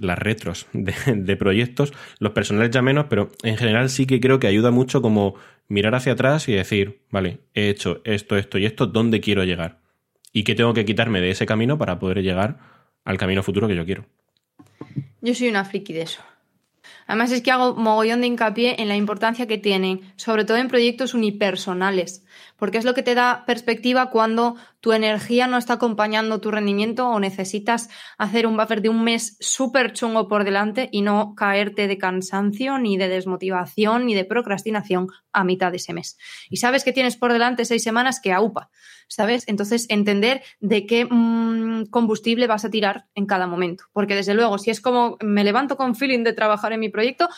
las 0.00 0.18
retros 0.18 0.66
de, 0.74 0.92
de, 1.16 1.36
proyectos, 1.36 1.94
los 2.18 2.32
personales 2.32 2.70
ya 2.72 2.82
menos, 2.82 3.06
pero 3.08 3.30
en 3.42 3.56
general 3.56 3.88
sí 3.88 4.06
que 4.06 4.20
creo 4.20 4.38
que 4.38 4.48
ayuda 4.48 4.70
mucho 4.70 5.00
como 5.00 5.34
mirar 5.68 5.94
hacia 5.94 6.12
atrás 6.12 6.46
y 6.48 6.52
decir, 6.52 7.00
vale, 7.10 7.38
he 7.54 7.70
hecho 7.70 8.02
esto, 8.04 8.36
esto 8.36 8.58
y 8.58 8.66
esto, 8.66 8.86
¿dónde 8.86 9.20
quiero 9.20 9.44
llegar? 9.44 9.85
¿Y 10.36 10.44
qué 10.44 10.54
tengo 10.54 10.74
que 10.74 10.84
quitarme 10.84 11.22
de 11.22 11.30
ese 11.30 11.46
camino 11.46 11.78
para 11.78 11.98
poder 11.98 12.20
llegar 12.20 12.58
al 13.06 13.16
camino 13.16 13.42
futuro 13.42 13.68
que 13.68 13.74
yo 13.74 13.86
quiero? 13.86 14.04
Yo 15.22 15.34
soy 15.34 15.48
una 15.48 15.64
friki 15.64 15.94
de 15.94 16.02
eso. 16.02 16.20
Además 17.06 17.32
es 17.32 17.40
que 17.40 17.50
hago 17.50 17.74
mogollón 17.74 18.20
de 18.20 18.26
hincapié 18.26 18.82
en 18.82 18.88
la 18.88 18.96
importancia 18.96 19.46
que 19.46 19.56
tienen, 19.56 20.02
sobre 20.16 20.44
todo 20.44 20.58
en 20.58 20.68
proyectos 20.68 21.14
unipersonales, 21.14 22.22
porque 22.58 22.76
es 22.76 22.84
lo 22.84 22.92
que 22.92 23.02
te 23.02 23.14
da 23.14 23.44
perspectiva 23.46 24.10
cuando 24.10 24.56
tu 24.80 24.92
energía 24.92 25.46
no 25.46 25.56
está 25.56 25.72
acompañando 25.72 26.38
tu 26.38 26.50
rendimiento 26.50 27.08
o 27.08 27.18
necesitas 27.18 27.88
hacer 28.18 28.46
un 28.46 28.58
buffer 28.58 28.82
de 28.82 28.90
un 28.90 29.04
mes 29.04 29.38
súper 29.40 29.94
chungo 29.94 30.28
por 30.28 30.44
delante 30.44 30.90
y 30.92 31.00
no 31.00 31.34
caerte 31.34 31.88
de 31.88 31.96
cansancio, 31.96 32.78
ni 32.78 32.98
de 32.98 33.08
desmotivación, 33.08 34.04
ni 34.04 34.14
de 34.14 34.26
procrastinación 34.26 35.08
a 35.32 35.44
mitad 35.44 35.70
de 35.70 35.78
ese 35.78 35.94
mes. 35.94 36.18
Y 36.50 36.58
sabes 36.58 36.84
que 36.84 36.92
tienes 36.92 37.16
por 37.16 37.32
delante 37.32 37.64
seis 37.64 37.82
semanas 37.82 38.20
que 38.20 38.34
aupa, 38.34 38.68
¿sabes? 39.08 39.44
Entonces, 39.46 39.86
entender 39.88 40.42
de 40.60 40.86
qué 40.86 41.04
mm, 41.04 41.86
combustible 41.86 42.46
vas 42.46 42.64
a 42.64 42.70
tirar 42.70 43.06
en 43.14 43.26
cada 43.26 43.46
momento. 43.46 43.84
Porque 43.92 44.14
desde 44.14 44.34
luego, 44.34 44.58
si 44.58 44.70
es 44.70 44.80
como 44.80 45.16
me 45.22 45.44
levanto 45.44 45.76
con 45.76 45.94
feeling 45.94 46.24
de 46.24 46.32
trabajar 46.32 46.72
en 46.72 46.80
mi 46.80 46.88
proyecto, 46.88 47.28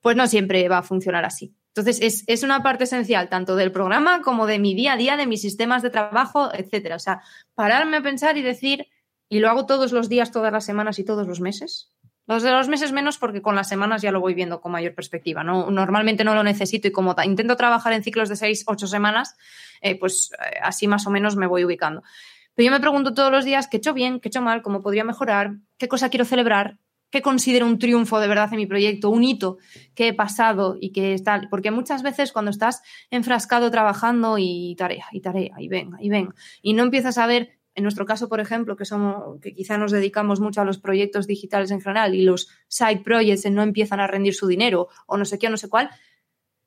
pues 0.00 0.16
no 0.16 0.26
siempre 0.26 0.68
va 0.68 0.78
a 0.78 0.82
funcionar 0.82 1.24
así. 1.24 1.54
Entonces, 1.76 2.24
es, 2.26 2.42
una 2.42 2.62
parte 2.62 2.84
esencial 2.84 3.28
tanto 3.28 3.54
del 3.54 3.70
programa 3.70 4.22
como 4.22 4.46
de 4.46 4.58
mi 4.58 4.74
día 4.74 4.94
a 4.94 4.96
día, 4.96 5.18
de 5.18 5.26
mis 5.26 5.42
sistemas 5.42 5.82
de 5.82 5.90
trabajo, 5.90 6.48
etcétera. 6.54 6.96
O 6.96 6.98
sea, 6.98 7.20
pararme 7.54 7.98
a 7.98 8.02
pensar 8.02 8.38
y 8.38 8.42
decir, 8.42 8.86
y 9.28 9.40
lo 9.40 9.50
hago 9.50 9.66
todos 9.66 9.92
los 9.92 10.08
días, 10.08 10.30
todas 10.30 10.52
las 10.52 10.64
semanas 10.64 10.98
y 10.98 11.04
todos 11.04 11.26
los 11.26 11.40
meses. 11.40 11.92
Los 12.26 12.42
de 12.42 12.50
los 12.50 12.68
meses 12.68 12.92
menos 12.92 13.18
porque 13.18 13.42
con 13.42 13.54
las 13.54 13.68
semanas 13.68 14.00
ya 14.00 14.10
lo 14.10 14.20
voy 14.20 14.32
viendo 14.32 14.60
con 14.60 14.72
mayor 14.72 14.94
perspectiva. 14.94 15.44
¿no? 15.44 15.70
Normalmente 15.70 16.24
no 16.24 16.34
lo 16.34 16.42
necesito 16.42 16.88
y 16.88 16.92
como 16.92 17.14
intento 17.22 17.56
trabajar 17.56 17.92
en 17.92 18.02
ciclos 18.02 18.28
de 18.30 18.36
seis, 18.36 18.64
ocho 18.66 18.86
semanas, 18.86 19.36
eh, 19.80 19.98
pues 19.98 20.30
eh, 20.32 20.58
así 20.62 20.86
más 20.86 21.06
o 21.06 21.10
menos 21.10 21.36
me 21.36 21.46
voy 21.46 21.64
ubicando. 21.64 22.02
Pero 22.54 22.66
yo 22.66 22.72
me 22.72 22.80
pregunto 22.80 23.12
todos 23.12 23.30
los 23.30 23.44
días 23.44 23.68
qué 23.68 23.76
he 23.76 23.78
hecho 23.78 23.92
bien, 23.92 24.18
qué 24.20 24.28
he 24.28 24.30
hecho 24.30 24.42
mal, 24.42 24.62
cómo 24.62 24.82
podría 24.82 25.04
mejorar, 25.04 25.56
qué 25.78 25.88
cosa 25.88 26.08
quiero 26.08 26.24
celebrar, 26.24 26.78
qué 27.10 27.22
considero 27.22 27.66
un 27.66 27.78
triunfo 27.78 28.18
de 28.18 28.28
verdad 28.28 28.48
en 28.52 28.56
mi 28.56 28.66
proyecto, 28.66 29.10
un 29.10 29.24
hito 29.24 29.58
que 29.94 30.08
he 30.08 30.14
pasado 30.14 30.76
y 30.80 30.92
que 30.92 31.12
está. 31.12 31.42
Porque 31.50 31.70
muchas 31.70 32.02
veces 32.02 32.32
cuando 32.32 32.50
estás 32.50 32.82
enfrascado 33.10 33.70
trabajando 33.70 34.36
y 34.38 34.74
tarea, 34.76 35.06
y 35.12 35.20
tarea, 35.20 35.54
y 35.58 35.68
venga, 35.68 35.98
y 36.00 36.08
venga, 36.08 36.34
y 36.62 36.72
no 36.72 36.82
empiezas 36.82 37.18
a 37.18 37.26
ver, 37.26 37.58
en 37.74 37.82
nuestro 37.82 38.06
caso, 38.06 38.30
por 38.30 38.40
ejemplo, 38.40 38.74
que 38.74 38.86
somos, 38.86 39.38
que 39.40 39.52
quizá 39.52 39.76
nos 39.76 39.92
dedicamos 39.92 40.40
mucho 40.40 40.62
a 40.62 40.64
los 40.64 40.78
proyectos 40.78 41.26
digitales 41.26 41.70
en 41.70 41.82
general 41.82 42.14
y 42.14 42.22
los 42.22 42.48
side 42.68 43.02
projects 43.04 43.50
no 43.50 43.62
empiezan 43.62 44.00
a 44.00 44.06
rendir 44.06 44.34
su 44.34 44.46
dinero 44.46 44.88
o 45.06 45.18
no 45.18 45.26
sé 45.26 45.38
qué 45.38 45.48
o 45.48 45.50
no 45.50 45.58
sé 45.58 45.68
cuál, 45.68 45.90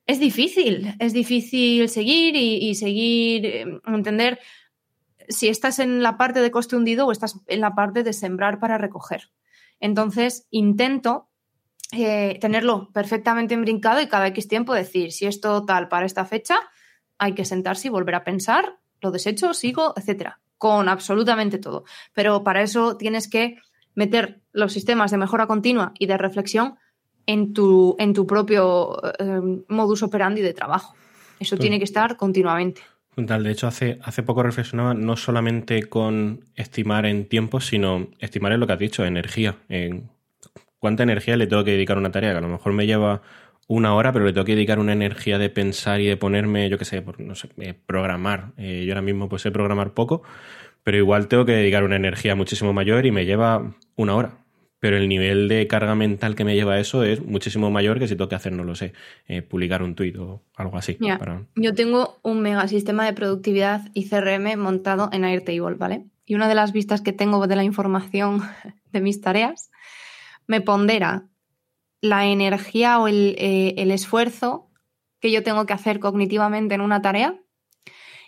es 0.09 0.19
difícil, 0.19 0.95
es 0.97 1.13
difícil 1.13 1.87
seguir 1.87 2.35
y, 2.35 2.73
seguir, 2.73 3.45
eh, 3.45 3.79
entender 3.85 4.39
si 5.27 5.49
estás 5.49 5.77
en 5.77 6.01
la 6.01 6.17
parte 6.17 6.41
de 6.41 6.49
coste 6.49 6.75
hundido 6.75 7.05
o 7.05 7.11
estás 7.11 7.39
en 7.45 7.61
la 7.61 7.75
parte 7.75 8.01
de 8.01 8.11
sembrar 8.11 8.59
para 8.59 8.79
recoger. 8.79 9.29
Entonces, 9.79 10.47
intento 10.49 11.29
eh, 11.91 12.39
tenerlo 12.41 12.89
perfectamente 12.91 13.53
embrincado 13.53 14.01
y 14.01 14.07
cada 14.07 14.25
X 14.29 14.47
tiempo 14.47 14.73
decir, 14.73 15.11
si 15.11 15.27
esto 15.27 15.63
tal 15.63 15.89
para 15.89 16.07
esta 16.07 16.25
fecha, 16.25 16.57
hay 17.19 17.35
que 17.35 17.45
sentarse 17.45 17.89
y 17.89 17.91
volver 17.91 18.15
a 18.15 18.23
pensar, 18.23 18.79
lo 19.01 19.11
desecho, 19.11 19.53
sigo, 19.53 19.93
etcétera, 19.95 20.39
con 20.57 20.89
absolutamente 20.89 21.59
todo. 21.59 21.83
Pero 22.15 22.43
para 22.43 22.63
eso 22.63 22.97
tienes 22.97 23.29
que 23.29 23.57
meter 23.93 24.41
los 24.53 24.73
sistemas 24.73 25.11
de 25.11 25.17
mejora 25.17 25.45
continua 25.45 25.93
y 25.99 26.07
de 26.07 26.17
reflexión 26.17 26.79
en 27.29 27.53
tu, 27.53 27.95
en 27.99 28.13
tu 28.13 28.25
propio 28.25 28.99
eh, 29.19 29.63
modus 29.67 30.01
operandi 30.01 30.41
de 30.41 30.55
trabajo. 30.55 30.95
Eso 31.39 31.57
tiene 31.57 31.77
que 31.77 31.83
estar 31.83 32.17
continuamente. 32.17 32.81
De 33.15 33.51
hecho, 33.51 33.67
hace, 33.67 33.99
hace 34.01 34.23
poco 34.23 34.41
reflexionaba 34.41 34.95
no 34.95 35.15
solamente 35.15 35.83
con 35.83 36.45
estimar 36.55 37.05
en 37.05 37.25
tiempo, 37.25 37.61
sino 37.61 38.07
estimar 38.17 38.51
en 38.53 38.59
lo 38.59 38.65
que 38.65 38.73
has 38.73 38.79
dicho, 38.79 39.05
energía. 39.05 39.57
En 39.69 40.09
cuánta 40.79 41.03
energía 41.03 41.37
le 41.37 41.45
tengo 41.45 41.63
que 41.63 41.71
dedicar 41.71 41.97
a 41.97 41.99
una 41.99 42.11
tarea, 42.11 42.31
que 42.31 42.39
a 42.39 42.41
lo 42.41 42.47
mejor 42.47 42.73
me 42.73 42.87
lleva 42.87 43.21
una 43.67 43.93
hora, 43.93 44.11
pero 44.11 44.25
le 44.25 44.33
tengo 44.33 44.45
que 44.45 44.55
dedicar 44.55 44.79
una 44.79 44.93
energía 44.93 45.37
de 45.37 45.51
pensar 45.51 46.01
y 46.01 46.07
de 46.07 46.17
ponerme, 46.17 46.67
yo 46.67 46.79
qué 46.79 46.85
sé, 46.85 47.03
por, 47.03 47.19
no 47.19 47.35
sé, 47.35 47.49
eh, 47.59 47.75
programar. 47.85 48.53
Eh, 48.57 48.85
yo 48.87 48.93
ahora 48.93 49.03
mismo 49.03 49.29
pues 49.29 49.43
sé 49.43 49.51
programar 49.51 49.93
poco, 49.93 50.23
pero 50.81 50.97
igual 50.97 51.27
tengo 51.27 51.45
que 51.45 51.51
dedicar 51.51 51.83
una 51.83 51.97
energía 51.97 52.33
muchísimo 52.35 52.73
mayor 52.73 53.05
y 53.05 53.11
me 53.11 53.25
lleva 53.25 53.71
una 53.95 54.15
hora 54.15 54.31
pero 54.79 54.97
el 54.97 55.09
nivel 55.09 55.47
de 55.47 55.67
carga 55.67 55.93
mental 55.95 56.35
que 56.35 56.45
me 56.45 56.55
lleva 56.55 56.73
a 56.73 56.79
eso 56.79 57.03
es 57.03 57.23
muchísimo 57.23 57.69
mayor 57.69 57.99
que 57.99 58.07
si 58.07 58.15
tengo 58.15 58.29
que 58.29 58.35
hacer, 58.35 58.53
no 58.53 58.63
lo 58.63 58.75
sé, 58.75 58.93
eh, 59.27 59.41
publicar 59.41 59.83
un 59.83 59.93
tuit 59.93 60.15
o 60.17 60.41
algo 60.55 60.77
así. 60.77 60.97
Yo 61.55 61.73
tengo 61.73 62.19
un 62.23 62.41
mega 62.41 62.67
sistema 62.67 63.05
de 63.05 63.13
productividad 63.13 63.89
y 63.93 64.07
CRM 64.07 64.57
montado 64.57 65.09
en 65.11 65.25
Airtable, 65.25 65.75
¿vale? 65.75 66.05
Y 66.25 66.35
una 66.35 66.47
de 66.47 66.55
las 66.55 66.71
vistas 66.71 67.01
que 67.01 67.11
tengo 67.11 67.45
de 67.45 67.55
la 67.55 67.63
información 67.63 68.41
de 68.91 69.01
mis 69.01 69.19
tareas 69.19 69.69
me 70.47 70.61
pondera 70.61 71.25
la 72.01 72.25
energía 72.25 72.99
o 72.99 73.07
el, 73.07 73.35
eh, 73.37 73.73
el 73.77 73.91
esfuerzo 73.91 74.69
que 75.19 75.31
yo 75.31 75.43
tengo 75.43 75.65
que 75.65 75.73
hacer 75.73 75.99
cognitivamente 75.99 76.75
en 76.75 76.81
una 76.81 77.01
tarea 77.01 77.37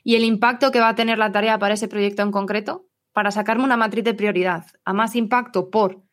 y 0.04 0.16
el 0.16 0.26
impacto 0.26 0.72
que 0.72 0.82
va 0.82 0.90
a 0.90 0.96
tener 0.96 1.18
la 1.18 1.32
tarea 1.32 1.58
para 1.58 1.76
ese 1.76 1.88
proyecto 1.88 2.22
en 2.22 2.32
concreto 2.32 2.88
para 3.14 3.32
sacarme 3.32 3.64
una 3.64 3.78
matriz 3.78 4.04
de 4.04 4.14
prioridad 4.14 4.66
a 4.84 4.92
más 4.92 5.16
impacto 5.16 5.70
por 5.70 6.04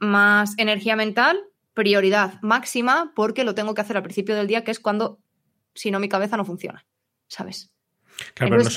más 0.00 0.54
energía 0.58 0.96
mental, 0.96 1.40
prioridad 1.74 2.40
máxima, 2.42 3.12
porque 3.14 3.44
lo 3.44 3.54
tengo 3.54 3.74
que 3.74 3.80
hacer 3.80 3.96
al 3.96 4.02
principio 4.02 4.34
del 4.34 4.46
día, 4.46 4.64
que 4.64 4.70
es 4.70 4.80
cuando, 4.80 5.18
si 5.74 5.90
no, 5.90 6.00
mi 6.00 6.08
cabeza 6.08 6.36
no 6.36 6.44
funciona, 6.44 6.84
¿sabes? 7.28 7.70
Claro, 8.34 8.56
pero 8.56 8.70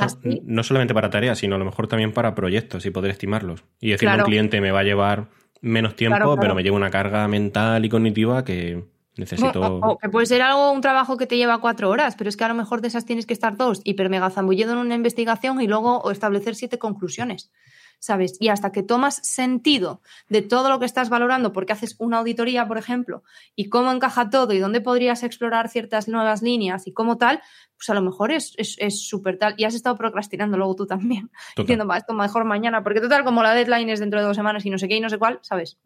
no, 0.43 0.63
solamente 0.63 0.93
para 0.93 1.10
tareas, 1.10 1.38
sino 1.38 1.56
a 1.56 1.60
lo 1.60 1.65
mejor 1.65 1.88
también 1.88 2.12
para 2.12 2.34
proyectos 2.34 2.86
y 2.86 2.89
poder 2.89 3.12
estimarlos. 3.12 3.63
Y 3.80 3.91
decirle 3.91 4.15
a 4.15 4.17
un 4.17 4.23
cliente 4.23 4.62
me 4.62 4.71
va 4.71 4.80
a 4.80 4.84
llevar 4.84 5.30
menos 5.62 5.95
tiempo, 5.95 6.38
pero 6.39 6.56
me 6.56 6.63
lleva 6.63 6.75
una 6.75 6.89
carga 6.89 7.27
mental 7.27 7.86
y 7.86 7.89
cognitiva 7.89 8.43
que 8.43 8.86
necesito. 9.15 9.62
O, 9.62 9.97
que 9.97 10.10
puede 10.10 10.25
ser 10.25 10.41
algo, 10.41 10.71
un 10.71 10.82
trabajo 10.82 11.17
que 11.17 11.27
te 11.27 11.38
lleva 11.38 11.60
cuatro 11.60 11.89
horas, 11.89 12.15
pero 12.15 12.30
es 12.30 12.38
que 12.38 12.43
a 12.43 12.47
lo 12.47 12.56
mejor 12.56 12.82
de 12.82 12.88
esas 12.88 13.06
tienes 13.06 13.25
que 13.25 13.34
estar 13.34 13.58
dos 13.58 13.82
hiper 13.84 14.10
mega 14.10 14.32
en 14.36 14.77
una 14.77 14.95
investigación 14.95 15.62
y 15.62 15.67
luego 15.67 16.10
establecer 16.12 16.56
siete 16.56 16.80
conclusiones. 16.80 17.51
¿Sabes? 18.00 18.38
Y 18.40 18.50
hasta 18.50 18.72
que 18.72 18.84
tomas 18.84 19.16
sentido 19.16 20.02
de 20.30 20.42
todo 20.42 20.70
lo 20.70 20.80
que 20.80 20.86
estás 20.86 21.10
valorando, 21.10 21.54
porque 21.54 21.74
haces 21.74 21.96
una 22.00 22.20
auditoría, 22.20 22.68
por 22.68 22.78
ejemplo, 22.78 23.24
y 23.56 23.70
cómo 23.70 23.92
encaja 23.92 24.30
todo 24.30 24.54
y 24.54 24.60
dónde 24.60 24.82
podrías 24.82 25.24
explorar 25.24 25.70
ciertas 25.70 26.08
nuevas 26.08 26.42
líneas 26.42 26.88
y 26.88 26.94
cómo 26.94 27.18
tal, 27.18 27.42
pues 27.76 27.90
a 27.90 27.94
lo 27.94 28.02
mejor 28.02 28.32
es 28.32 28.56
súper 28.90 29.34
es, 29.36 29.40
tal. 29.40 29.56
Y 29.58 29.66
has 29.66 29.76
estado 29.76 29.98
procrastinando 29.98 30.58
luego 30.58 30.76
tú 30.76 30.86
también, 30.86 31.32
diciendo, 31.58 31.86
va, 31.88 31.98
esto 31.98 32.14
mejor 32.14 32.46
mañana, 32.46 32.84
porque 32.84 33.02
total, 33.02 33.24
como 33.24 33.44
la 33.44 33.54
deadline 33.54 33.90
es 33.90 34.00
dentro 34.00 34.20
de 34.20 34.26
dos 34.26 34.38
semanas 34.38 34.66
y 34.66 34.70
no 34.70 34.78
sé 34.78 34.88
qué 34.88 34.98
y 34.98 35.02
no 35.02 35.10
sé 35.10 35.18
cuál, 35.18 35.40
¿sabes? 35.42 35.78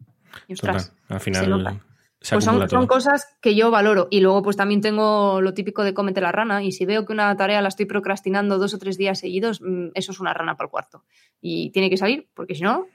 Y 0.48 0.54
ostras, 0.54 0.92
Al 1.08 1.20
final 1.20 1.82
pues 2.30 2.44
son, 2.44 2.86
cosas 2.86 3.36
que 3.40 3.54
yo 3.54 3.70
valoro. 3.70 4.08
Y 4.10 4.20
luego, 4.20 4.42
pues 4.42 4.56
también 4.56 4.80
tengo 4.80 5.40
lo 5.40 5.54
típico 5.54 5.82
de 5.84 5.94
cómete 5.94 6.20
la 6.20 6.32
rana. 6.32 6.62
Y 6.62 6.72
si 6.72 6.84
veo 6.84 7.04
que 7.04 7.12
una 7.12 7.36
tarea 7.36 7.62
la 7.62 7.68
estoy 7.68 7.86
procrastinando 7.86 8.58
dos 8.58 8.74
o 8.74 8.78
tres 8.78 8.96
días 8.96 9.18
seguidos, 9.18 9.60
mm, 9.60 9.88
eso 9.94 10.12
es 10.12 10.20
una 10.20 10.32
rana 10.32 10.56
para 10.56 10.66
el 10.66 10.70
cuarto. 10.70 11.04
Y 11.40 11.70
tiene 11.70 11.90
que 11.90 11.96
salir, 11.96 12.28
porque 12.34 12.54
si 12.54 12.62
no, 12.62 12.86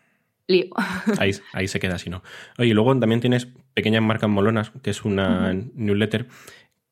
lío. 0.48 0.68
Ahí, 1.20 1.32
ahí 1.54 1.68
se 1.68 1.80
queda, 1.80 1.98
si 1.98 2.10
no. 2.10 2.24
Oye, 2.58 2.70
y 2.70 2.74
luego 2.74 2.98
también 2.98 3.20
tienes 3.20 3.48
Pequeñas 3.74 4.02
Marcas 4.02 4.30
Molonas, 4.30 4.72
que 4.82 4.92
es 4.92 5.04
una 5.04 5.54
newsletter. 5.54 6.28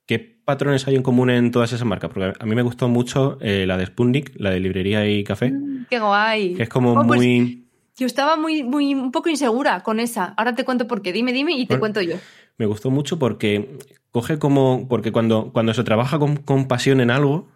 ¿Qué 0.06 0.20
patrones 0.20 0.88
hay 0.88 0.96
en 0.96 1.04
común 1.04 1.32
en 1.32 1.52
todas 1.52 1.74
esas 1.74 1.88
marcas? 1.88 2.12
Porque 2.14 2.34
a 2.38 2.46
mí 2.46 2.54
me 2.54 2.62
gustó 2.62 2.88
mucho 2.88 3.38
eh, 3.42 3.66
la 3.66 3.78
de 3.78 3.88
Spundik, 3.88 4.34
la 4.36 4.52
de 4.52 4.60
librería 4.60 5.08
y 5.10 5.24
café. 5.24 5.52
Mm, 5.52 5.86
¡Qué 5.90 6.00
guay! 6.00 6.54
Que 6.54 6.64
es 6.64 6.70
como 6.70 6.92
oh, 6.94 7.08
pues 7.08 7.18
muy 7.18 7.65
yo 7.98 8.06
estaba 8.06 8.36
muy, 8.36 8.64
muy, 8.64 8.94
un 8.94 9.12
poco 9.12 9.30
insegura 9.30 9.82
con 9.84 10.00
esa. 10.00 10.34
Ahora 10.38 10.56
te 10.56 10.66
cuento 10.66 10.88
por 10.88 11.02
qué. 11.02 11.14
Dime, 11.14 11.34
dime 11.34 11.54
y 11.54 11.66
te 11.66 11.80
cuento 11.80 12.02
yo. 12.02 12.16
Me 12.58 12.66
gustó 12.66 12.90
mucho 12.90 13.20
porque 13.20 13.78
coge 14.12 14.40
como. 14.40 14.88
Porque 14.88 15.12
cuando, 15.12 15.52
cuando 15.54 15.74
se 15.74 15.84
trabaja 15.84 16.20
con, 16.20 16.38
con 16.38 16.68
pasión 16.68 17.00
en 17.02 17.12
algo, 17.12 17.48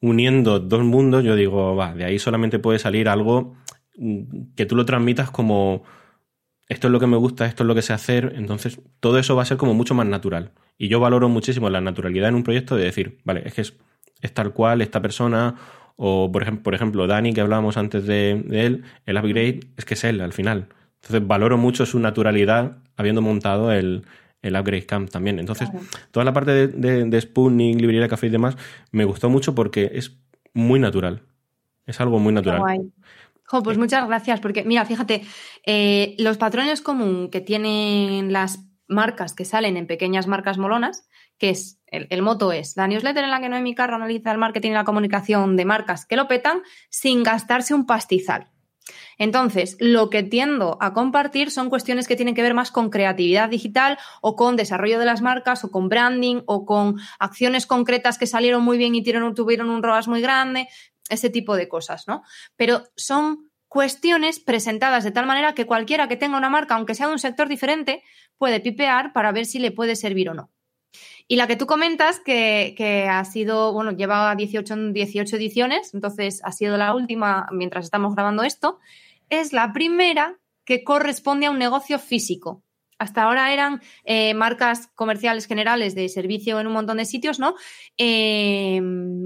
uniendo 0.00 0.60
dos 0.60 0.84
mundos, 0.84 1.24
yo 1.24 1.34
digo, 1.36 1.76
va, 1.76 1.94
de 1.94 2.04
ahí 2.04 2.18
solamente 2.18 2.58
puede 2.58 2.78
salir 2.78 3.08
algo 3.08 3.56
que 4.56 4.66
tú 4.66 4.76
lo 4.76 4.84
transmitas 4.84 5.30
como 5.30 5.84
esto 6.68 6.88
es 6.88 6.92
lo 6.92 7.00
que 7.00 7.06
me 7.06 7.16
gusta, 7.16 7.46
esto 7.46 7.62
es 7.62 7.66
lo 7.66 7.74
que 7.74 7.82
sé 7.82 7.92
hacer, 7.92 8.32
entonces 8.36 8.80
todo 9.00 9.18
eso 9.18 9.36
va 9.36 9.42
a 9.42 9.46
ser 9.46 9.56
como 9.56 9.74
mucho 9.74 9.94
más 9.94 10.06
natural. 10.06 10.52
Y 10.78 10.88
yo 10.88 10.98
valoro 10.98 11.28
muchísimo 11.28 11.70
la 11.70 11.80
naturalidad 11.80 12.30
en 12.30 12.34
un 12.34 12.42
proyecto 12.42 12.76
de 12.76 12.84
decir, 12.84 13.18
vale, 13.24 13.42
es 13.44 13.54
que 13.54 13.60
es, 13.60 13.74
es 14.20 14.32
tal 14.32 14.52
cual 14.52 14.80
esta 14.80 15.00
persona 15.00 15.54
O, 15.96 16.30
por 16.32 16.42
ejemplo, 16.42 16.62
por 16.62 16.74
ejemplo 16.74 17.06
Dani, 17.06 17.32
que 17.32 17.40
hablábamos 17.40 17.76
antes 17.76 18.06
de, 18.06 18.32
él, 18.50 18.84
el 19.06 19.16
upgrade 19.16 19.60
es 19.76 19.84
que 19.84 19.94
es 19.94 20.04
él 20.04 20.20
al 20.20 20.32
final. 20.32 20.68
Entonces 21.02 21.26
valoro 21.26 21.58
mucho 21.58 21.86
su 21.86 21.98
naturalidad 21.98 22.78
habiendo 22.96 23.22
montado 23.22 23.72
el, 23.72 24.04
Upgrade 24.42 24.84
Camp 24.84 25.08
también. 25.08 25.38
Entonces, 25.38 25.70
toda 26.10 26.24
la 26.24 26.34
parte 26.34 26.50
de, 26.50 26.68
de, 26.68 27.04
de 27.04 27.20
Spooning, 27.20 27.78
librería 27.78 28.08
café 28.08 28.26
y 28.26 28.30
demás, 28.30 28.58
me 28.90 29.06
gustó 29.06 29.30
mucho 29.30 29.54
porque 29.54 29.90
es 29.94 30.18
muy 30.52 30.78
natural. 30.78 31.22
Es 31.86 32.00
algo 32.00 32.18
muy 32.18 32.32
natural. 32.32 32.62
pues 33.62 33.78
muchas 33.78 34.06
gracias, 34.06 34.40
porque 34.40 34.64
mira, 34.64 34.84
fíjate, 34.84 35.22
eh, 35.66 36.14
los 36.18 36.38
patrones 36.38 36.80
común 36.80 37.28
que 37.30 37.40
tienen 37.40 38.32
las 38.32 38.64
marcas 38.88 39.34
que 39.34 39.44
salen 39.44 39.76
en 39.76 39.86
pequeñas 39.86 40.26
marcas 40.26 40.58
molonas, 40.58 41.08
que 41.38 41.50
es, 41.50 41.80
el, 41.86 42.22
moto 42.22 42.52
es, 42.52 42.76
la 42.76 42.86
newsletter 42.86 43.24
en 43.24 43.30
la 43.30 43.40
que 43.40 43.48
no 43.48 43.60
mi 43.60 43.74
carro 43.74 43.96
analiza 43.96 44.32
el 44.32 44.38
marketing 44.38 44.70
y 44.70 44.74
la 44.74 44.84
comunicación 44.84 45.56
de 45.56 45.64
marcas 45.64 46.06
que 46.06 46.16
lo 46.16 46.28
petan 46.28 46.62
sin 46.90 47.22
gastarse 47.22 47.74
un 47.74 47.86
pastizal. 47.86 48.50
Entonces, 49.16 49.76
lo 49.80 50.10
que 50.10 50.22
tiendo 50.22 50.76
a 50.80 50.92
compartir 50.92 51.50
son 51.50 51.70
cuestiones 51.70 52.06
que 52.06 52.16
tienen 52.16 52.34
que 52.34 52.42
ver 52.42 52.54
más 52.54 52.70
con 52.70 52.90
creatividad 52.90 53.48
digital 53.48 53.98
o 54.20 54.36
con 54.36 54.56
desarrollo 54.56 54.98
de 54.98 55.06
las 55.06 55.22
marcas 55.22 55.64
o 55.64 55.70
con 55.70 55.88
branding 55.88 56.42
o 56.46 56.66
con 56.66 56.96
acciones 57.18 57.66
concretas 57.66 58.18
que 58.18 58.26
salieron 58.26 58.62
muy 58.62 58.76
bien 58.76 58.94
y 58.94 59.02
tuvieron 59.02 59.70
un 59.70 59.82
ROAS 59.82 60.08
muy 60.08 60.20
grande, 60.20 60.68
ese 61.08 61.30
tipo 61.30 61.56
de 61.56 61.68
cosas, 61.68 62.06
¿no? 62.08 62.22
Pero 62.56 62.82
son 62.96 63.50
cuestiones 63.68 64.38
presentadas 64.38 65.04
de 65.04 65.10
tal 65.10 65.26
manera 65.26 65.54
que 65.54 65.66
cualquiera 65.66 66.08
que 66.08 66.16
tenga 66.16 66.38
una 66.38 66.50
marca, 66.50 66.76
aunque 66.76 66.94
sea 66.94 67.06
de 67.06 67.12
un 67.12 67.18
sector 67.18 67.48
diferente, 67.48 68.02
puede 68.38 68.60
pipear 68.60 69.12
para 69.12 69.32
ver 69.32 69.46
si 69.46 69.58
le 69.58 69.72
puede 69.72 69.96
servir 69.96 70.30
o 70.30 70.34
no. 70.34 70.50
Y 71.26 71.36
la 71.36 71.46
que 71.46 71.56
tú 71.56 71.66
comentas, 71.66 72.20
que, 72.20 73.08
ha 73.10 73.24
sido, 73.24 73.72
bueno, 73.72 73.92
lleva 73.92 74.34
18, 74.34 74.92
18 74.92 75.36
ediciones, 75.36 75.94
entonces 75.94 76.40
ha 76.44 76.52
sido 76.52 76.76
la 76.76 76.94
última 76.94 77.48
mientras 77.50 77.86
estamos 77.86 78.14
grabando 78.14 78.42
esto, 78.42 78.78
es 79.30 79.52
la 79.52 79.72
primera 79.72 80.38
que 80.64 80.84
corresponde 80.84 81.46
a 81.46 81.50
un 81.50 81.58
negocio 81.58 81.98
físico. 81.98 82.62
Hasta 82.98 83.24
ahora 83.24 83.52
eran 83.52 83.80
eh, 84.04 84.34
marcas 84.34 84.88
comerciales 84.94 85.46
generales 85.46 85.94
de 85.94 86.08
servicio 86.08 86.60
en 86.60 86.66
un 86.66 86.74
montón 86.74 86.98
de 86.98 87.04
sitios, 87.06 87.40
¿no? 87.40 87.54
Eh, 87.98 88.80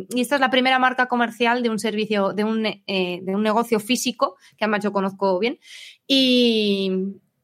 y 0.09 0.21
esta 0.21 0.37
es 0.37 0.41
la 0.41 0.51
primera 0.51 0.79
marca 0.79 1.07
comercial 1.07 1.63
de 1.63 1.69
un 1.69 1.79
servicio, 1.79 2.33
de 2.33 2.45
un, 2.45 2.65
eh, 2.65 3.21
de 3.23 3.35
un 3.35 3.43
negocio 3.43 3.79
físico, 3.79 4.37
que 4.57 4.65
además 4.65 4.85
yo 4.85 4.93
conozco 4.93 5.39
bien. 5.39 5.59
Y, 6.07 6.91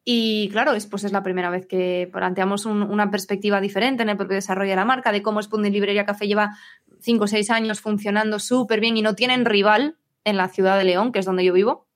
y 0.07 0.49
claro, 0.49 0.73
es, 0.73 0.85
pues 0.85 1.03
es 1.03 1.11
la 1.11 1.23
primera 1.23 1.49
vez 1.49 1.65
que 1.65 2.07
planteamos 2.13 2.67
una 2.67 3.09
perspectiva 3.09 3.59
diferente 3.59 4.03
en 4.03 4.09
el 4.09 4.17
propio 4.17 4.35
desarrollo 4.35 4.69
de 4.69 4.75
la 4.75 4.85
marca, 4.85 5.11
de 5.11 5.23
cómo 5.23 5.41
Spoon 5.41 5.63
Librería 5.63 6.05
Café 6.05 6.27
lleva 6.27 6.55
cinco 7.01 7.23
o 7.23 7.27
seis 7.27 7.49
años 7.49 7.81
funcionando 7.81 8.37
súper 8.37 8.79
bien 8.79 8.95
y 8.97 9.01
no 9.01 9.15
tienen 9.15 9.45
rival 9.45 9.97
en 10.23 10.37
la 10.37 10.47
ciudad 10.47 10.77
de 10.77 10.83
León, 10.83 11.11
que 11.11 11.17
es 11.17 11.25
donde 11.25 11.43
yo 11.43 11.53
vivo, 11.53 11.87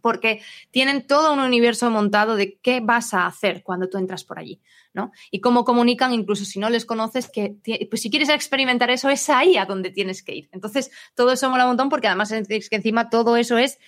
porque 0.00 0.40
tienen 0.70 1.06
todo 1.06 1.34
un 1.34 1.40
universo 1.40 1.90
montado 1.90 2.36
de 2.36 2.58
qué 2.62 2.80
vas 2.80 3.12
a 3.12 3.26
hacer 3.26 3.62
cuando 3.62 3.90
tú 3.90 3.98
entras 3.98 4.24
por 4.24 4.38
allí, 4.38 4.62
¿no? 4.94 5.12
Y 5.30 5.40
cómo 5.42 5.64
comunican, 5.64 6.14
incluso 6.14 6.46
si 6.46 6.58
no 6.58 6.70
les 6.70 6.86
conoces, 6.86 7.28
que 7.28 7.56
pues 7.90 8.00
si 8.00 8.10
quieres 8.10 8.30
experimentar 8.30 8.88
eso, 8.90 9.10
es 9.10 9.28
ahí 9.28 9.58
a 9.58 9.66
donde 9.66 9.90
tienes 9.90 10.22
que 10.22 10.34
ir. 10.34 10.48
Entonces, 10.52 10.90
todo 11.14 11.32
eso 11.32 11.50
mola 11.50 11.64
un 11.64 11.70
montón 11.70 11.90
porque 11.90 12.06
además 12.06 12.32
es 12.32 12.70
que 12.70 12.76
encima 12.76 13.10
todo 13.10 13.36
eso 13.36 13.58
es 13.58 13.78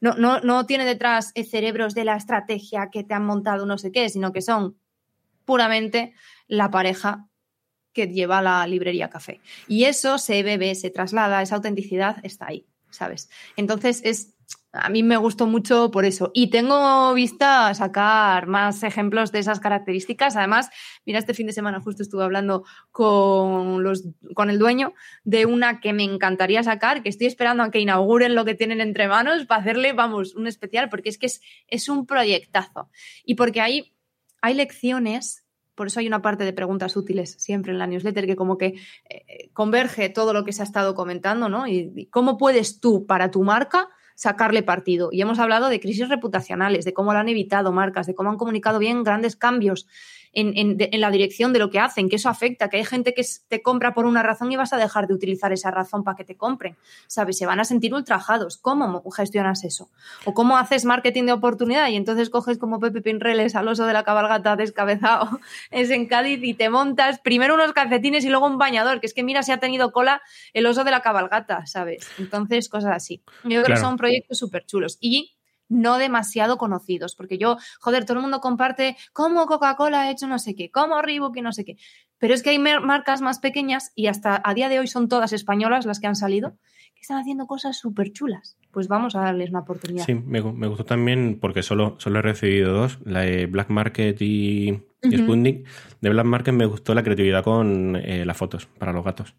no, 0.00 0.14
no, 0.14 0.40
no 0.40 0.66
tiene 0.66 0.84
detrás 0.84 1.32
cerebros 1.48 1.94
de 1.94 2.04
la 2.04 2.16
estrategia 2.16 2.90
que 2.90 3.04
te 3.04 3.14
han 3.14 3.24
montado 3.24 3.66
no 3.66 3.78
sé 3.78 3.92
qué, 3.92 4.08
sino 4.08 4.32
que 4.32 4.42
son 4.42 4.76
puramente 5.44 6.14
la 6.46 6.70
pareja 6.70 7.28
que 7.92 8.08
lleva 8.08 8.42
la 8.42 8.66
librería 8.66 9.08
café. 9.08 9.40
Y 9.68 9.84
eso 9.84 10.18
se 10.18 10.42
bebe, 10.42 10.74
se 10.74 10.90
traslada, 10.90 11.42
esa 11.42 11.54
autenticidad 11.54 12.16
está 12.24 12.48
ahí, 12.48 12.66
¿sabes? 12.90 13.30
Entonces 13.56 14.02
es 14.04 14.33
a 14.74 14.88
mí 14.88 15.02
me 15.02 15.16
gustó 15.16 15.46
mucho 15.46 15.90
por 15.90 16.04
eso. 16.04 16.30
Y 16.34 16.50
tengo 16.50 17.14
vista 17.14 17.72
sacar 17.74 18.46
más 18.48 18.82
ejemplos 18.82 19.30
de 19.30 19.38
esas 19.38 19.60
características. 19.60 20.36
Además, 20.36 20.68
mira, 21.06 21.20
este 21.20 21.32
fin 21.32 21.46
de 21.46 21.52
semana 21.52 21.80
justo 21.80 22.02
estuve 22.02 22.24
hablando 22.24 22.64
con, 22.90 23.84
los, 23.84 24.04
con 24.34 24.50
el 24.50 24.58
dueño 24.58 24.92
de 25.22 25.46
una 25.46 25.80
que 25.80 25.92
me 25.92 26.02
encantaría 26.02 26.62
sacar, 26.64 27.02
que 27.02 27.08
estoy 27.08 27.28
esperando 27.28 27.62
a 27.62 27.70
que 27.70 27.78
inauguren 27.78 28.34
lo 28.34 28.44
que 28.44 28.54
tienen 28.54 28.80
entre 28.80 29.06
manos 29.06 29.46
para 29.46 29.60
hacerle, 29.60 29.92
vamos, 29.92 30.34
un 30.34 30.48
especial, 30.48 30.88
porque 30.88 31.08
es 31.08 31.18
que 31.18 31.26
es, 31.26 31.40
es 31.68 31.88
un 31.88 32.04
proyectazo. 32.04 32.90
Y 33.24 33.36
porque 33.36 33.60
hay, 33.60 33.94
hay 34.42 34.54
lecciones 34.54 35.42
por 35.76 35.88
eso 35.88 35.98
hay 35.98 36.06
una 36.06 36.22
parte 36.22 36.44
de 36.44 36.52
preguntas 36.52 36.96
útiles 36.96 37.34
siempre 37.36 37.72
en 37.72 37.80
la 37.80 37.88
newsletter 37.88 38.26
que 38.26 38.36
como 38.36 38.58
que 38.58 38.74
eh, 39.10 39.50
converge 39.52 40.08
todo 40.08 40.32
lo 40.32 40.44
que 40.44 40.52
se 40.52 40.62
ha 40.62 40.64
estado 40.64 40.94
comentando, 40.94 41.48
¿no? 41.48 41.66
y, 41.66 42.06
cómo 42.12 42.38
puedes 42.38 42.78
tú, 42.78 43.06
para 43.06 43.32
tu 43.32 43.42
marca, 43.42 43.88
sacarle 44.14 44.62
partido. 44.62 45.10
Y 45.12 45.20
hemos 45.20 45.38
hablado 45.38 45.68
de 45.68 45.80
crisis 45.80 46.08
reputacionales, 46.08 46.84
de 46.84 46.94
cómo 46.94 47.12
lo 47.12 47.18
han 47.18 47.28
evitado 47.28 47.72
marcas, 47.72 48.06
de 48.06 48.14
cómo 48.14 48.30
han 48.30 48.36
comunicado 48.36 48.78
bien 48.78 49.02
grandes 49.04 49.36
cambios 49.36 49.86
en, 50.34 51.00
la 51.00 51.10
dirección 51.10 51.52
de 51.52 51.58
lo 51.58 51.70
que 51.70 51.78
hacen, 51.78 52.08
que 52.08 52.16
eso 52.16 52.28
afecta, 52.28 52.68
que 52.68 52.78
hay 52.78 52.84
gente 52.84 53.14
que 53.14 53.24
te 53.48 53.62
compra 53.62 53.94
por 53.94 54.06
una 54.06 54.22
razón 54.22 54.52
y 54.52 54.56
vas 54.56 54.72
a 54.72 54.76
dejar 54.76 55.06
de 55.06 55.14
utilizar 55.14 55.52
esa 55.52 55.70
razón 55.70 56.04
para 56.04 56.16
que 56.16 56.24
te 56.24 56.36
compren, 56.36 56.76
¿sabes? 57.06 57.38
Se 57.38 57.46
van 57.46 57.60
a 57.60 57.64
sentir 57.64 57.94
ultrajados. 57.94 58.56
¿Cómo 58.58 59.02
gestionas 59.10 59.64
eso? 59.64 59.90
¿O 60.24 60.34
cómo 60.34 60.56
haces 60.56 60.84
marketing 60.84 61.24
de 61.24 61.32
oportunidad 61.32 61.88
y 61.88 61.96
entonces 61.96 62.30
coges 62.30 62.58
como 62.58 62.80
Pepe 62.80 63.00
Pinreles 63.00 63.54
al 63.54 63.68
oso 63.68 63.86
de 63.86 63.92
la 63.92 64.04
cabalgata 64.04 64.56
descabezado, 64.56 65.40
es 65.70 65.90
en 65.90 66.06
Cádiz 66.06 66.40
y 66.42 66.54
te 66.54 66.68
montas 66.68 67.18
primero 67.20 67.54
unos 67.54 67.72
calcetines 67.72 68.24
y 68.24 68.28
luego 68.28 68.46
un 68.46 68.58
bañador, 68.58 69.00
que 69.00 69.06
es 69.06 69.14
que 69.14 69.22
mira 69.22 69.42
si 69.42 69.52
ha 69.52 69.58
tenido 69.58 69.92
cola 69.92 70.22
el 70.52 70.66
oso 70.66 70.84
de 70.84 70.90
la 70.90 71.00
cabalgata, 71.00 71.66
¿sabes? 71.66 72.08
Entonces, 72.18 72.68
cosas 72.68 72.92
así. 72.94 73.22
Yo 73.44 73.62
creo 73.62 73.76
que 73.76 73.80
son 73.80 73.96
proyectos 73.96 74.38
súper 74.38 74.64
chulos. 74.66 74.98
Y 75.00 75.33
no 75.68 75.98
demasiado 75.98 76.58
conocidos, 76.58 77.14
porque 77.14 77.38
yo, 77.38 77.56
joder, 77.80 78.04
todo 78.04 78.18
el 78.18 78.22
mundo 78.22 78.40
comparte 78.40 78.96
cómo 79.12 79.46
Coca-Cola 79.46 80.02
ha 80.02 80.10
hecho 80.10 80.26
no 80.26 80.38
sé 80.38 80.54
qué, 80.54 80.70
cómo 80.70 81.02
Reebok 81.02 81.36
y 81.36 81.42
no 81.42 81.52
sé 81.52 81.64
qué. 81.64 81.76
Pero 82.18 82.34
es 82.34 82.42
que 82.42 82.50
hay 82.50 82.58
marcas 82.58 83.20
más 83.20 83.38
pequeñas 83.38 83.92
y 83.94 84.06
hasta 84.06 84.40
a 84.44 84.54
día 84.54 84.68
de 84.68 84.78
hoy 84.78 84.86
son 84.86 85.08
todas 85.08 85.32
españolas 85.32 85.86
las 85.86 86.00
que 86.00 86.06
han 86.06 86.16
salido, 86.16 86.56
que 86.94 87.00
están 87.00 87.18
haciendo 87.18 87.46
cosas 87.46 87.78
súper 87.78 88.12
chulas. 88.12 88.56
Pues 88.70 88.88
vamos 88.88 89.14
a 89.14 89.20
darles 89.20 89.50
una 89.50 89.60
oportunidad. 89.60 90.04
Sí, 90.04 90.14
me, 90.14 90.40
gustó 90.40 90.84
también 90.84 91.38
porque 91.40 91.62
solo, 91.62 91.96
solo 91.98 92.18
he 92.18 92.22
recibido 92.22 92.72
dos, 92.72 92.98
la 93.04 93.20
de 93.20 93.46
Black 93.46 93.70
Market 93.70 94.20
y, 94.20 94.82
Sputnik. 95.02 95.66
De 96.00 96.10
Black 96.10 96.26
Market 96.26 96.54
me 96.54 96.66
gustó 96.66 96.94
la 96.94 97.02
creatividad 97.02 97.44
con 97.44 97.96
eh, 97.96 98.24
las 98.24 98.36
fotos 98.36 98.66
para 98.66 98.92
los 98.92 99.04
gatos. 99.04 99.34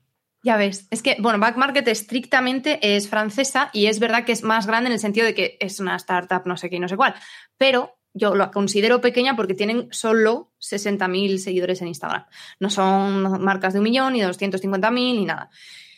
Ya 0.45 0.57
ves, 0.57 0.87
es 0.91 1.01
que, 1.01 1.17
bueno, 1.19 1.39
Back 1.39 1.57
Market 1.57 1.87
estrictamente 1.87 2.95
es 2.95 3.09
francesa 3.09 3.71
y 3.73 3.87
es 3.87 3.97
verdad 3.97 4.25
que 4.25 4.31
es 4.31 4.43
más 4.43 4.67
grande 4.67 4.89
en 4.89 4.93
el 4.93 4.99
sentido 4.99 5.25
de 5.25 5.33
que 5.33 5.57
es 5.59 5.79
una 5.79 5.95
startup, 5.95 6.43
no 6.45 6.55
sé 6.55 6.69
qué 6.69 6.75
y 6.75 6.79
no 6.79 6.87
sé 6.87 6.95
cuál, 6.95 7.15
pero 7.57 7.97
yo 8.13 8.35
lo 8.35 8.51
considero 8.51 9.01
pequeña 9.01 9.35
porque 9.35 9.55
tienen 9.55 9.87
solo 9.89 10.51
60.000 10.61 11.39
seguidores 11.39 11.81
en 11.81 11.87
Instagram. 11.87 12.25
No 12.59 12.69
son 12.69 13.43
marcas 13.43 13.73
de 13.73 13.79
un 13.79 13.85
millón, 13.85 14.13
ni 14.13 14.21
de 14.21 14.27
250.000, 14.27 14.91
ni 14.91 15.25
nada. 15.25 15.49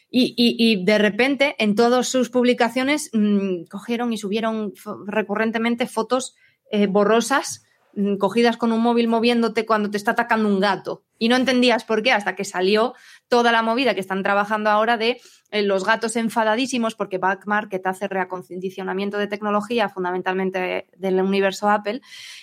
Y, 0.09 0.81
de 0.85 0.97
repente, 0.97 1.55
en 1.59 1.75
todas 1.75 2.07
sus 2.07 2.29
publicaciones, 2.29 3.09
mm, 3.11 3.65
cogieron 3.69 4.13
y 4.13 4.17
subieron 4.17 4.73
recurrentemente 5.07 5.87
fotos 5.87 6.37
eh, 6.71 6.87
borrosas 6.87 7.65
cogidas 8.19 8.57
con 8.57 8.71
un 8.71 8.81
móvil 8.81 9.07
moviéndote 9.07 9.65
cuando 9.65 9.89
te 9.89 9.97
está 9.97 10.11
atacando 10.11 10.47
un 10.47 10.59
gato. 10.59 11.03
Y 11.17 11.29
no 11.29 11.35
entendías 11.35 11.83
por 11.83 12.03
qué 12.03 12.11
hasta 12.11 12.35
que 12.35 12.45
salió 12.45 12.93
toda 13.27 13.51
la 13.51 13.63
movida 13.63 13.95
que 13.95 13.99
están 13.99 14.21
trabajando 14.21 14.69
ahora 14.69 14.97
de 14.97 15.19
eh, 15.49 15.63
los 15.63 15.83
gatos 15.83 16.15
enfadadísimos 16.15 16.93
porque 16.93 17.17
Back 17.17 17.47
Market 17.47 17.85
hace 17.87 18.07
reacondicionamiento 18.07 19.17
de 19.17 19.27
tecnología 19.27 19.89
fundamentalmente 19.89 20.87
del 20.95 21.21
universo 21.21 21.69
Apple 21.69 22.01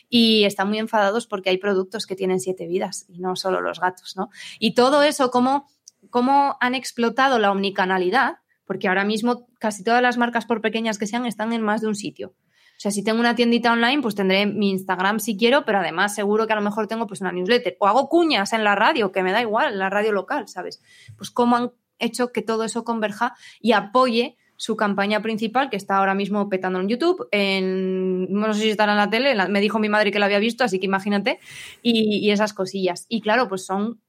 y 0.09 0.45
están 0.45 0.69
muy 0.69 0.79
enfadados 0.79 1.27
porque 1.27 1.51
hay 1.51 1.59
productos 1.59 2.07
que 2.07 2.17
tienen 2.17 2.41
siete 2.41 2.67
vidas 2.67 3.07
y 3.09 3.21
no 3.21 3.37
solo 3.37 3.61
los 3.61 3.79
gatos, 3.79 4.17
¿no? 4.17 4.31
Y 4.59 4.75
todo 4.75 5.03
eso, 5.03 5.31
cómo, 5.31 5.69
cómo 6.11 6.57
han 6.61 6.75
explotado 6.75 7.39
la 7.39 7.53
omnicanalidad, 7.53 8.39
porque 8.67 8.89
ahora 8.89 9.05
mismo 9.05 9.47
casi 9.61 9.85
todas 9.85 10.03
las 10.03 10.19
marcas, 10.19 10.47
por 10.47 10.61
pequeñas 10.61 10.99
que 10.99 11.07
sean, 11.07 11.27
están 11.27 11.53
en 11.53 11.63
más 11.63 11.81
de 11.81 11.89
un 11.89 11.95
sitio. 11.95 12.35
O 12.77 12.81
sea, 12.85 12.91
si 12.91 13.05
tengo 13.05 13.21
una 13.21 13.35
tiendita 13.35 13.73
online, 13.73 14.03
pues 14.03 14.15
tendré 14.15 14.47
mi 14.47 14.71
Instagram 14.71 15.21
si 15.21 15.37
quiero, 15.37 15.65
pero 15.65 15.79
además 15.79 16.15
seguro 16.15 16.47
que 16.47 16.53
a 16.53 16.57
lo 16.57 16.63
mejor 16.63 16.87
tengo 16.87 17.07
pues 17.07 17.21
una 17.21 17.33
newsletter. 17.33 17.77
O 17.79 17.87
hago 17.87 18.09
cuñas 18.09 18.53
en 18.53 18.65
la 18.65 18.75
radio, 18.75 19.13
que 19.13 19.23
me 19.23 19.33
da 19.33 19.41
igual, 19.41 19.75
en 19.75 19.79
la 19.79 19.91
radio 19.91 20.13
local, 20.13 20.49
¿sabes? 20.49 20.83
Pues 21.17 21.31
cómo 21.31 21.57
han 21.57 21.73
hecho 21.99 22.33
que 22.33 22.43
todo 22.43 22.65
eso 22.65 22.85
converja 22.85 23.35
y 23.61 23.73
apoye 23.73 24.37
su 24.57 24.77
campaña 24.77 25.21
principal, 25.21 25.69
que 25.69 25.77
está 25.77 25.97
ahora 25.97 26.15
mismo 26.15 26.49
petando 26.49 26.81
en 26.81 26.89
YouTube, 26.89 27.27
en, 27.33 28.33
no 28.33 28.53
sé 28.55 28.61
si 28.61 28.71
estará 28.71 28.93
en 28.93 28.99
la 28.99 29.11
tele, 29.11 29.35
me 29.49 29.61
dijo 29.61 29.79
mi 29.79 29.89
madre 29.89 30.13
que 30.13 30.19
la 30.19 30.27
había 30.27 30.39
visto, 30.39 30.63
así 30.65 30.79
que 30.79 30.87
imagínate, 30.87 31.41
y, 31.83 32.19
y 32.19 32.31
esas 32.31 32.53
cosillas. 32.55 33.07
Y 33.09 33.21
claro, 33.21 33.49
pues 33.49 33.67
son 33.67 34.01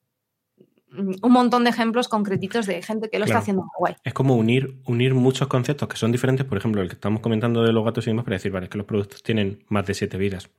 un 0.92 1.32
montón 1.32 1.64
de 1.64 1.70
ejemplos 1.70 2.08
concretitos 2.08 2.66
de 2.66 2.82
gente 2.82 3.10
que 3.10 3.20
lo 3.20 3.26
está 3.26 3.40
haciendo 3.40 3.66
guay. 3.78 3.96
Es 4.04 4.14
como 4.14 4.36
unir, 4.36 4.80
unir 4.86 5.14
muchos 5.14 5.48
conceptos 5.48 5.88
que 5.90 5.98
son 5.98 6.12
diferentes, 6.12 6.46
por 6.46 6.58
ejemplo, 6.58 6.82
el 6.82 6.88
que 6.88 6.96
estamos 6.96 7.22
comentando 7.22 7.64
de 7.64 7.74
los 7.74 7.84
gatos 7.84 8.06
y 8.08 8.12
demás, 8.12 8.26
para 8.26 8.36
decir, 8.36 8.52
vale, 8.52 8.70
que 8.70 8.78
los 8.78 8.88
productos 8.88 9.24
tienen 9.24 9.64
más 9.68 9.86
de 9.86 9.94
siete 9.94 10.18
vidas. 10.18 10.50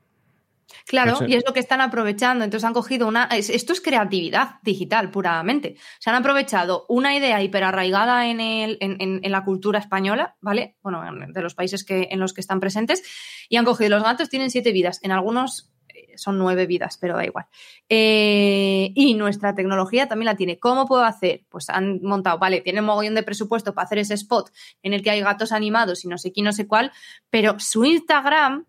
Claro, 0.86 1.18
y 1.26 1.34
es 1.34 1.44
lo 1.46 1.52
que 1.52 1.60
están 1.60 1.80
aprovechando. 1.80 2.44
Entonces 2.44 2.64
han 2.64 2.72
cogido 2.72 3.08
una. 3.08 3.24
Esto 3.24 3.72
es 3.72 3.80
creatividad 3.80 4.60
digital, 4.62 5.10
puramente. 5.10 5.76
Se 5.98 6.10
han 6.10 6.16
aprovechado 6.16 6.86
una 6.88 7.16
idea 7.16 7.42
hiperarraigada 7.42 8.28
en, 8.28 8.40
el, 8.40 8.78
en, 8.80 8.96
en, 9.00 9.32
la 9.32 9.44
cultura 9.44 9.78
española, 9.78 10.36
¿vale? 10.40 10.76
Bueno, 10.82 11.02
de 11.28 11.42
los 11.42 11.54
países 11.54 11.84
que, 11.84 12.08
en 12.10 12.20
los 12.20 12.32
que 12.32 12.40
están 12.40 12.60
presentes, 12.60 13.02
y 13.48 13.56
han 13.56 13.64
cogido 13.64 13.90
los 13.90 14.02
gatos, 14.02 14.28
tienen 14.28 14.50
siete 14.50 14.72
vidas. 14.72 15.00
En 15.02 15.12
algunos 15.12 15.72
son 16.16 16.38
nueve 16.38 16.66
vidas, 16.66 16.98
pero 16.98 17.16
da 17.16 17.24
igual. 17.24 17.46
Eh, 17.88 18.92
y 18.94 19.14
nuestra 19.14 19.54
tecnología 19.54 20.08
también 20.08 20.26
la 20.26 20.36
tiene. 20.36 20.58
¿Cómo 20.58 20.86
puedo 20.86 21.04
hacer? 21.04 21.44
Pues 21.48 21.68
han 21.70 22.00
montado, 22.02 22.38
vale, 22.38 22.60
tienen 22.60 22.84
mogollón 22.84 23.14
de 23.14 23.22
presupuesto 23.22 23.74
para 23.74 23.86
hacer 23.86 23.98
ese 23.98 24.14
spot 24.14 24.50
en 24.82 24.92
el 24.92 25.02
que 25.02 25.10
hay 25.10 25.20
gatos 25.20 25.52
animados 25.52 26.04
y 26.04 26.08
no 26.08 26.18
sé 26.18 26.32
quién, 26.32 26.44
no 26.44 26.52
sé 26.52 26.66
cuál, 26.66 26.92
pero 27.30 27.58
su 27.58 27.84
Instagram 27.84 28.66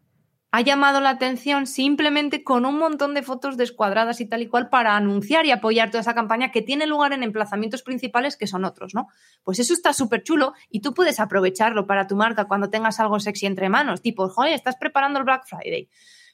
ha 0.51 0.61
llamado 0.61 1.01
la 1.01 1.09
atención 1.09 1.67
simplemente 1.67 2.43
con 2.43 2.65
un 2.65 2.77
montón 2.77 3.13
de 3.13 3.21
fotos 3.21 3.57
descuadradas 3.57 4.21
y 4.21 4.25
tal 4.25 4.41
y 4.41 4.47
cual 4.47 4.69
para 4.69 4.95
anunciar 4.95 5.45
y 5.45 5.51
apoyar 5.51 5.91
toda 5.91 6.01
esa 6.01 6.15
campaña 6.15 6.51
que 6.51 6.61
tiene 6.61 6.87
lugar 6.87 7.11
en 7.11 7.23
emplazamientos 7.23 7.83
principales 7.83 8.37
que 8.37 8.47
son 8.47 8.63
otros, 8.63 8.95
¿no? 8.95 9.07
Pues 9.43 9.59
eso 9.59 9.73
está 9.73 9.91
súper 9.93 10.23
chulo 10.23 10.53
y 10.69 10.79
tú 10.79 10.93
puedes 10.93 11.19
aprovecharlo 11.19 11.85
para 11.85 12.07
tu 12.07 12.15
marca 12.15 12.45
cuando 12.45 12.69
tengas 12.69 12.99
algo 12.99 13.19
sexy 13.19 13.45
entre 13.45 13.67
manos, 13.67 14.01
tipo, 14.01 14.29
joder, 14.29 14.53
estás 14.53 14.77
preparando 14.77 15.19
el 15.19 15.25
Black 15.25 15.45
Friday. 15.45 15.89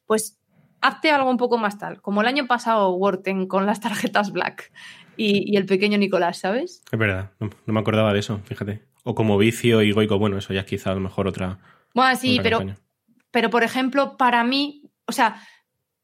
Pues 0.06 0.40
hazte 0.84 1.10
algo 1.10 1.30
un 1.30 1.38
poco 1.38 1.58
más 1.58 1.80
tal, 1.80 2.02
como 2.02 2.22
el 2.22 2.28
año 2.28 2.46
pasado 2.46 2.92
Worten 2.92 3.48
con 3.48 3.66
las 3.66 3.80
tarjetas 3.80 4.32
Black 4.32 4.72
y, 5.18 5.58
el 5.58 5.66
pequeño 5.66 5.98
Nicolás, 5.98 6.38
¿sabes? 6.38 6.84
Es 6.92 7.00
verdad, 7.00 7.32
no, 7.40 7.50
me 7.66 7.80
acordaba 7.80 8.14
de 8.14 8.20
eso, 8.20 8.40
fíjate. 8.46 8.84
O 9.04 9.16
como 9.16 9.38
vicio 9.38 9.82
y 9.82 9.92
goico, 9.92 10.20
bueno, 10.20 10.38
eso 10.38 10.54
ya 10.54 10.62
es 10.62 10.66
quizá 10.66 10.92
a 10.92 10.96
lo 10.96 11.02
mejor 11.02 11.28
otra. 11.28 11.60
Bueno, 11.94 12.16
sí, 12.16 12.40
pero 12.42 12.62
pero, 13.34 13.50
por 13.50 13.64
ejemplo, 13.64 14.16
para 14.16 14.44
mí, 14.44 14.84
o 15.08 15.12
sea, 15.12 15.42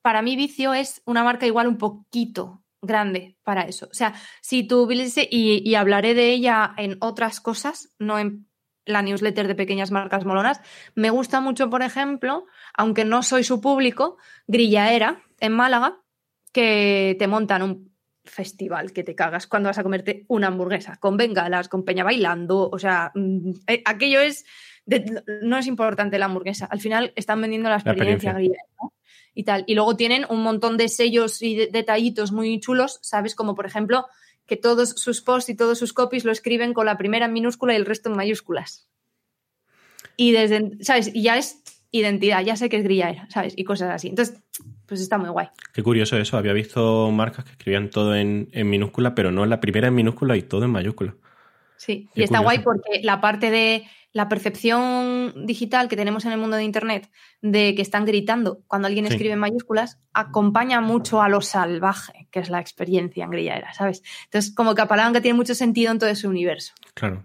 para 0.01 0.23
mí 0.23 0.35
Vicio 0.35 0.73
es 0.73 1.03
una 1.05 1.23
marca 1.23 1.45
igual 1.45 1.67
un 1.67 1.77
poquito 1.77 2.63
grande 2.81 3.37
para 3.43 3.61
eso. 3.61 3.87
O 3.91 3.93
sea, 3.93 4.15
si 4.41 4.63
tú 4.63 4.89
y, 4.91 5.61
y 5.63 5.75
hablaré 5.75 6.15
de 6.15 6.31
ella 6.31 6.73
en 6.75 6.97
otras 7.01 7.39
cosas, 7.39 7.93
no 7.99 8.17
en 8.17 8.48
la 8.89 9.01
newsletter 9.01 9.47
de 9.47 9.55
pequeñas 9.55 9.91
marcas 9.91 10.25
molonas, 10.25 10.61
me 10.95 11.09
gusta 11.09 11.41
mucho, 11.41 11.69
por 11.69 11.81
ejemplo, 11.81 12.45
aunque 12.73 13.05
no 13.05 13.23
soy 13.23 13.43
su 13.43 13.61
público, 13.61 14.17
Grillaera 14.47 15.21
en 15.39 15.53
Málaga, 15.53 15.99
que 16.51 17.15
te 17.19 17.27
montan 17.27 17.61
un 17.61 17.89
festival 18.25 18.91
que 18.91 19.03
te 19.03 19.15
cagas 19.15 19.47
cuando 19.47 19.69
vas 19.69 19.77
a 19.79 19.83
comerte 19.83 20.25
una 20.27 20.47
hamburguesa, 20.47 20.97
con 20.97 21.17
bengalas, 21.17 21.69
con 21.69 21.83
peña 21.83 22.03
bailando, 22.03 22.69
o 22.69 22.77
sea, 22.77 23.11
mm, 23.15 23.51
eh, 23.67 23.81
aquello 23.85 24.19
es 24.19 24.45
no 25.43 25.57
es 25.57 25.67
importante 25.67 26.17
la 26.17 26.25
hamburguesa. 26.25 26.65
Al 26.65 26.79
final 26.79 27.13
están 27.15 27.41
vendiendo 27.41 27.69
la 27.69 27.75
experiencia, 27.75 28.35
y 29.33 29.43
tal. 29.43 29.63
Y 29.67 29.75
luego 29.75 29.95
tienen 29.95 30.25
un 30.29 30.41
montón 30.41 30.77
de 30.77 30.89
sellos 30.89 31.41
y 31.41 31.67
detallitos 31.67 32.31
muy 32.31 32.59
chulos, 32.59 32.99
¿sabes? 33.01 33.35
Como 33.35 33.55
por 33.55 33.65
ejemplo 33.65 34.07
que 34.49 34.57
todos 34.57 34.89
sus 34.89 35.21
posts 35.21 35.49
y 35.49 35.55
todos 35.55 35.77
sus 35.77 35.93
copies 35.93 36.25
lo 36.25 36.31
escriben 36.31 36.73
con 36.73 36.85
la 36.85 36.97
primera 36.97 37.27
en 37.27 37.33
minúscula 37.33 37.73
y 37.73 37.77
el 37.77 37.85
resto 37.85 38.09
en 38.09 38.17
mayúsculas. 38.17 38.89
Y 40.17 40.33
desde, 40.33 40.71
¿sabes? 40.81 41.11
Y 41.13 41.21
ya 41.21 41.37
es 41.37 41.61
identidad, 41.91 42.43
ya 42.43 42.55
sé 42.57 42.67
que 42.67 42.77
es 42.77 42.83
grillaera, 42.83 43.27
¿sabes? 43.29 43.53
Y 43.55 43.63
cosas 43.63 43.91
así. 43.91 44.09
Entonces, 44.09 44.41
pues 44.85 44.99
está 44.99 45.17
muy 45.17 45.29
guay. 45.29 45.47
Qué 45.71 45.83
curioso 45.83 46.17
eso. 46.17 46.37
Había 46.37 46.53
visto 46.53 47.09
marcas 47.11 47.45
que 47.45 47.51
escribían 47.51 47.89
todo 47.89 48.15
en, 48.15 48.49
en 48.51 48.69
minúscula, 48.69 49.15
pero 49.15 49.31
no 49.31 49.45
la 49.45 49.61
primera 49.61 49.87
en 49.87 49.95
minúscula 49.95 50.35
y 50.35 50.41
todo 50.41 50.65
en 50.65 50.71
mayúscula. 50.71 51.15
Sí, 51.79 52.09
y 52.13 52.23
está 52.23 52.39
guay 52.39 52.59
porque 52.59 52.99
la 53.03 53.21
parte 53.21 53.49
de 53.49 53.85
la 54.11 54.27
percepción 54.27 55.45
digital 55.45 55.87
que 55.87 55.95
tenemos 55.95 56.25
en 56.25 56.33
el 56.33 56.37
mundo 56.37 56.57
de 56.57 56.65
Internet 56.65 57.09
de 57.41 57.73
que 57.73 57.81
están 57.81 58.03
gritando 58.03 58.59
cuando 58.67 58.87
alguien 58.87 59.05
escribe 59.05 59.31
en 59.31 59.39
mayúsculas 59.39 59.97
acompaña 60.11 60.81
mucho 60.81 61.21
a 61.21 61.29
lo 61.29 61.39
salvaje, 61.39 62.27
que 62.31 62.41
es 62.41 62.49
la 62.49 62.59
experiencia 62.59 63.23
en 63.23 63.29
grillaera, 63.29 63.73
¿sabes? 63.73 64.03
Entonces, 64.25 64.53
como 64.53 64.75
que 64.75 64.83
que 65.13 65.21
tiene 65.21 65.37
mucho 65.37 65.55
sentido 65.55 65.93
en 65.93 65.99
todo 65.99 66.09
ese 66.09 66.27
universo. 66.27 66.73
Claro. 66.95 67.23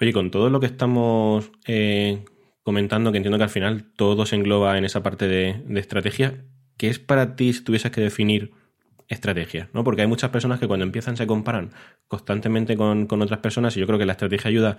Oye, 0.00 0.12
con 0.12 0.32
todo 0.32 0.50
lo 0.50 0.58
que 0.58 0.66
estamos 0.66 1.52
eh, 1.66 2.24
comentando, 2.64 3.12
que 3.12 3.18
entiendo 3.18 3.38
que 3.38 3.44
al 3.44 3.50
final 3.50 3.92
todo 3.94 4.26
se 4.26 4.34
engloba 4.34 4.78
en 4.78 4.84
esa 4.84 5.04
parte 5.04 5.28
de, 5.28 5.62
de 5.64 5.80
estrategia, 5.80 6.44
¿qué 6.76 6.88
es 6.88 6.98
para 6.98 7.36
ti 7.36 7.52
si 7.52 7.62
tuvieses 7.62 7.92
que 7.92 8.00
definir 8.00 8.52
estrategia, 9.12 9.68
¿no? 9.72 9.84
Porque 9.84 10.02
hay 10.02 10.08
muchas 10.08 10.30
personas 10.30 10.60
que 10.60 10.66
cuando 10.66 10.84
empiezan 10.84 11.16
se 11.16 11.26
comparan 11.26 11.70
constantemente 12.08 12.76
con, 12.76 13.06
con, 13.06 13.22
otras 13.22 13.40
personas 13.40 13.76
y 13.76 13.80
yo 13.80 13.86
creo 13.86 13.98
que 13.98 14.06
la 14.06 14.12
estrategia 14.12 14.48
ayuda 14.48 14.76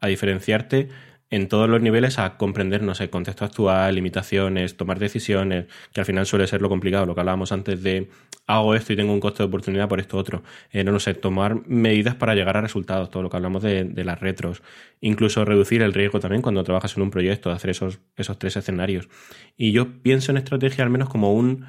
a 0.00 0.08
diferenciarte 0.08 0.88
en 1.30 1.48
todos 1.48 1.68
los 1.68 1.82
niveles 1.82 2.18
a 2.18 2.36
comprender, 2.36 2.82
no 2.82 2.94
sé, 2.94 3.10
contexto 3.10 3.44
actual, 3.44 3.94
limitaciones, 3.94 4.76
tomar 4.76 4.98
decisiones, 4.98 5.66
que 5.92 6.00
al 6.00 6.06
final 6.06 6.24
suele 6.24 6.46
ser 6.46 6.62
lo 6.62 6.68
complicado, 6.68 7.04
lo 7.04 7.14
que 7.14 7.20
hablábamos 7.20 7.50
antes 7.50 7.82
de 7.82 8.08
hago 8.46 8.76
esto 8.76 8.92
y 8.92 8.96
tengo 8.96 9.12
un 9.12 9.18
costo 9.18 9.42
de 9.42 9.48
oportunidad 9.48 9.88
por 9.88 9.98
esto 9.98 10.16
otro. 10.16 10.44
Eh, 10.70 10.84
no, 10.84 10.92
no 10.92 11.00
sé, 11.00 11.14
tomar 11.14 11.66
medidas 11.66 12.14
para 12.14 12.34
llegar 12.36 12.56
a 12.56 12.60
resultados, 12.60 13.10
todo 13.10 13.24
lo 13.24 13.30
que 13.30 13.36
hablamos 13.36 13.62
de, 13.62 13.84
de, 13.84 14.04
las 14.04 14.20
retros. 14.20 14.62
Incluso 15.00 15.44
reducir 15.44 15.82
el 15.82 15.92
riesgo 15.92 16.20
también 16.20 16.42
cuando 16.42 16.62
trabajas 16.62 16.96
en 16.96 17.02
un 17.02 17.10
proyecto, 17.10 17.50
hacer 17.50 17.70
esos, 17.70 17.98
esos 18.16 18.38
tres 18.38 18.56
escenarios. 18.56 19.08
Y 19.56 19.72
yo 19.72 20.00
pienso 20.02 20.30
en 20.30 20.38
estrategia 20.38 20.84
al 20.84 20.90
menos 20.90 21.08
como 21.08 21.34
un 21.34 21.66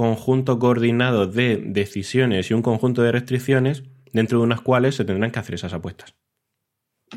conjunto 0.00 0.58
coordinado 0.58 1.26
de 1.26 1.58
decisiones 1.58 2.50
y 2.50 2.54
un 2.54 2.62
conjunto 2.62 3.02
de 3.02 3.12
restricciones 3.12 3.82
dentro 4.14 4.38
de 4.38 4.44
unas 4.44 4.62
cuales 4.62 4.94
se 4.94 5.04
tendrán 5.04 5.30
que 5.30 5.40
hacer 5.40 5.56
esas 5.56 5.74
apuestas. 5.74 6.14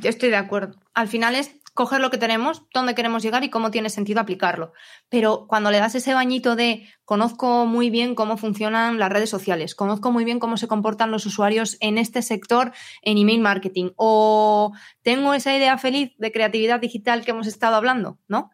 Yo 0.02 0.10
estoy 0.10 0.30
de 0.30 0.36
acuerdo. 0.36 0.82
Al 0.94 1.08
final 1.08 1.34
es 1.36 1.62
coger 1.74 2.02
lo 2.02 2.10
que 2.10 2.18
tenemos, 2.18 2.64
dónde 2.74 2.94
queremos 2.94 3.24
llegar 3.24 3.46
y 3.46 3.50
cómo 3.50 3.72
tiene 3.72 3.90
sentido 3.90 4.20
aplicarlo. 4.20 4.74
Pero 5.08 5.48
cuando 5.48 5.72
le 5.72 5.80
das 5.80 5.96
ese 5.96 6.14
bañito 6.14 6.58
de 6.58 6.86
conozco 7.06 7.66
muy 7.66 7.90
bien 7.90 8.16
cómo 8.16 8.36
funcionan 8.36 9.00
las 9.00 9.14
redes 9.14 9.30
sociales, 9.30 9.76
conozco 9.76 10.12
muy 10.12 10.26
bien 10.26 10.40
cómo 10.40 10.58
se 10.58 10.68
comportan 10.68 11.10
los 11.10 11.26
usuarios 11.26 11.78
en 11.80 11.98
este 11.98 12.22
sector 12.22 12.74
en 13.02 13.18
email 13.18 13.40
marketing 13.40 13.92
o 13.96 14.74
tengo 15.04 15.34
esa 15.34 15.56
idea 15.56 15.78
feliz 15.78 16.12
de 16.18 16.34
creatividad 16.34 16.82
digital 16.82 17.24
que 17.24 17.32
hemos 17.32 17.48
estado 17.48 17.78
hablando, 17.78 18.20
¿no? 18.28 18.52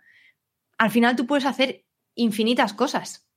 Al 0.78 0.92
final 0.92 1.16
tú 1.16 1.26
puedes 1.26 1.48
hacer 1.48 1.84
infinitas 2.14 2.74
cosas. 2.74 3.29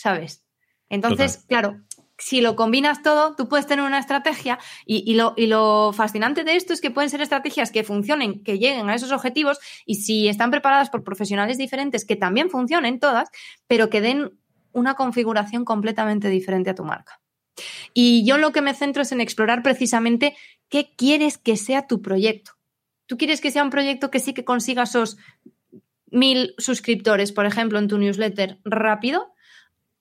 ¿Sabes? 0.00 0.44
Entonces, 0.88 1.44
claro, 1.46 1.80
si 2.18 2.40
lo 2.40 2.56
combinas 2.56 3.02
todo, 3.02 3.34
tú 3.34 3.48
puedes 3.48 3.66
tener 3.66 3.84
una 3.84 3.98
estrategia 3.98 4.58
y, 4.84 5.14
lo, 5.14 5.34
y, 5.36 5.46
lo, 5.46 5.92
fascinante 5.92 6.44
de 6.44 6.56
esto 6.56 6.72
es 6.72 6.80
que 6.80 6.90
pueden 6.90 7.10
ser 7.10 7.22
estrategias 7.22 7.70
que 7.70 7.84
funcionen, 7.84 8.42
que 8.42 8.58
lleguen 8.58 8.90
a 8.90 8.94
esos 8.94 9.12
objetivos 9.12 9.58
y 9.86 9.96
si 9.96 10.28
están 10.28 10.50
preparadas 10.50 10.90
por 10.90 11.04
profesionales 11.04 11.58
diferentes, 11.58 12.04
que 12.04 12.16
también 12.16 12.50
funcionen 12.50 12.98
todas, 12.98 13.28
pero 13.66 13.88
que 13.88 14.00
den 14.00 14.38
una 14.72 14.94
configuración 14.94 15.64
completamente 15.64 16.28
diferente 16.28 16.70
a 16.70 16.74
tu 16.74 16.84
marca. 16.84 17.20
Y 17.94 18.24
yo 18.24 18.38
lo 18.38 18.52
que 18.52 18.62
me 18.62 18.74
centro 18.74 19.02
es 19.02 19.12
en 19.12 19.20
explorar 19.20 19.62
precisamente 19.62 20.36
qué 20.68 20.92
quieres 20.96 21.38
que 21.38 21.56
sea 21.56 21.86
tu 21.86 22.00
proyecto. 22.02 22.52
¿Tú 23.06 23.16
quieres 23.16 23.40
que 23.40 23.50
sea 23.50 23.64
un 23.64 23.70
proyecto 23.70 24.10
que 24.10 24.20
sí 24.20 24.34
que 24.34 24.44
consiga 24.44 24.84
esos 24.84 25.16
mil 26.10 26.54
suscriptores, 26.58 27.32
por 27.32 27.46
ejemplo, 27.46 27.78
en 27.78 27.88
tu 27.88 27.98
newsletter 27.98 28.60
rápido? 28.64 29.32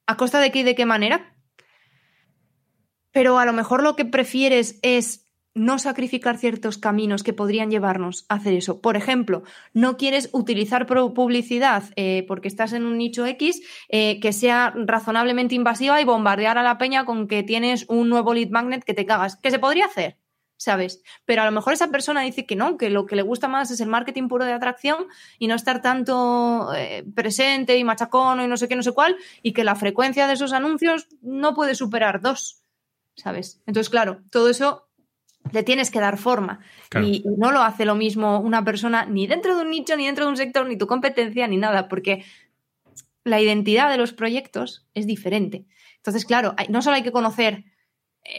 ¿A 0.09 0.17
costa 0.17 0.39
de 0.39 0.51
qué 0.51 0.61
y 0.61 0.63
de 0.63 0.73
qué 0.73 0.87
manera? 0.87 1.35
Pero 3.11 3.37
a 3.37 3.45
lo 3.45 3.53
mejor 3.53 3.83
lo 3.83 3.95
que 3.95 4.05
prefieres 4.05 4.79
es 4.81 5.29
no 5.53 5.77
sacrificar 5.77 6.39
ciertos 6.39 6.79
caminos 6.79 7.21
que 7.21 7.31
podrían 7.31 7.69
llevarnos 7.69 8.25
a 8.27 8.35
hacer 8.35 8.55
eso. 8.55 8.81
Por 8.81 8.97
ejemplo, 8.97 9.43
no 9.75 9.97
quieres 9.97 10.31
utilizar 10.33 10.87
publicidad 10.87 11.83
eh, 11.95 12.25
porque 12.27 12.47
estás 12.47 12.73
en 12.73 12.85
un 12.85 12.97
nicho 12.97 13.23
X 13.27 13.61
eh, 13.89 14.19
que 14.19 14.33
sea 14.33 14.73
razonablemente 14.75 15.53
invasiva 15.53 16.01
y 16.01 16.05
bombardear 16.05 16.57
a 16.57 16.63
la 16.63 16.79
peña 16.79 17.05
con 17.05 17.27
que 17.27 17.43
tienes 17.43 17.85
un 17.87 18.09
nuevo 18.09 18.33
lead 18.33 18.49
magnet 18.49 18.83
que 18.83 18.95
te 18.95 19.05
cagas. 19.05 19.35
¿Qué 19.35 19.51
se 19.51 19.59
podría 19.59 19.85
hacer? 19.85 20.17
¿Sabes? 20.59 21.01
Pero 21.25 21.41
a 21.41 21.45
lo 21.45 21.51
mejor 21.51 21.73
esa 21.73 21.87
persona 21.87 22.21
dice 22.21 22.45
que 22.45 22.57
no, 22.57 22.77
que 22.77 22.89
lo 22.89 23.05
que 23.05 23.15
le 23.15 23.21
gusta 23.21 23.47
más 23.47 23.71
es 23.71 23.79
el 23.79 23.87
marketing 23.87 24.27
puro 24.27 24.43
de 24.43 24.51
atracción 24.51 25.07
y 25.39 25.47
no 25.47 25.55
estar 25.55 25.81
tanto 25.81 26.73
eh, 26.75 27.05
presente 27.15 27.77
y 27.77 27.83
machacón 27.85 28.41
y 28.41 28.47
no 28.47 28.57
sé 28.57 28.67
qué, 28.67 28.75
no 28.75 28.83
sé 28.83 28.91
cuál, 28.91 29.15
y 29.41 29.53
que 29.53 29.63
la 29.63 29.75
frecuencia 29.75 30.27
de 30.27 30.33
esos 30.33 30.51
anuncios 30.51 31.07
no 31.21 31.55
puede 31.55 31.75
superar 31.75 32.19
dos, 32.19 32.61
¿sabes? 33.15 33.61
Entonces, 33.67 33.89
claro, 33.89 34.21
todo 34.31 34.49
eso 34.49 34.89
le 35.53 35.63
tienes 35.63 35.91
que 35.91 36.01
dar 36.01 36.17
forma. 36.17 36.59
Y, 37.01 37.23
no 37.37 37.53
lo 37.53 37.61
hace 37.61 37.85
lo 37.85 37.95
mismo 37.95 38.39
una 38.39 38.65
persona 38.65 39.05
ni 39.05 39.27
dentro 39.27 39.55
de 39.55 39.61
un 39.61 39.69
nicho, 39.69 39.95
ni 39.95 40.05
dentro 40.05 40.25
de 40.25 40.31
un 40.31 40.37
sector, 40.37 40.67
ni 40.67 40.77
tu 40.77 40.87
competencia, 40.87 41.47
ni 41.47 41.55
nada, 41.55 41.87
porque 41.87 42.25
la 43.23 43.39
identidad 43.39 43.89
de 43.89 43.97
los 43.97 44.11
proyectos 44.11 44.85
es 44.93 45.07
diferente. 45.07 45.65
Entonces, 45.95 46.25
claro, 46.25 46.53
no 46.67 46.81
solo 46.81 46.97
hay 46.97 47.03
que 47.03 47.13
conocer 47.13 47.63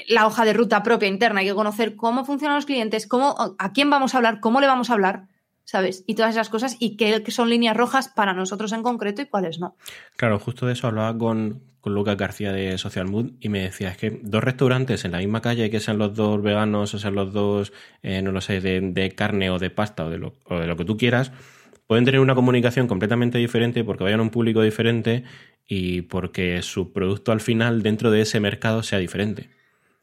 la 0.08 0.26
hoja 0.26 0.44
de 0.44 0.52
ruta 0.52 0.82
propia 0.82 1.08
interna, 1.08 1.40
hay 1.40 1.46
que 1.46 1.54
conocer 1.54 1.96
cómo 1.96 2.24
funcionan 2.24 2.56
los 2.56 2.66
clientes, 2.66 3.06
cómo, 3.06 3.56
a 3.58 3.72
quién 3.72 3.90
vamos 3.90 4.14
a 4.14 4.18
hablar, 4.18 4.40
cómo 4.40 4.60
le 4.60 4.66
vamos 4.66 4.90
a 4.90 4.94
hablar, 4.94 5.28
¿sabes? 5.64 6.04
Y 6.06 6.14
todas 6.14 6.32
esas 6.32 6.48
cosas 6.48 6.76
y 6.78 6.96
qué, 6.96 7.22
son 7.28 7.50
líneas 7.50 7.76
rojas 7.76 8.08
para 8.08 8.32
nosotros 8.32 8.72
en 8.72 8.82
concreto 8.82 9.22
y 9.22 9.26
cuáles 9.26 9.58
no. 9.58 9.76
Claro, 10.16 10.38
justo 10.38 10.66
de 10.66 10.74
eso 10.74 10.86
hablaba 10.86 11.16
con, 11.16 11.62
con 11.80 11.94
Lucas 11.94 12.16
García 12.16 12.52
de 12.52 12.76
Social 12.78 13.06
Mood 13.06 13.32
y 13.40 13.48
me 13.48 13.60
decía, 13.60 13.90
es 13.90 13.96
que 13.96 14.20
dos 14.22 14.44
restaurantes 14.44 15.04
en 15.04 15.12
la 15.12 15.18
misma 15.18 15.40
calle, 15.40 15.70
que 15.70 15.80
sean 15.80 15.98
los 15.98 16.14
dos 16.14 16.42
veganos 16.42 16.94
o 16.94 16.98
sean 16.98 17.14
los 17.14 17.32
dos, 17.32 17.72
eh, 18.02 18.22
no 18.22 18.32
lo 18.32 18.40
sé, 18.40 18.60
de, 18.60 19.14
carne 19.16 19.50
o 19.50 19.58
de 19.58 19.70
pasta 19.70 20.04
o 20.04 20.10
de, 20.10 20.18
lo, 20.18 20.34
o 20.44 20.58
de 20.58 20.66
lo 20.66 20.76
que 20.76 20.84
tú 20.84 20.96
quieras, 20.96 21.32
pueden 21.86 22.04
tener 22.04 22.20
una 22.20 22.36
comunicación 22.36 22.86
completamente 22.86 23.38
diferente 23.38 23.82
porque 23.82 24.04
vayan 24.04 24.20
a 24.20 24.24
un 24.24 24.30
público 24.30 24.62
diferente 24.62 25.24
y 25.66 26.02
porque 26.02 26.62
su 26.62 26.92
producto 26.92 27.32
al 27.32 27.40
final 27.40 27.82
dentro 27.82 28.10
de 28.10 28.22
ese 28.22 28.40
mercado 28.40 28.82
sea 28.82 28.98
diferente. 28.98 29.50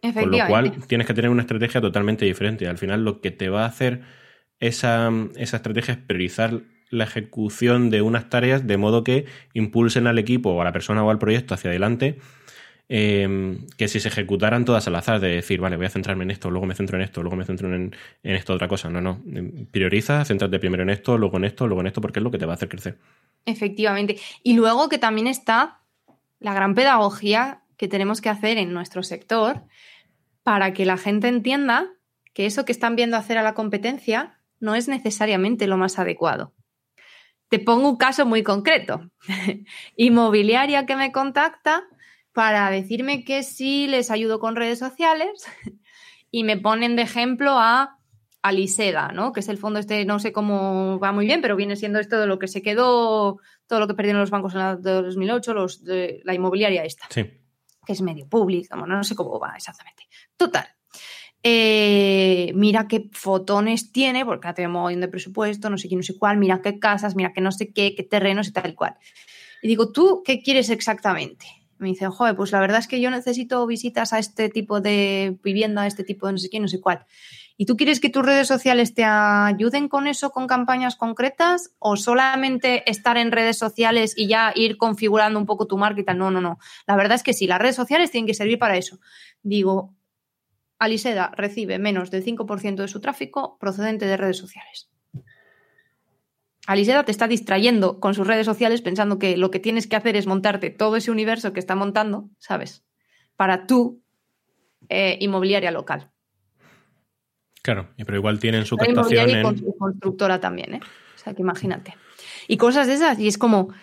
Con 0.02 0.32
lo 0.32 0.48
cual 0.48 0.74
tienes 0.88 1.08
que 1.08 1.14
tener 1.14 1.32
una 1.32 1.42
estrategia 1.42 1.82
totalmente 1.82 2.26
diferente. 2.26 2.68
Al 2.68 2.78
final 2.78 3.04
lo 3.04 3.20
que 3.20 3.32
te 3.32 3.50
va 3.50 3.64
a 3.64 3.68
hacer 3.68 4.02
esa, 4.60 5.12
esa 5.36 5.58
estrategia 5.58 5.96
es 5.96 6.00
priorizar 6.00 6.62
la 6.90 7.04
ejecución 7.04 7.90
de 7.90 8.02
unas 8.02 8.30
tareas 8.30 8.66
de 8.66 8.78
modo 8.78 9.04
que 9.04 9.26
impulsen 9.54 10.08
al 10.08 10.20
equipo 10.20 10.52
o 10.52 10.62
a 10.62 10.64
la 10.64 10.72
persona 10.72 11.04
o 11.04 11.10
al 11.10 11.20
proyecto 11.20 11.54
hacia 11.54 11.72
adelante 11.72 12.18
Em, 12.90 13.68
que 13.78 13.90
si 13.90 14.00
se 14.00 14.08
ejecutaran 14.08 14.64
todas 14.64 14.88
al 14.88 14.96
azar, 14.96 15.20
de 15.20 15.28
decir, 15.28 15.60
vale, 15.60 15.76
voy 15.76 15.88
a 15.88 15.90
centrarme 15.90 16.24
en 16.24 16.32
esto, 16.32 16.50
luego 16.50 16.66
me 16.66 16.74
centro 16.74 16.98
en 16.98 17.04
esto, 17.04 17.22
luego 17.22 17.36
me 17.36 17.44
centro 17.44 17.74
en, 17.74 17.94
en 18.24 18.36
esto 18.36 18.54
otra 18.54 18.70
cosa. 18.70 18.90
No, 18.90 19.02
no. 19.02 19.22
Em, 19.34 19.66
prioriza, 19.66 20.24
céntrate 20.24 20.58
primero 20.60 20.84
en 20.84 20.90
esto, 20.90 21.18
luego 21.18 21.38
en 21.38 21.46
esto, 21.46 21.68
luego 21.68 21.82
en 21.82 21.88
esto, 21.88 22.00
porque 22.00 22.20
es 22.20 22.24
lo 22.24 22.32
que 22.32 22.38
te 22.38 22.46
va 22.46 22.54
a 22.54 22.56
hacer 22.56 22.70
crecer. 22.70 22.98
Efectivamente. 23.46 24.18
Y 24.42 24.54
luego 24.54 24.88
que 24.88 24.98
también 24.98 25.28
está 25.28 25.80
la 26.40 26.54
gran 26.54 26.76
pedagogía 26.76 27.62
que 27.78 27.88
tenemos 27.88 28.22
que 28.22 28.30
hacer 28.30 28.58
en 28.58 28.74
nuestro 28.74 29.04
sector 29.04 29.64
para 30.44 30.74
que 30.74 30.86
la 30.86 30.98
gente 30.98 31.28
entienda 31.28 31.90
que 32.34 32.46
eso 32.46 32.66
que 32.66 32.72
están 32.72 32.96
viendo 32.96 33.18
hacer 33.18 33.38
a 33.38 33.44
la 33.44 33.54
competencia 33.54 34.40
no 34.60 34.76
es 34.76 34.88
necesariamente 34.88 35.68
lo 35.68 35.78
más 35.78 36.00
adecuado. 36.00 36.54
Te 37.50 37.60
pongo 37.60 37.90
un 37.90 37.98
caso 37.98 38.26
muy 38.26 38.44
concreto. 38.44 39.10
Inmobiliaria 39.96 40.86
que 40.86 40.96
me 40.96 41.12
contacta 41.12 41.84
para 42.34 42.70
decirme 42.70 43.24
que 43.24 43.44
sí 43.44 43.88
les 43.88 44.12
ayudo 44.12 44.40
con 44.40 44.56
redes 44.56 44.80
sociales 44.80 45.46
y 46.32 46.44
me 46.44 46.58
ponen 46.58 46.96
de 46.96 47.04
ejemplo 47.04 47.52
a 47.58 47.98
Aliseda, 48.42 49.12
¿no? 49.12 49.34
Que 49.34 49.40
es 49.40 49.50
el 49.50 49.58
fondo 49.58 49.80
este, 49.80 50.06
no 50.06 50.20
sé 50.20 50.32
cómo 50.32 51.00
va 51.00 51.12
muy 51.12 51.26
bien, 51.26 51.42
pero 51.42 51.56
viene 51.56 51.76
siendo 51.76 52.00
esto 52.00 52.20
de 52.20 52.28
lo 52.28 52.40
que 52.40 52.48
se 52.48 52.62
quedó, 52.62 53.40
todo 53.68 53.80
lo 53.80 53.88
que 53.88 53.94
perdieron 53.94 54.22
los 54.22 54.30
bancos 54.30 54.56
en 54.56 54.62
el 54.62 54.82
2008, 54.82 55.54
los 55.54 55.84
de 55.84 56.22
la 56.24 56.34
inmobiliaria 56.34 56.84
esta. 56.84 57.08
Sí. 57.10 57.26
Que 57.88 57.94
es 57.94 58.02
medio 58.02 58.28
público, 58.28 58.76
no 58.76 59.04
sé 59.04 59.16
cómo 59.16 59.40
va 59.40 59.54
exactamente. 59.56 60.04
Total. 60.36 60.68
Eh, 61.42 62.52
mira 62.56 62.88
qué 62.88 63.10
fotones 63.14 63.94
tiene, 63.94 64.26
porque 64.26 64.52
tenemos 64.54 64.80
un 64.80 64.84
montón 64.84 65.02
de 65.02 65.08
presupuesto, 65.08 65.70
no 65.70 65.78
sé 65.78 65.88
qué, 65.88 65.96
no 65.96 66.04
sé 66.04 66.18
cuál, 66.18 66.38
mira 66.38 66.62
qué 66.62 66.78
casas, 66.78 67.16
mira 67.16 67.32
qué 67.32 67.40
no 67.40 67.52
sé 67.54 67.72
qué, 67.72 67.96
qué 67.96 68.04
terrenos 68.04 68.50
y 68.50 68.52
tal 68.52 68.72
y 68.72 68.74
cual. 68.76 68.98
Y 69.62 69.70
digo, 69.70 69.92
¿tú 69.94 70.24
qué 70.26 70.42
quieres 70.42 70.70
exactamente? 70.70 71.46
me 71.80 71.90
dicen, 71.90 72.10
joder, 72.12 72.36
pues 72.36 72.52
la 72.52 72.60
verdad 72.60 72.80
es 72.80 72.88
que 72.88 73.00
yo 73.00 73.12
necesito 73.12 73.66
visitas 73.68 74.14
a 74.14 74.20
este 74.20 74.50
tipo 74.50 74.82
de 74.82 75.38
vivienda, 75.44 75.84
a 75.84 75.88
este 75.88 76.04
tipo 76.04 76.28
de 76.28 76.34
no 76.34 76.40
sé 76.40 76.50
qué, 76.50 76.60
no 76.60 76.68
sé 76.68 76.82
cuál. 76.82 77.06
¿Y 77.60 77.66
tú 77.66 77.76
quieres 77.76 78.00
que 78.00 78.12
tus 78.12 78.24
redes 78.24 78.48
sociales 78.48 78.94
te 78.94 79.04
ayuden 79.04 79.90
con 79.90 80.06
eso, 80.06 80.30
con 80.30 80.46
campañas 80.46 80.96
concretas? 80.96 81.72
¿O 81.80 81.98
solamente 81.98 82.90
estar 82.90 83.18
en 83.18 83.32
redes 83.32 83.58
sociales 83.58 84.14
y 84.16 84.28
ya 84.28 84.52
ir 84.56 84.78
configurando 84.78 85.40
un 85.40 85.48
poco 85.48 85.66
tu 85.66 85.76
marketing? 85.76 86.18
No, 86.18 86.30
no, 86.30 86.40
no. 86.40 86.60
La 86.86 86.96
verdad 86.96 87.16
es 87.16 87.24
que 87.24 87.34
sí, 87.34 87.48
las 87.48 87.60
redes 87.60 87.76
sociales 87.76 88.12
tienen 88.12 88.28
que 88.28 88.36
servir 88.36 88.60
para 88.60 88.78
eso. 88.78 89.00
Digo, 89.42 89.96
Aliseda 90.78 91.32
recibe 91.36 91.80
menos 91.80 92.12
del 92.12 92.24
5% 92.24 92.76
de 92.76 92.88
su 92.88 93.02
tráfico 93.02 93.58
procedente 93.60 94.06
de 94.06 94.18
redes 94.18 94.38
sociales. 94.38 94.90
Aliseda 96.68 97.06
te 97.06 97.12
está 97.12 97.28
distrayendo 97.28 98.00
con 98.00 98.14
sus 98.14 98.28
redes 98.28 98.46
sociales 98.46 98.84
pensando 98.84 99.18
que 99.18 99.36
lo 99.36 99.50
que 99.50 99.60
tienes 99.60 99.88
que 99.88 99.96
hacer 99.96 100.16
es 100.16 100.28
montarte 100.28 100.70
todo 100.70 100.96
ese 100.98 101.10
universo 101.10 101.54
que 101.54 101.60
está 101.60 101.76
montando, 101.76 102.30
¿sabes? 102.38 102.84
Para 103.36 103.66
tu 103.66 104.04
eh, 104.90 105.18
inmobiliaria 105.22 105.72
local. 105.72 106.12
Claro, 107.68 107.90
pero 107.98 108.16
igual 108.16 108.40
tienen 108.40 108.66
su 108.66 108.78
captación 108.78 109.30
en... 109.30 109.44
con 109.44 109.58
su 109.58 109.76
constructora 109.76 110.40
también, 110.40 110.76
¿eh? 110.76 110.80
O 111.16 111.18
sea, 111.18 111.34
que 111.34 111.42
imagínate. 111.42 111.96
Y 112.48 112.56
cosas 112.56 112.88
de 112.88 112.94
esas, 112.94 113.20
y 113.20 113.28
es 113.28 113.38
como... 113.38 113.74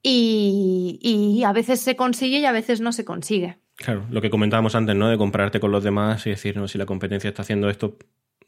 Y, 0.00 1.00
y 1.02 1.42
a 1.42 1.52
veces 1.52 1.80
se 1.80 1.96
consigue 1.96 2.38
y 2.38 2.44
a 2.44 2.52
veces 2.52 2.80
no 2.80 2.92
se 2.92 3.04
consigue. 3.04 3.58
Claro, 3.74 4.06
lo 4.10 4.22
que 4.22 4.30
comentábamos 4.30 4.76
antes, 4.76 4.94
¿no? 4.94 5.08
De 5.08 5.18
compararte 5.18 5.58
con 5.58 5.72
los 5.72 5.82
demás 5.82 6.24
y 6.28 6.30
decir, 6.30 6.56
no, 6.56 6.68
si 6.68 6.78
la 6.78 6.86
competencia 6.86 7.26
está 7.26 7.42
haciendo 7.42 7.68
esto, 7.68 7.98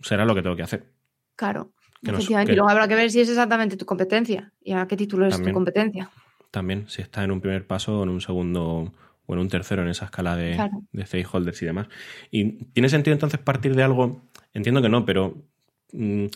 será 0.00 0.24
lo 0.24 0.36
que 0.36 0.42
tengo 0.42 0.54
que 0.54 0.62
hacer. 0.62 0.92
Claro. 1.34 1.72
Efectivamente, 2.04 2.52
y 2.52 2.54
luego 2.54 2.70
habrá 2.70 2.86
que 2.86 2.94
ver 2.94 3.10
si 3.10 3.20
es 3.20 3.28
exactamente 3.28 3.76
tu 3.76 3.84
competencia 3.84 4.52
y 4.62 4.74
a 4.74 4.86
qué 4.86 4.96
título 4.96 5.26
es 5.26 5.42
tu 5.42 5.50
competencia. 5.50 6.08
También, 6.52 6.88
si 6.88 7.02
está 7.02 7.24
en 7.24 7.32
un 7.32 7.40
primer 7.40 7.66
paso 7.66 7.98
o 7.98 8.02
en 8.04 8.10
un 8.10 8.20
segundo 8.20 8.92
o 9.26 9.34
en 9.34 9.40
un 9.40 9.48
tercero 9.48 9.82
en 9.82 9.88
esa 9.88 10.06
escala 10.06 10.36
de, 10.36 10.56
stakeholders 11.04 11.62
y 11.62 11.66
demás. 11.66 11.88
¿Y 12.30 12.64
tiene 12.66 12.88
sentido 12.88 13.12
entonces 13.12 13.40
partir 13.40 13.74
de 13.74 13.82
algo? 13.82 14.22
Entiendo 14.54 14.82
que 14.82 14.88
no, 14.88 15.04
pero 15.04 15.44
mm, 15.92 16.26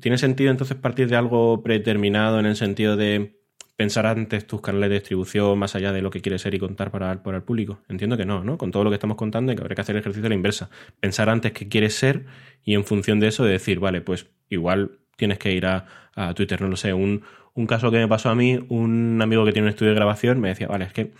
¿tiene 0.00 0.18
sentido 0.18 0.50
entonces 0.50 0.76
partir 0.76 1.08
de 1.08 1.16
algo 1.16 1.62
predeterminado 1.62 2.40
en 2.40 2.46
el 2.46 2.56
sentido 2.56 2.96
de 2.96 3.38
pensar 3.76 4.06
antes 4.06 4.44
tus 4.46 4.60
canales 4.60 4.88
de 4.90 4.96
distribución 4.96 5.56
más 5.56 5.76
allá 5.76 5.92
de 5.92 6.02
lo 6.02 6.10
que 6.10 6.20
quieres 6.20 6.42
ser 6.42 6.52
y 6.54 6.58
contar 6.58 6.90
para, 6.90 7.22
para 7.22 7.38
el 7.38 7.42
público? 7.44 7.80
Entiendo 7.88 8.16
que 8.16 8.24
no, 8.24 8.42
¿no? 8.42 8.58
Con 8.58 8.72
todo 8.72 8.84
lo 8.84 8.90
que 8.90 8.94
estamos 8.94 9.16
contando 9.16 9.54
que 9.54 9.60
habrá 9.60 9.74
que 9.74 9.80
hacer 9.80 9.96
el 9.96 10.00
ejercicio 10.00 10.24
de 10.24 10.30
la 10.30 10.34
inversa. 10.34 10.68
Pensar 11.00 11.28
antes 11.30 11.52
qué 11.52 11.68
quieres 11.68 11.94
ser 11.94 12.26
y 12.64 12.74
en 12.74 12.84
función 12.84 13.20
de 13.20 13.28
eso 13.28 13.44
decir, 13.44 13.78
vale, 13.78 14.00
pues 14.00 14.26
igual 14.50 14.98
tienes 15.18 15.38
que 15.38 15.52
ir 15.52 15.66
a, 15.66 15.86
Twitter, 16.34 16.60
no 16.60 16.68
lo 16.68 16.76
sé. 16.76 16.92
Un, 16.92 17.22
caso 17.68 17.90
que 17.90 17.98
me 17.98 18.08
pasó 18.08 18.30
a 18.30 18.34
mí, 18.34 18.58
un 18.68 19.20
amigo 19.20 19.44
que 19.44 19.52
tiene 19.52 19.66
un 19.66 19.70
estudio 19.70 19.90
de 19.90 19.96
grabación 19.96 20.40
me 20.40 20.48
decía, 20.48 20.68
vale, 20.68 20.84
es 20.86 20.92
que 20.92 21.12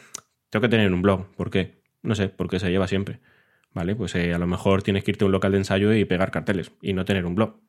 tengo 0.51 0.62
que 0.62 0.68
tener 0.68 0.92
un 0.92 1.03
blog. 1.03 1.26
¿Por 1.36 1.51
qué? 1.51 1.82
No 2.03 2.14
sé, 2.14 2.28
porque 2.28 2.61
se 2.61 2.70
lleva 2.70 2.88
siempre. 2.88 3.20
Vale, 3.72 3.94
pues 3.94 4.14
eh, 4.14 4.32
a 4.32 4.38
lo 4.38 4.46
mejor 4.46 4.82
tienes 4.82 5.05
que 5.05 5.12
irte 5.12 5.24
a 5.24 5.26
un 5.26 5.32
local 5.32 5.53
de 5.53 5.59
ensayo 5.59 5.92
y 5.92 6.05
pegar 6.05 6.30
carteles 6.30 6.72
y 6.80 6.92
no 6.92 7.05
tener 7.05 7.26
un 7.26 7.34
blog. 7.34 7.61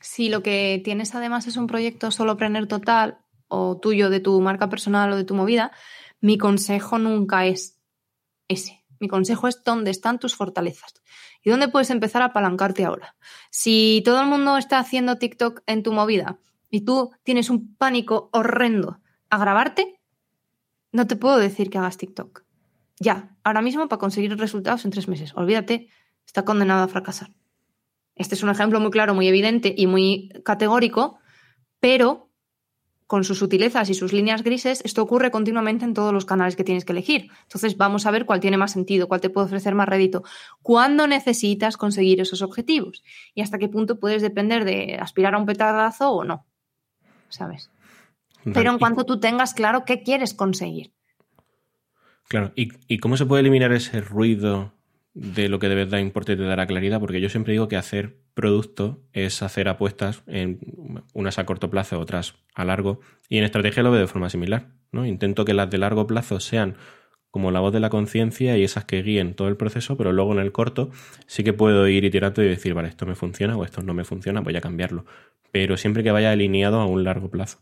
Si 0.00 0.28
lo 0.28 0.42
que 0.42 0.80
tienes 0.84 1.14
además 1.14 1.46
es 1.46 1.56
un 1.56 1.66
proyecto 1.66 2.10
solo 2.10 2.30
solopreneur 2.30 2.66
total 2.66 3.18
o 3.48 3.78
tuyo 3.78 4.10
de 4.10 4.20
tu 4.20 4.40
marca 4.40 4.68
personal 4.68 5.12
o 5.12 5.16
de 5.16 5.24
tu 5.24 5.34
movida, 5.34 5.72
mi 6.20 6.38
consejo 6.38 6.98
nunca 6.98 7.46
es 7.46 7.80
ese. 8.48 8.84
Mi 8.98 9.08
consejo 9.08 9.48
es 9.48 9.62
dónde 9.64 9.90
están 9.90 10.18
tus 10.18 10.36
fortalezas. 10.36 10.94
¿Y 11.42 11.50
dónde 11.50 11.68
puedes 11.68 11.90
empezar 11.90 12.22
a 12.22 12.26
apalancarte 12.26 12.84
ahora? 12.84 13.16
Si 13.50 14.00
todo 14.04 14.20
el 14.20 14.28
mundo 14.28 14.56
está 14.56 14.78
haciendo 14.78 15.18
TikTok 15.18 15.62
en 15.66 15.82
tu 15.82 15.92
movida 15.92 16.38
y 16.70 16.84
tú 16.84 17.10
tienes 17.24 17.50
un 17.50 17.74
pánico 17.76 18.30
horrendo 18.32 19.00
a 19.28 19.38
grabarte, 19.38 20.00
no 20.92 21.06
te 21.06 21.16
puedo 21.16 21.38
decir 21.38 21.70
que 21.70 21.78
hagas 21.78 21.96
TikTok. 21.96 22.44
Ya, 23.00 23.36
ahora 23.42 23.62
mismo 23.62 23.88
para 23.88 23.98
conseguir 23.98 24.36
resultados 24.36 24.84
en 24.84 24.90
tres 24.90 25.08
meses. 25.08 25.32
Olvídate, 25.34 25.88
está 26.24 26.44
condenado 26.44 26.84
a 26.84 26.88
fracasar. 26.88 27.32
Este 28.14 28.34
es 28.34 28.42
un 28.42 28.50
ejemplo 28.50 28.78
muy 28.78 28.90
claro, 28.90 29.14
muy 29.14 29.26
evidente 29.26 29.74
y 29.76 29.86
muy 29.86 30.30
categórico, 30.44 31.18
pero 31.80 32.28
con 33.12 33.24
sus 33.24 33.38
sutilezas 33.38 33.90
y 33.90 33.94
sus 33.94 34.12
líneas 34.12 34.42
grises, 34.42 34.80
esto 34.86 35.02
ocurre 35.02 35.30
continuamente 35.30 35.84
en 35.84 35.92
todos 35.92 36.14
los 36.14 36.24
canales 36.24 36.56
que 36.56 36.64
tienes 36.64 36.84
que 36.84 36.92
elegir. 36.92 37.28
Entonces 37.42 37.76
vamos 37.76 38.06
a 38.06 38.10
ver 38.10 38.24
cuál 38.24 38.40
tiene 38.40 38.56
más 38.56 38.72
sentido, 38.72 39.08
cuál 39.08 39.20
te 39.20 39.28
puede 39.28 39.46
ofrecer 39.46 39.74
más 39.74 39.86
rédito, 39.88 40.22
cuándo 40.62 41.06
necesitas 41.06 41.76
conseguir 41.76 42.20
esos 42.22 42.40
objetivos 42.40 43.02
y 43.34 43.42
hasta 43.42 43.58
qué 43.58 43.68
punto 43.68 43.98
puedes 43.98 44.22
depender 44.22 44.64
de 44.64 44.96
aspirar 44.98 45.34
a 45.34 45.38
un 45.38 45.44
petardazo 45.44 46.10
o 46.10 46.24
no. 46.24 46.46
¿Sabes? 47.28 47.70
Pero 48.52 48.70
en 48.70 48.78
cuanto 48.78 49.04
tú 49.04 49.20
tengas 49.20 49.54
claro 49.54 49.84
qué 49.84 50.02
quieres 50.02 50.34
conseguir. 50.34 50.92
Claro, 52.28 52.52
¿Y, 52.56 52.68
¿y 52.88 52.98
cómo 52.98 53.16
se 53.16 53.26
puede 53.26 53.40
eliminar 53.40 53.72
ese 53.72 54.00
ruido 54.00 54.72
de 55.14 55.48
lo 55.48 55.58
que 55.58 55.68
de 55.68 55.74
verdad 55.74 55.98
importa 55.98 56.32
y 56.32 56.36
te 56.36 56.42
dará 56.42 56.66
claridad? 56.66 57.00
Porque 57.00 57.20
yo 57.20 57.28
siempre 57.28 57.52
digo 57.52 57.68
que 57.68 57.76
hacer 57.76 58.16
producto 58.34 59.02
es 59.12 59.42
hacer 59.42 59.68
apuestas, 59.68 60.22
en 60.26 60.58
unas 61.12 61.38
a 61.38 61.44
corto 61.44 61.70
plazo, 61.70 62.00
otras 62.00 62.34
a 62.54 62.64
largo, 62.64 63.00
y 63.28 63.38
en 63.38 63.44
estrategia 63.44 63.82
lo 63.82 63.90
veo 63.90 64.00
de 64.00 64.06
forma 64.06 64.30
similar. 64.30 64.68
¿no? 64.90 65.06
Intento 65.06 65.44
que 65.44 65.54
las 65.54 65.70
de 65.70 65.78
largo 65.78 66.06
plazo 66.06 66.40
sean 66.40 66.76
como 67.30 67.50
la 67.50 67.60
voz 67.60 67.72
de 67.72 67.80
la 67.80 67.88
conciencia 67.88 68.58
y 68.58 68.64
esas 68.64 68.84
que 68.84 69.02
guíen 69.02 69.34
todo 69.34 69.48
el 69.48 69.56
proceso, 69.56 69.96
pero 69.96 70.12
luego 70.12 70.32
en 70.32 70.38
el 70.38 70.52
corto 70.52 70.90
sí 71.26 71.42
que 71.42 71.54
puedo 71.54 71.88
ir 71.88 72.10
tirando 72.10 72.42
y 72.42 72.48
decir, 72.48 72.74
vale, 72.74 72.88
esto 72.88 73.06
me 73.06 73.14
funciona 73.14 73.56
o 73.56 73.64
esto 73.64 73.82
no 73.82 73.94
me 73.94 74.04
funciona, 74.04 74.40
voy 74.40 74.54
a 74.56 74.60
cambiarlo. 74.60 75.06
Pero 75.50 75.78
siempre 75.78 76.02
que 76.02 76.10
vaya 76.10 76.30
alineado 76.30 76.80
a 76.80 76.86
un 76.86 77.04
largo 77.04 77.30
plazo. 77.30 77.58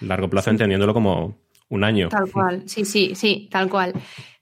Largo 0.00 0.28
plazo 0.28 0.50
entendiéndolo 0.50 0.94
como 0.94 1.38
un 1.68 1.84
año. 1.84 2.08
Tal 2.08 2.30
cual, 2.30 2.62
sí, 2.66 2.84
sí, 2.84 3.14
sí, 3.14 3.48
tal 3.50 3.68
cual 3.68 3.94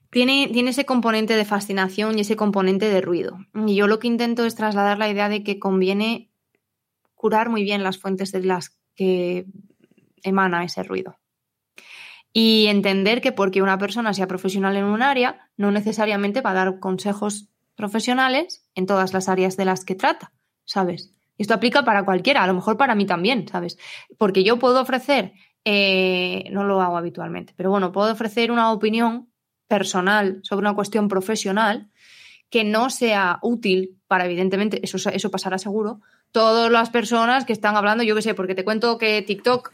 tiene, 0.09 0.49
ese 0.69 0.85
componente 0.85 1.35
de 1.35 1.45
fascinación 1.45 2.17
y 2.17 2.21
ese 2.21 2.35
componente 2.35 2.89
de 2.89 3.01
ruido. 3.01 3.37
Y 3.53 3.75
yo 3.75 3.87
lo 3.87 3.99
que 3.99 4.07
intento 4.07 4.45
es 4.45 4.55
trasladar 4.55 4.97
la 4.97 5.09
idea 5.09 5.29
de 5.29 5.43
que 5.43 5.59
conviene 5.59 6.31
curar 7.13 7.49
muy 7.49 7.63
bien 7.63 7.83
las 7.83 7.97
fuentes 7.97 8.31
de 8.31 8.43
las 8.43 8.79
que 8.95 9.45
emana 10.23 10.63
ese 10.63 10.83
ruido. 10.83 11.17
Y 12.33 12.67
entender 12.67 13.21
que 13.21 13.31
porque 13.31 13.61
una 13.61 13.77
persona 13.77 14.13
sea 14.13 14.27
profesional 14.27 14.77
en 14.77 14.85
un 14.85 15.01
área, 15.01 15.49
no 15.57 15.71
necesariamente 15.71 16.41
va 16.41 16.51
a 16.51 16.55
dar 16.55 16.79
consejos 16.79 17.49
profesionales 17.75 18.65
en 18.75 18.85
todas 18.85 19.13
las 19.13 19.29
áreas 19.29 19.57
de 19.57 19.65
las 19.65 19.85
que 19.85 19.95
trata, 19.95 20.31
¿sabes? 20.65 21.13
Esto 21.37 21.53
aplica 21.53 21.83
para 21.83 22.03
cualquiera, 22.03 22.43
a 22.43 22.47
lo 22.47 22.53
mejor 22.53 22.77
para 22.77 22.95
mí 22.95 23.05
también, 23.05 23.47
¿sabes? 23.47 23.77
Porque 24.17 24.43
yo 24.43 24.59
puedo 24.59 24.81
ofrecer, 24.81 25.33
eh, 25.65 26.45
no 26.51 26.63
lo 26.63 26.81
hago 26.81 26.97
habitualmente, 26.97 27.53
pero 27.55 27.69
bueno, 27.69 27.91
puedo 27.91 28.11
ofrecer 28.11 28.51
una 28.51 28.71
opinión 28.71 29.29
personal 29.67 30.39
sobre 30.43 30.61
una 30.61 30.75
cuestión 30.75 31.07
profesional 31.07 31.89
que 32.49 32.63
no 32.63 32.89
sea 32.89 33.39
útil 33.41 33.97
para, 34.07 34.25
evidentemente, 34.25 34.79
eso, 34.83 34.97
eso 35.09 35.31
pasará 35.31 35.57
seguro, 35.57 36.01
todas 36.31 36.71
las 36.71 36.89
personas 36.89 37.45
que 37.45 37.53
están 37.53 37.75
hablando, 37.75 38.03
yo 38.03 38.15
qué 38.15 38.21
sé, 38.21 38.33
porque 38.33 38.55
te 38.55 38.63
cuento 38.63 38.97
que 38.97 39.21
TikTok 39.21 39.71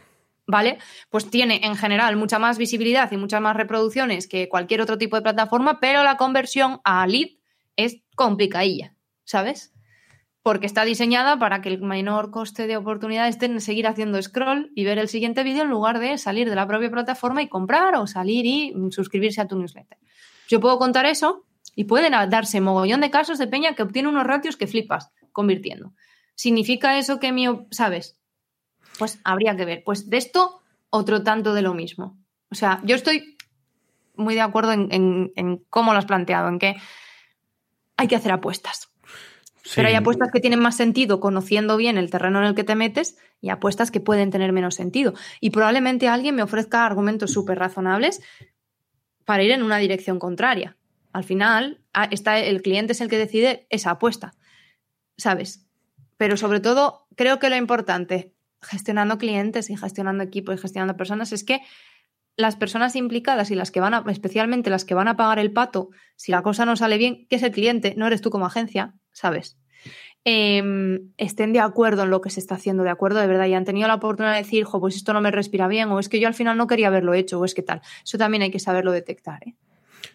¿vale? 0.48 0.78
Pues 1.10 1.30
tiene 1.30 1.62
en 1.64 1.76
general 1.76 2.16
mucha 2.18 2.40
más 2.40 2.58
visibilidad 2.58 3.12
y 3.12 3.18
muchas 3.18 3.42
más 3.42 3.56
reproducciones 3.56 4.28
que 4.28 4.50
cualquier 4.50 4.82
otro 4.82 4.98
tipo 4.98 5.16
de 5.16 5.22
plataforma, 5.22 5.80
pero 5.80 6.04
la 6.04 6.18
conversión 6.18 6.82
a 6.84 7.06
lead 7.08 7.30
es 7.76 7.98
complicadilla, 8.16 8.96
¿sabes? 9.24 9.74
Porque 10.46 10.68
está 10.68 10.86
diseñada 10.86 11.40
para 11.40 11.64
que 11.64 11.70
el 11.70 11.82
menor 11.82 12.30
coste 12.30 12.68
de 12.68 12.78
oportunidad 12.78 13.28
esté 13.28 13.48
en 13.48 13.60
seguir 13.60 13.88
haciendo 13.88 14.22
scroll 14.22 14.72
y 14.76 14.86
ver 14.86 15.00
el 15.00 15.08
siguiente 15.08 15.42
vídeo 15.42 15.64
en 15.64 15.72
lugar 15.72 15.98
de 15.98 16.20
salir 16.20 16.48
de 16.48 16.56
la 16.56 16.68
propia 16.68 16.92
plataforma 16.92 17.42
y 17.42 17.50
comprar 17.50 17.96
o 17.96 18.06
salir 18.06 18.46
y 18.46 18.72
suscribirse 18.92 19.42
a 19.42 19.48
tu 19.48 19.58
newsletter. 19.58 19.98
Yo 20.48 20.60
puedo 20.60 20.78
contar 20.78 21.08
eso 21.08 21.48
y 21.76 21.86
pueden 21.86 22.12
darse 22.30 22.62
mogollón 22.62 23.02
de 23.02 23.10
casos 23.10 23.40
de 23.40 23.48
peña 23.48 23.74
que 23.74 23.82
obtiene 23.82 24.08
unos 24.08 24.24
ratios 24.24 24.56
que 24.56 24.68
flipas 24.68 25.12
convirtiendo. 25.32 25.94
¿Significa 26.36 27.00
eso 27.00 27.20
que 27.20 27.32
mi, 27.32 27.48
sabes? 27.72 28.20
Pues 29.00 29.20
habría 29.24 29.56
que 29.56 29.66
ver. 29.66 29.82
Pues 29.84 30.12
de 30.12 30.18
esto, 30.18 30.62
otro 30.92 31.24
tanto 31.24 31.56
de 31.56 31.64
lo 31.64 31.74
mismo. 31.74 32.20
O 32.52 32.56
sea, 32.56 32.82
yo 32.84 32.96
estoy 32.96 33.36
muy 34.14 34.36
de 34.36 34.42
acuerdo 34.42 34.74
en, 34.74 35.66
cómo 35.72 35.92
lo 35.92 35.98
has 35.98 36.06
planteado, 36.06 36.50
en 36.50 36.60
que 36.60 36.76
hay 37.98 38.08
que 38.08 38.16
hacer 38.16 38.32
apuestas. 38.32 38.92
Pero 39.74 39.88
hay 39.88 39.96
apuestas 39.96 40.30
que 40.32 40.40
tienen 40.40 40.60
más 40.60 40.78
sentido 40.78 41.20
conociendo 41.20 41.78
bien 41.78 41.98
el 41.98 42.12
terreno 42.12 42.40
en 42.40 42.46
el 42.46 42.56
que 42.56 42.64
te 42.64 42.76
metes 42.76 43.18
y 43.42 43.50
apuestas 43.50 43.90
que 43.90 44.00
pueden 44.00 44.30
tener 44.30 44.52
menos 44.52 44.76
sentido. 44.76 45.14
Y 45.40 45.50
probablemente 45.50 46.08
alguien 46.08 46.36
me 46.36 46.44
ofrezca 46.44 46.86
argumentos 46.86 47.32
súper 47.32 47.58
razonables 47.58 48.22
para 49.26 49.44
ir 49.44 49.52
en 49.52 49.64
una 49.64 49.78
dirección 49.78 50.20
contraria. 50.20 50.78
Al 51.14 51.24
final, 51.24 51.82
está, 52.12 52.40
el 52.40 52.62
cliente 52.62 52.94
es 52.94 53.02
el 53.02 53.10
que 53.10 53.18
decide 53.18 53.66
esa 53.70 53.92
apuesta, 53.92 54.36
¿sabes? 55.18 55.66
Pero 56.18 56.38
sobre 56.38 56.60
todo, 56.60 57.08
creo 57.16 57.40
que 57.40 57.50
lo 57.50 57.56
importante, 57.56 58.34
gestionando 58.62 59.18
clientes 59.18 59.70
y 59.70 59.78
gestionando 59.78 60.24
equipos 60.24 60.56
y 60.56 60.58
gestionando 60.58 60.98
personas, 60.98 61.32
es 61.32 61.44
que 61.44 61.62
las 62.38 62.56
personas 62.56 62.96
implicadas 62.96 63.50
y 63.50 63.56
las 63.56 63.72
que 63.72 63.80
van 63.80 63.94
a, 63.94 64.04
especialmente 64.10 64.70
las 64.70 64.86
que 64.86 64.94
van 64.94 65.08
a 65.08 65.16
pagar 65.16 65.40
el 65.40 65.54
pato, 65.54 65.90
si 66.18 66.32
la 66.32 66.42
cosa 66.42 66.66
no 66.66 66.76
sale 66.76 66.98
bien, 66.98 67.28
que 67.30 67.38
es 67.38 67.44
el 67.44 67.52
cliente, 67.52 67.96
no 67.96 68.08
eres 68.08 68.22
tú 68.22 68.30
como 68.30 68.46
agencia, 68.46 68.94
¿sabes? 69.16 69.58
Em, 70.28 71.12
estén 71.18 71.54
de 71.54 71.60
acuerdo 71.60 72.04
en 72.04 72.10
lo 72.10 72.20
que 72.20 72.32
se 72.32 72.40
está 72.40 72.56
haciendo, 72.56 72.84
de 72.84 72.90
acuerdo 72.90 73.20
de 73.20 73.28
verdad, 73.28 73.46
y 73.46 73.54
han 73.54 73.64
tenido 73.64 73.88
la 73.88 73.96
oportunidad 73.96 74.34
de 74.34 74.42
decir, 74.42 74.64
jo, 74.64 74.80
pues 74.80 74.96
esto 74.96 75.14
no 75.14 75.22
me 75.22 75.32
respira 75.32 75.68
bien, 75.68 75.90
o 75.90 76.00
es 76.00 76.10
que 76.10 76.20
yo 76.20 76.28
al 76.28 76.34
final 76.34 76.58
no 76.58 76.68
quería 76.68 76.88
haberlo 76.88 77.14
hecho, 77.14 77.40
o 77.40 77.46
es 77.46 77.54
que 77.54 77.62
tal. 77.62 77.82
Eso 78.04 78.18
también 78.18 78.42
hay 78.42 78.52
que 78.52 78.60
saberlo 78.60 78.92
detectar. 78.92 79.42
¿eh? 79.48 79.54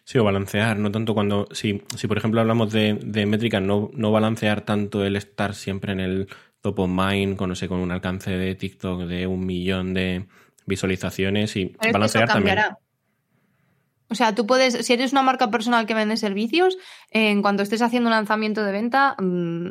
Sí, 0.04 0.18
o 0.18 0.24
balancear, 0.24 0.78
no 0.78 0.90
tanto 0.90 1.14
cuando, 1.14 1.46
si, 1.52 1.82
si 1.96 2.08
por 2.08 2.18
ejemplo 2.18 2.40
hablamos 2.40 2.72
de, 2.72 2.98
de 3.00 3.24
métricas, 3.26 3.62
no, 3.62 3.90
no 3.94 4.10
balancear 4.10 4.62
tanto 4.62 5.04
el 5.04 5.14
estar 5.14 5.54
siempre 5.54 5.92
en 5.92 6.00
el 6.00 6.28
top 6.60 6.80
of 6.80 6.90
mind, 6.90 7.36
con, 7.36 7.48
no 7.48 7.54
sé, 7.54 7.68
con 7.68 7.78
un 7.78 7.92
alcance 7.92 8.32
de 8.32 8.56
TikTok 8.56 9.02
de 9.02 9.28
un 9.28 9.46
millón 9.46 9.94
de 9.94 10.26
visualizaciones 10.66 11.54
y 11.56 11.76
balancear 11.92 12.28
también. 12.28 12.58
O 14.10 14.16
sea, 14.16 14.34
tú 14.34 14.44
puedes, 14.44 14.84
si 14.84 14.92
eres 14.92 15.12
una 15.12 15.22
marca 15.22 15.50
personal 15.50 15.86
que 15.86 15.94
vende 15.94 16.16
servicios, 16.16 16.76
en 17.10 17.42
cuanto 17.42 17.62
estés 17.62 17.80
haciendo 17.80 18.08
un 18.08 18.14
lanzamiento 18.14 18.64
de 18.64 18.72
venta, 18.72 19.14
mm, 19.18 19.68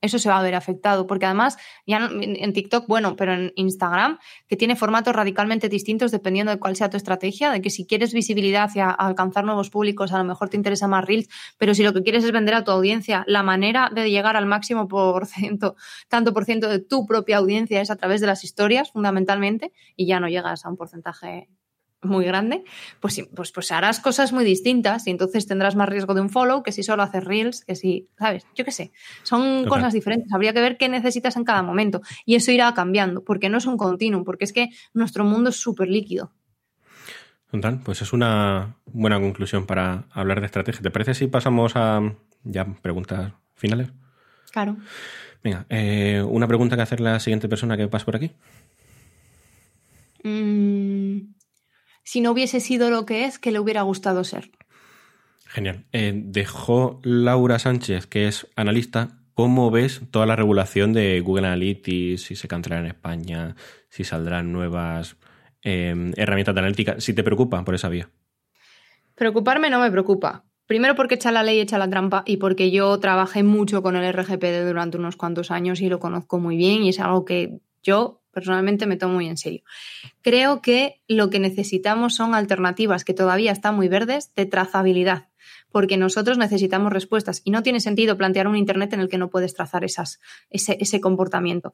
eso 0.00 0.18
se 0.18 0.28
va 0.28 0.38
a 0.38 0.42
ver 0.42 0.54
afectado, 0.54 1.06
porque 1.06 1.26
además, 1.26 1.58
ya 1.86 2.08
en 2.10 2.52
TikTok, 2.52 2.86
bueno, 2.86 3.16
pero 3.16 3.34
en 3.34 3.52
Instagram, 3.56 4.18
que 4.46 4.56
tiene 4.56 4.76
formatos 4.76 5.14
radicalmente 5.14 5.68
distintos 5.68 6.12
dependiendo 6.12 6.52
de 6.52 6.58
cuál 6.58 6.76
sea 6.76 6.88
tu 6.88 6.96
estrategia, 6.96 7.50
de 7.50 7.60
que 7.60 7.70
si 7.70 7.84
quieres 7.86 8.14
visibilidad 8.14 8.64
hacia 8.64 8.90
alcanzar 8.90 9.44
nuevos 9.44 9.70
públicos, 9.70 10.12
a 10.12 10.18
lo 10.18 10.24
mejor 10.24 10.48
te 10.48 10.56
interesa 10.56 10.86
más 10.86 11.04
Reels, 11.04 11.28
pero 11.58 11.74
si 11.74 11.82
lo 11.82 11.92
que 11.92 12.02
quieres 12.02 12.24
es 12.24 12.32
vender 12.32 12.54
a 12.54 12.64
tu 12.64 12.70
audiencia, 12.70 13.24
la 13.26 13.42
manera 13.42 13.90
de 13.92 14.10
llegar 14.10 14.36
al 14.36 14.46
máximo 14.46 14.86
por 14.88 15.26
ciento, 15.26 15.74
tanto 16.08 16.32
por 16.32 16.44
ciento 16.44 16.68
de 16.68 16.78
tu 16.78 17.04
propia 17.06 17.38
audiencia 17.38 17.80
es 17.80 17.90
a 17.90 17.96
través 17.96 18.20
de 18.20 18.28
las 18.28 18.44
historias, 18.44 18.92
fundamentalmente, 18.92 19.72
y 19.96 20.06
ya 20.06 20.20
no 20.20 20.28
llegas 20.28 20.64
a 20.64 20.70
un 20.70 20.76
porcentaje 20.76 21.48
muy 22.02 22.24
grande, 22.24 22.64
pues, 23.00 23.20
pues, 23.34 23.52
pues 23.52 23.72
harás 23.72 24.00
cosas 24.00 24.32
muy 24.32 24.44
distintas 24.44 25.06
y 25.06 25.10
entonces 25.10 25.46
tendrás 25.46 25.74
más 25.74 25.88
riesgo 25.88 26.14
de 26.14 26.20
un 26.20 26.30
follow 26.30 26.62
que 26.62 26.72
si 26.72 26.82
solo 26.82 27.02
haces 27.02 27.24
reels, 27.24 27.64
que 27.64 27.74
si, 27.74 28.08
¿sabes? 28.18 28.46
Yo 28.54 28.64
qué 28.64 28.70
sé, 28.70 28.92
son 29.22 29.66
cosas 29.66 29.92
diferentes, 29.92 30.32
habría 30.32 30.52
que 30.52 30.60
ver 30.60 30.76
qué 30.76 30.88
necesitas 30.88 31.36
en 31.36 31.44
cada 31.44 31.62
momento 31.62 32.00
y 32.24 32.36
eso 32.36 32.52
irá 32.52 32.72
cambiando, 32.74 33.24
porque 33.24 33.48
no 33.48 33.58
es 33.58 33.66
un 33.66 33.76
continuum, 33.76 34.24
porque 34.24 34.44
es 34.44 34.52
que 34.52 34.68
nuestro 34.94 35.24
mundo 35.24 35.50
es 35.50 35.56
súper 35.56 35.88
líquido. 35.88 36.32
Total, 37.50 37.80
pues 37.82 38.02
es 38.02 38.12
una 38.12 38.76
buena 38.86 39.18
conclusión 39.18 39.64
para 39.64 40.04
hablar 40.10 40.40
de 40.40 40.46
estrategia. 40.46 40.82
¿Te 40.82 40.90
parece 40.90 41.14
si 41.14 41.28
pasamos 41.28 41.72
a 41.76 42.14
ya 42.44 42.66
preguntas 42.82 43.32
finales? 43.54 43.88
Claro. 44.50 44.76
Venga, 45.42 45.64
eh, 45.70 46.22
una 46.28 46.46
pregunta 46.46 46.76
que 46.76 46.82
hacer 46.82 47.00
la 47.00 47.18
siguiente 47.20 47.48
persona 47.48 47.76
que 47.76 47.88
pase 47.88 48.04
por 48.04 48.16
aquí. 48.16 48.32
Mm, 50.24 50.97
si 52.08 52.22
no 52.22 52.30
hubiese 52.30 52.60
sido 52.60 52.88
lo 52.88 53.04
que 53.04 53.26
es, 53.26 53.38
que 53.38 53.52
le 53.52 53.60
hubiera 53.60 53.82
gustado 53.82 54.24
ser. 54.24 54.50
Genial. 55.44 55.84
Eh, 55.92 56.14
dejó 56.14 57.00
Laura 57.02 57.58
Sánchez, 57.58 58.06
que 58.06 58.28
es 58.28 58.46
analista, 58.56 59.18
¿cómo 59.34 59.70
ves 59.70 60.00
toda 60.10 60.24
la 60.24 60.34
regulación 60.34 60.94
de 60.94 61.20
Google 61.20 61.48
Analytics, 61.48 62.22
si 62.22 62.34
se 62.34 62.48
cancelará 62.48 62.80
en 62.80 62.86
España, 62.86 63.56
si 63.90 64.04
saldrán 64.04 64.52
nuevas 64.52 65.16
em, 65.60 66.14
herramientas 66.16 66.54
de 66.54 66.60
analítica? 66.62 66.98
Si 66.98 67.12
te 67.12 67.22
preocupa 67.22 67.62
por 67.62 67.74
esa 67.74 67.90
vía. 67.90 68.08
Preocuparme 69.14 69.68
no 69.68 69.78
me 69.78 69.90
preocupa. 69.90 70.46
Primero 70.64 70.94
porque 70.94 71.16
echa 71.16 71.30
la 71.30 71.42
ley, 71.42 71.60
echa 71.60 71.76
la 71.76 71.90
trampa 71.90 72.22
y 72.24 72.38
porque 72.38 72.70
yo 72.70 72.98
trabajé 73.00 73.42
mucho 73.42 73.82
con 73.82 73.96
el 73.96 74.10
RGPD 74.14 74.66
durante 74.66 74.96
unos 74.96 75.16
cuantos 75.16 75.50
años 75.50 75.82
y 75.82 75.90
lo 75.90 75.98
conozco 75.98 76.38
muy 76.38 76.56
bien 76.56 76.84
y 76.84 76.88
es 76.88 77.00
algo 77.00 77.26
que 77.26 77.60
yo 77.82 78.22
personalmente 78.38 78.86
me 78.86 78.96
tomo 78.96 79.14
muy 79.14 79.26
en 79.26 79.36
serio. 79.36 79.62
Creo 80.22 80.62
que 80.62 81.00
lo 81.08 81.28
que 81.28 81.40
necesitamos 81.40 82.14
son 82.14 82.36
alternativas 82.36 83.04
que 83.04 83.12
todavía 83.12 83.50
están 83.50 83.74
muy 83.74 83.88
verdes 83.88 84.32
de 84.36 84.46
trazabilidad, 84.46 85.26
porque 85.72 85.96
nosotros 85.96 86.38
necesitamos 86.38 86.92
respuestas 86.92 87.42
y 87.44 87.50
no 87.50 87.64
tiene 87.64 87.80
sentido 87.80 88.16
plantear 88.16 88.46
un 88.46 88.54
Internet 88.54 88.92
en 88.92 89.00
el 89.00 89.08
que 89.08 89.18
no 89.18 89.28
puedes 89.28 89.54
trazar 89.54 89.82
esas, 89.82 90.20
ese, 90.50 91.00
comportamiento. 91.00 91.72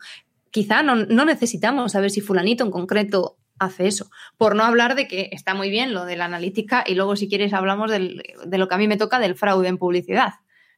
Quizá 0.50 0.82
no, 0.82 0.96
necesitamos 0.96 1.92
saber 1.92 2.10
si 2.10 2.22
fulanito 2.22 2.64
en 2.64 2.70
concreto 2.70 3.36
hace 3.58 3.86
eso. 3.86 4.10
Por 4.38 4.56
no 4.56 4.64
hablar 4.64 4.94
de 4.94 5.06
que 5.06 5.28
está 5.32 5.52
muy 5.52 5.68
bien 5.68 5.92
lo 5.92 6.06
de 6.06 6.16
la 6.16 6.24
analítica 6.24 6.82
y 6.86 6.94
luego 6.94 7.14
si 7.14 7.28
quieres 7.28 7.52
hablamos 7.52 7.90
de 7.90 8.58
lo 8.58 8.68
que 8.68 8.74
a 8.74 8.78
mí 8.78 8.88
me 8.88 8.96
toca 8.96 9.18
del 9.18 9.34
fraude 9.34 9.68
en 9.68 9.76
publicidad. 9.76 10.32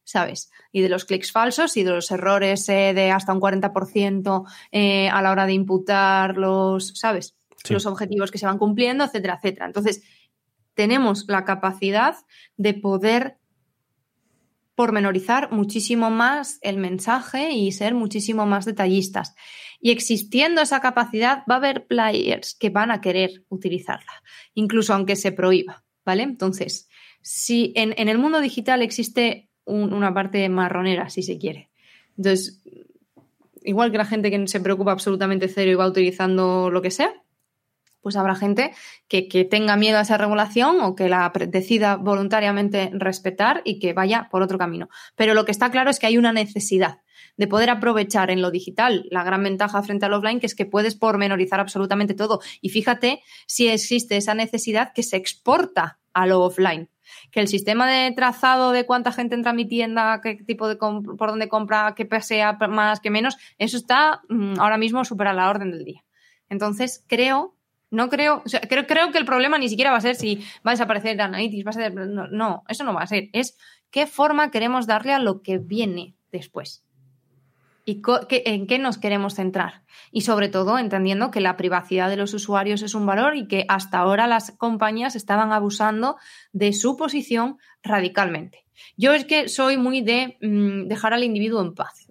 ¿Sabes? 0.07 0.51
Y 0.73 0.81
de 0.81 0.89
los 0.89 1.05
clics 1.05 1.33
falsos 1.33 1.77
y 1.77 1.83
de 1.83 1.91
los 1.91 2.11
errores 2.11 2.69
eh, 2.69 2.95
de 2.95 3.11
hasta 3.11 3.35
un 3.35 3.41
40% 3.41 4.45
eh, 4.71 5.09
a 5.09 5.21
la 5.21 5.33
hora 5.33 5.47
de 5.47 5.53
imputar 5.53 6.39
los, 6.39 6.93
¿sabes? 6.95 7.37
Los 7.69 7.87
objetivos 7.87 8.31
que 8.31 8.39
se 8.39 8.47
van 8.47 8.59
cumpliendo, 8.59 9.05
etcétera, 9.05 9.35
etcétera. 9.35 9.67
Entonces, 9.67 10.03
tenemos 10.75 11.25
la 11.27 11.45
capacidad 11.45 12.15
de 12.57 12.75
poder 12.75 13.39
pormenorizar 14.77 15.51
muchísimo 15.51 16.11
más 16.11 16.59
el 16.61 16.77
mensaje 16.77 17.51
y 17.51 17.73
ser 17.73 17.95
muchísimo 17.95 18.47
más 18.47 18.65
detallistas. 18.67 19.35
Y 19.81 19.91
existiendo 19.91 20.61
esa 20.61 20.81
capacidad, 20.81 21.43
va 21.51 21.55
a 21.55 21.59
haber 21.59 21.87
players 21.87 22.55
que 22.55 22.71
van 22.71 22.93
a 22.93 23.01
querer 23.01 23.45
utilizarla, 23.49 24.23
incluso 24.55 24.95
aunque 24.95 25.17
se 25.17 25.33
prohíba, 25.33 25.85
¿vale? 26.05 26.23
Entonces, 26.23 26.89
si 27.23 27.73
en, 27.75 27.95
en 27.97 28.09
el 28.09 28.19
mundo 28.19 28.41
digital 28.41 28.83
existe 28.83 29.46
una 29.67 30.14
parte 30.14 30.49
marronera, 30.49 31.11
si 31.11 31.23
se 31.23 31.39
quiere. 31.39 31.71
Entonces, 32.17 32.62
igual 33.62 33.91
que 33.91 33.99
la 33.99 34.05
gente 34.07 34.31
que 34.31 34.49
se 34.49 34.61
preocupa 34.61 34.93
absolutamente 34.93 35.49
cero 35.49 35.71
y 35.71 35.75
va 35.75 35.87
utilizando 35.87 36.71
lo 36.71 36.81
que 36.81 36.91
sea, 36.91 37.12
pues 38.01 38.14
habrá 38.14 38.37
gente 38.37 38.73
que, 39.09 39.27
tenga 39.51 39.77
miedo 39.77 39.99
a 39.99 40.03
esa 40.03 40.17
regulación 40.17 40.81
o 40.81 40.95
que 40.95 41.09
la 41.09 41.33
decida 41.49 41.97
voluntariamente 41.97 42.91
respetar 42.93 43.62
y 43.64 43.81
que 43.81 43.95
vaya 43.95 44.29
por 44.31 44.43
otro 44.43 44.59
camino. 44.59 44.89
Pero 45.17 45.35
lo 45.35 45.45
que 45.45 45.51
está 45.51 45.73
claro 45.73 45.91
es 45.91 45.99
que 45.99 46.07
hay 46.07 46.17
una 46.17 46.33
necesidad 46.33 47.01
de 47.37 47.49
poder 47.49 47.69
aprovechar 47.69 48.31
en 48.31 48.43
lo 48.43 48.53
digital 48.53 49.07
la 49.11 49.25
gran 49.25 49.43
ventaja 49.43 49.83
frente 49.83 50.07
al 50.07 50.14
offline, 50.14 50.39
que 50.39 50.47
es 50.47 50.55
que 50.55 50.67
puedes 50.67 50.95
pormenorizar 50.95 51.59
absolutamente 51.59 52.14
todo. 52.14 52.41
Y 52.61 52.69
fíjate 52.69 53.23
si 53.47 53.67
existe 53.67 54.17
esa 54.17 54.35
necesidad 54.35 54.93
que 54.95 55.03
se 55.03 55.17
exporta 55.17 55.99
a 56.12 56.27
lo 56.29 56.43
offline 56.43 56.89
que 57.37 57.41
el 57.43 57.49
sistema 57.49 57.87
de 57.87 58.12
trazado 58.12 58.72
de 58.72 58.87
cuánta 58.87 59.12
gente 59.12 59.34
entra 59.34 59.51
a 59.51 59.55
mi 59.55 59.66
tienda, 59.66 60.22
qué 60.22 60.37
tipo 60.37 60.68
de 60.68 60.76
por 60.76 61.28
dónde 61.28 61.51
compra, 61.51 61.95
qué 61.95 62.09
sea 62.22 62.55
más, 62.55 62.99
que 62.99 63.11
menos, 63.11 63.37
eso 63.59 63.76
está 63.76 64.22
mm, 64.30 64.59
ahora 64.59 64.78
mismo 64.78 65.05
súper 65.05 65.26
a 65.26 65.34
la 65.34 65.51
orden 65.51 65.70
del 65.70 65.84
día. 65.84 66.03
Entonces, 66.49 67.05
creo, 67.07 67.55
no 67.91 68.09
creo, 68.09 68.43
creo, 68.70 68.87
creo 68.87 69.12
que 69.12 69.18
el 69.18 69.26
problema 69.26 69.59
ni 69.59 69.68
siquiera 69.68 69.91
va 69.91 69.99
a 69.99 70.01
ser 70.01 70.14
si 70.14 70.37
va 70.66 70.70
a 70.70 70.76
desaparecer 70.76 71.20
Analytics, 71.20 71.66
va 71.66 71.70
a 71.70 71.74
ser, 71.74 71.93
no, 71.95 72.64
eso 72.68 72.84
no 72.84 72.95
va 72.95 73.03
a 73.03 73.07
ser, 73.07 73.28
es 73.34 73.59
qué 73.91 74.07
forma 74.07 74.51
queremos 74.51 74.87
darle 74.87 75.12
a 75.12 75.18
lo 75.18 75.43
que 75.43 75.59
viene 75.59 76.14
después 76.32 76.86
y 77.87 78.03
en 78.30 78.66
qué 78.66 78.78
nos 78.80 78.99
queremos 78.99 79.37
centrar. 79.37 79.84
Y 80.11 80.22
sobre 80.22 80.49
todo 80.49 80.76
entendiendo 80.76 81.30
que 81.30 81.41
la 81.41 81.57
privacidad 81.57 82.11
de 82.11 82.16
los 82.16 82.34
usuarios 82.34 82.82
es 82.82 82.95
un 82.95 83.07
valor 83.07 83.37
y 83.37 83.47
que 83.47 83.64
hasta 83.68 83.99
ahora 83.99 84.26
las 84.26 84.51
compañías 84.51 85.14
estaban 85.14 85.53
abusando 85.53 86.16
de 86.53 86.72
su 86.72 86.97
posición 86.97 87.59
radicalmente. 87.84 88.64
Yo 88.97 89.14
es 89.14 89.24
que 89.24 89.49
soy 89.49 89.76
muy 89.76 90.01
de 90.01 90.37
mm, 90.43 90.89
dejar 90.89 91.14
al 91.14 91.22
individuo 91.22 91.62
en 91.62 91.74
paz. 91.74 92.11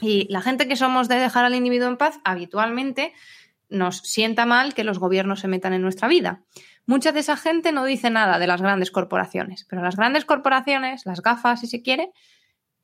Y 0.00 0.32
la 0.32 0.40
gente 0.40 0.68
que 0.68 0.76
somos 0.76 1.08
de 1.08 1.16
dejar 1.16 1.44
al 1.44 1.56
individuo 1.56 1.88
en 1.88 1.96
paz, 1.96 2.20
habitualmente 2.24 3.12
nos 3.68 3.98
sienta 3.98 4.46
mal 4.46 4.74
que 4.74 4.84
los 4.84 5.00
gobiernos 5.00 5.40
se 5.40 5.48
metan 5.48 5.72
en 5.72 5.82
nuestra 5.82 6.06
vida. 6.06 6.44
Mucha 6.86 7.10
de 7.10 7.20
esa 7.20 7.36
gente 7.36 7.72
no 7.72 7.84
dice 7.84 8.10
nada 8.10 8.38
de 8.38 8.46
las 8.46 8.62
grandes 8.62 8.92
corporaciones, 8.92 9.66
pero 9.68 9.82
las 9.82 9.96
grandes 9.96 10.24
corporaciones, 10.24 11.04
las 11.04 11.20
gafas 11.20 11.60
si 11.60 11.66
se 11.66 11.82
quiere, 11.82 12.12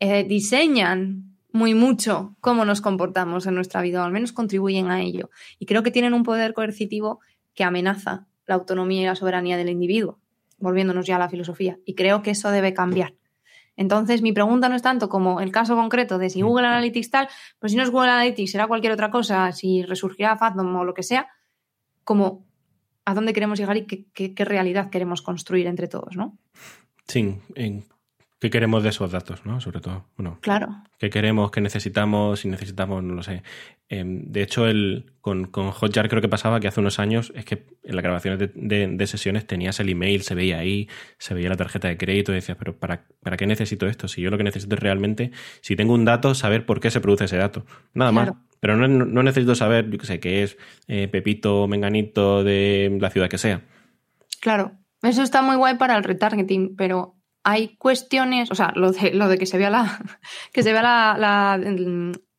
eh, 0.01 0.25
diseñan 0.25 1.30
muy 1.53 1.75
mucho 1.75 2.37
cómo 2.41 2.65
nos 2.65 2.81
comportamos 2.81 3.47
en 3.47 3.55
nuestra 3.55 3.83
vida, 3.83 4.03
o 4.03 4.05
al 4.05 4.13
menos 4.13 4.33
contribuyen 4.33 4.91
a 4.91 5.01
ello. 5.01 5.31
Y 5.59 5.67
creo 5.67 5.83
que 5.83 5.91
tienen 5.91 6.15
un 6.15 6.23
poder 6.23 6.55
coercitivo 6.55 7.21
que 7.55 7.65
amenaza 7.65 8.27
la 8.47 8.55
autonomía 8.55 9.03
y 9.03 9.07
la 9.07 9.15
soberanía 9.15 9.57
del 9.57 9.69
individuo, 9.69 10.19
volviéndonos 10.59 11.07
ya 11.07 11.17
a 11.17 11.19
la 11.19 11.29
filosofía. 11.29 11.79
Y 11.85 11.95
creo 11.95 12.23
que 12.23 12.31
eso 12.33 12.51
debe 12.51 12.75
cambiar. 12.75 13.15
Entonces, 13.77 14.21
mi 14.21 14.33
pregunta 14.33 14.69
no 14.69 14.77
es 14.77 14.83
tanto 14.83 15.09
como 15.09 15.41
el 15.41 15.53
caso 15.53 15.75
concreto 15.75 16.19
de 16.19 16.29
si 16.29 16.43
Google 16.43 16.67
Analytics 16.67 17.11
tal, 17.11 17.29
pues 17.59 17.73
si 17.73 17.79
no 17.79 17.83
es 17.83 17.91
Google 17.91 18.11
Analytics, 18.11 18.51
será 18.51 18.67
cualquier 18.67 18.93
otra 18.93 19.11
cosa, 19.11 19.53
si 19.53 19.83
resurgirá 19.83 20.37
Fathom 20.37 20.75
o 20.77 20.85
lo 20.85 20.93
que 20.93 21.03
sea, 21.03 21.29
como 22.05 22.47
a 23.05 23.15
dónde 23.15 23.33
queremos 23.33 23.59
llegar 23.59 23.77
y 23.77 23.87
qué, 23.87 24.35
qué 24.35 24.45
realidad 24.45 24.91
queremos 24.91 25.23
construir 25.23 25.67
entre 25.67 25.89
todos, 25.89 26.17
¿no? 26.17 26.37
Sí, 27.09 27.39
en 27.55 27.85
¿Qué 28.41 28.49
queremos 28.49 28.83
de 28.83 28.89
esos 28.89 29.13
datos, 29.13 29.45
no? 29.45 29.61
Sobre 29.61 29.81
todo. 29.81 30.07
Bueno, 30.17 30.39
claro. 30.41 30.69
¿Qué 30.99 31.11
queremos? 31.11 31.51
¿Qué 31.51 31.61
necesitamos? 31.61 32.41
Si 32.41 32.49
necesitamos, 32.49 33.03
no 33.03 33.13
lo 33.13 33.23
sé. 33.23 33.43
Em, 33.91 34.33
de 34.33 34.41
hecho, 34.41 34.67
el, 34.67 35.13
con, 35.21 35.45
con, 35.45 35.71
Hotjar 35.71 36.09
creo 36.09 36.23
que 36.23 36.29
pasaba 36.29 36.59
que 36.59 36.67
hace 36.67 36.81
unos 36.81 36.99
años 36.99 37.35
es 37.37 37.45
que 37.45 37.67
en 37.83 37.97
las 37.97 38.03
grabaciones 38.03 38.51
de, 38.55 39.07
sesiones 39.07 39.47
tenías 39.47 39.79
el 39.81 39.91
email, 39.91 40.23
se 40.23 40.35
veía 40.35 40.59
ahí, 40.59 40.89
se 41.19 41.35
veía 41.35 41.51
la 41.51 41.57
tarjeta 41.57 41.89
de 41.89 41.99
crédito 41.99 42.33
y 42.33 42.37
decías, 42.37 42.57
pero 42.59 42.79
¿para, 42.79 43.05
¿para 43.23 43.37
qué 43.37 43.47
necesito 43.47 43.87
esto? 43.87 44.09
Si 44.09 44.23
yo 44.23 44.31
lo 44.31 44.39
que 44.39 44.45
necesito 44.45 44.75
es 44.75 44.81
realmente, 44.81 45.33
si 45.61 45.77
tengo 45.77 45.93
un 45.93 46.07
dato, 46.07 46.35
saber 46.35 46.65
por 46.65 46.81
qué 46.81 46.91
se 46.91 47.01
produce 47.01 47.27
ese 47.27 47.37
dato. 47.37 47.67
Nada 47.93 48.11
más. 48.11 48.33
Pero 48.61 48.77
no, 48.77 48.89
no, 48.89 49.23
necesito 49.23 49.55
saber, 49.55 49.91
yo 49.91 49.99
qué 49.99 50.07
sé, 50.07 50.21
qué 50.21 50.43
es 50.45 50.57
eh, 50.89 51.09
Pepito, 51.09 51.69
Menganito 51.69 52.43
de 52.43 52.97
la 52.99 53.11
ciudad 53.11 53.29
que 53.29 53.39
sea. 53.39 53.63
Claro. 54.41 54.73
Eso 55.03 55.23
está 55.23 55.43
muy 55.43 55.57
guay 55.57 55.77
para 55.77 55.97
el 55.97 56.05
retargeting, 56.05 56.77
pero 56.77 57.20
hay 57.51 57.77
cuestiones, 57.77 58.51
o 58.51 58.55
sea, 58.55 58.73
lo 58.77 58.93
de, 58.93 59.13
lo 59.13 59.29
de 59.29 59.37
que 59.37 59.47
se 59.47 59.59
vea 59.59 59.71
la, 59.71 60.01
que 60.53 60.63
se 60.63 60.73
vea 60.73 60.83
la, 60.83 61.59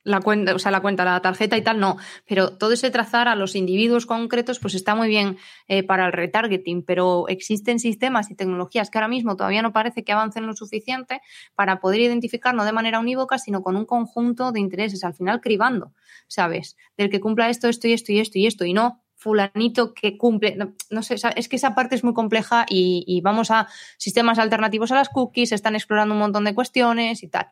la, 0.03 0.19
cuenta, 0.21 0.55
o 0.55 0.59
sea, 0.59 0.71
la 0.71 0.79
cuenta, 0.79 1.03
la 1.03 1.21
tarjeta 1.21 1.57
y 1.57 1.61
tal, 1.61 1.79
no. 1.79 1.97
Pero 2.25 2.57
todo 2.57 2.71
ese 2.71 2.89
trazar 2.91 3.27
a 3.27 3.35
los 3.35 3.55
individuos 3.55 4.05
concretos, 4.05 4.59
pues 4.59 4.73
está 4.73 4.95
muy 4.95 5.09
bien 5.09 5.37
eh, 5.67 5.83
para 5.83 6.05
el 6.05 6.13
retargeting, 6.13 6.83
pero 6.83 7.27
existen 7.27 7.79
sistemas 7.79 8.31
y 8.31 8.35
tecnologías 8.35 8.89
que 8.89 8.97
ahora 8.97 9.09
mismo 9.09 9.35
todavía 9.35 9.61
no 9.61 9.73
parece 9.73 10.03
que 10.03 10.13
avancen 10.13 10.47
lo 10.47 10.53
suficiente 10.53 11.21
para 11.55 11.79
poder 11.79 11.99
identificar 11.99 12.55
no 12.55 12.63
de 12.63 12.71
manera 12.71 12.99
unívoca, 12.99 13.37
sino 13.37 13.61
con 13.61 13.75
un 13.75 13.85
conjunto 13.85 14.51
de 14.51 14.61
intereses, 14.61 15.03
al 15.03 15.13
final 15.13 15.41
cribando, 15.41 15.93
¿sabes? 16.27 16.77
Del 16.97 17.09
que 17.09 17.19
cumpla 17.19 17.49
esto, 17.49 17.67
esto 17.67 17.87
y 17.87 17.93
esto 17.93 18.13
y 18.13 18.19
esto 18.19 18.39
y 18.39 18.47
esto, 18.47 18.65
y 18.65 18.73
no 18.73 19.00
fulanito 19.21 19.93
que 19.93 20.17
cumple, 20.17 20.57
no, 20.89 21.03
sé, 21.03 21.15
es 21.35 21.47
que 21.47 21.55
esa 21.55 21.75
parte 21.75 21.93
es 21.93 22.03
muy 22.03 22.13
compleja 22.13 22.65
y, 22.67 23.21
vamos 23.23 23.51
a 23.51 23.67
sistemas 23.97 24.39
alternativos 24.39 24.91
a 24.91 24.95
las 24.95 25.09
cookies, 25.09 25.51
están 25.51 25.75
explorando 25.75 26.15
un 26.15 26.19
montón 26.19 26.43
de 26.43 26.55
cuestiones 26.55 27.21
y 27.21 27.27
tal. 27.27 27.47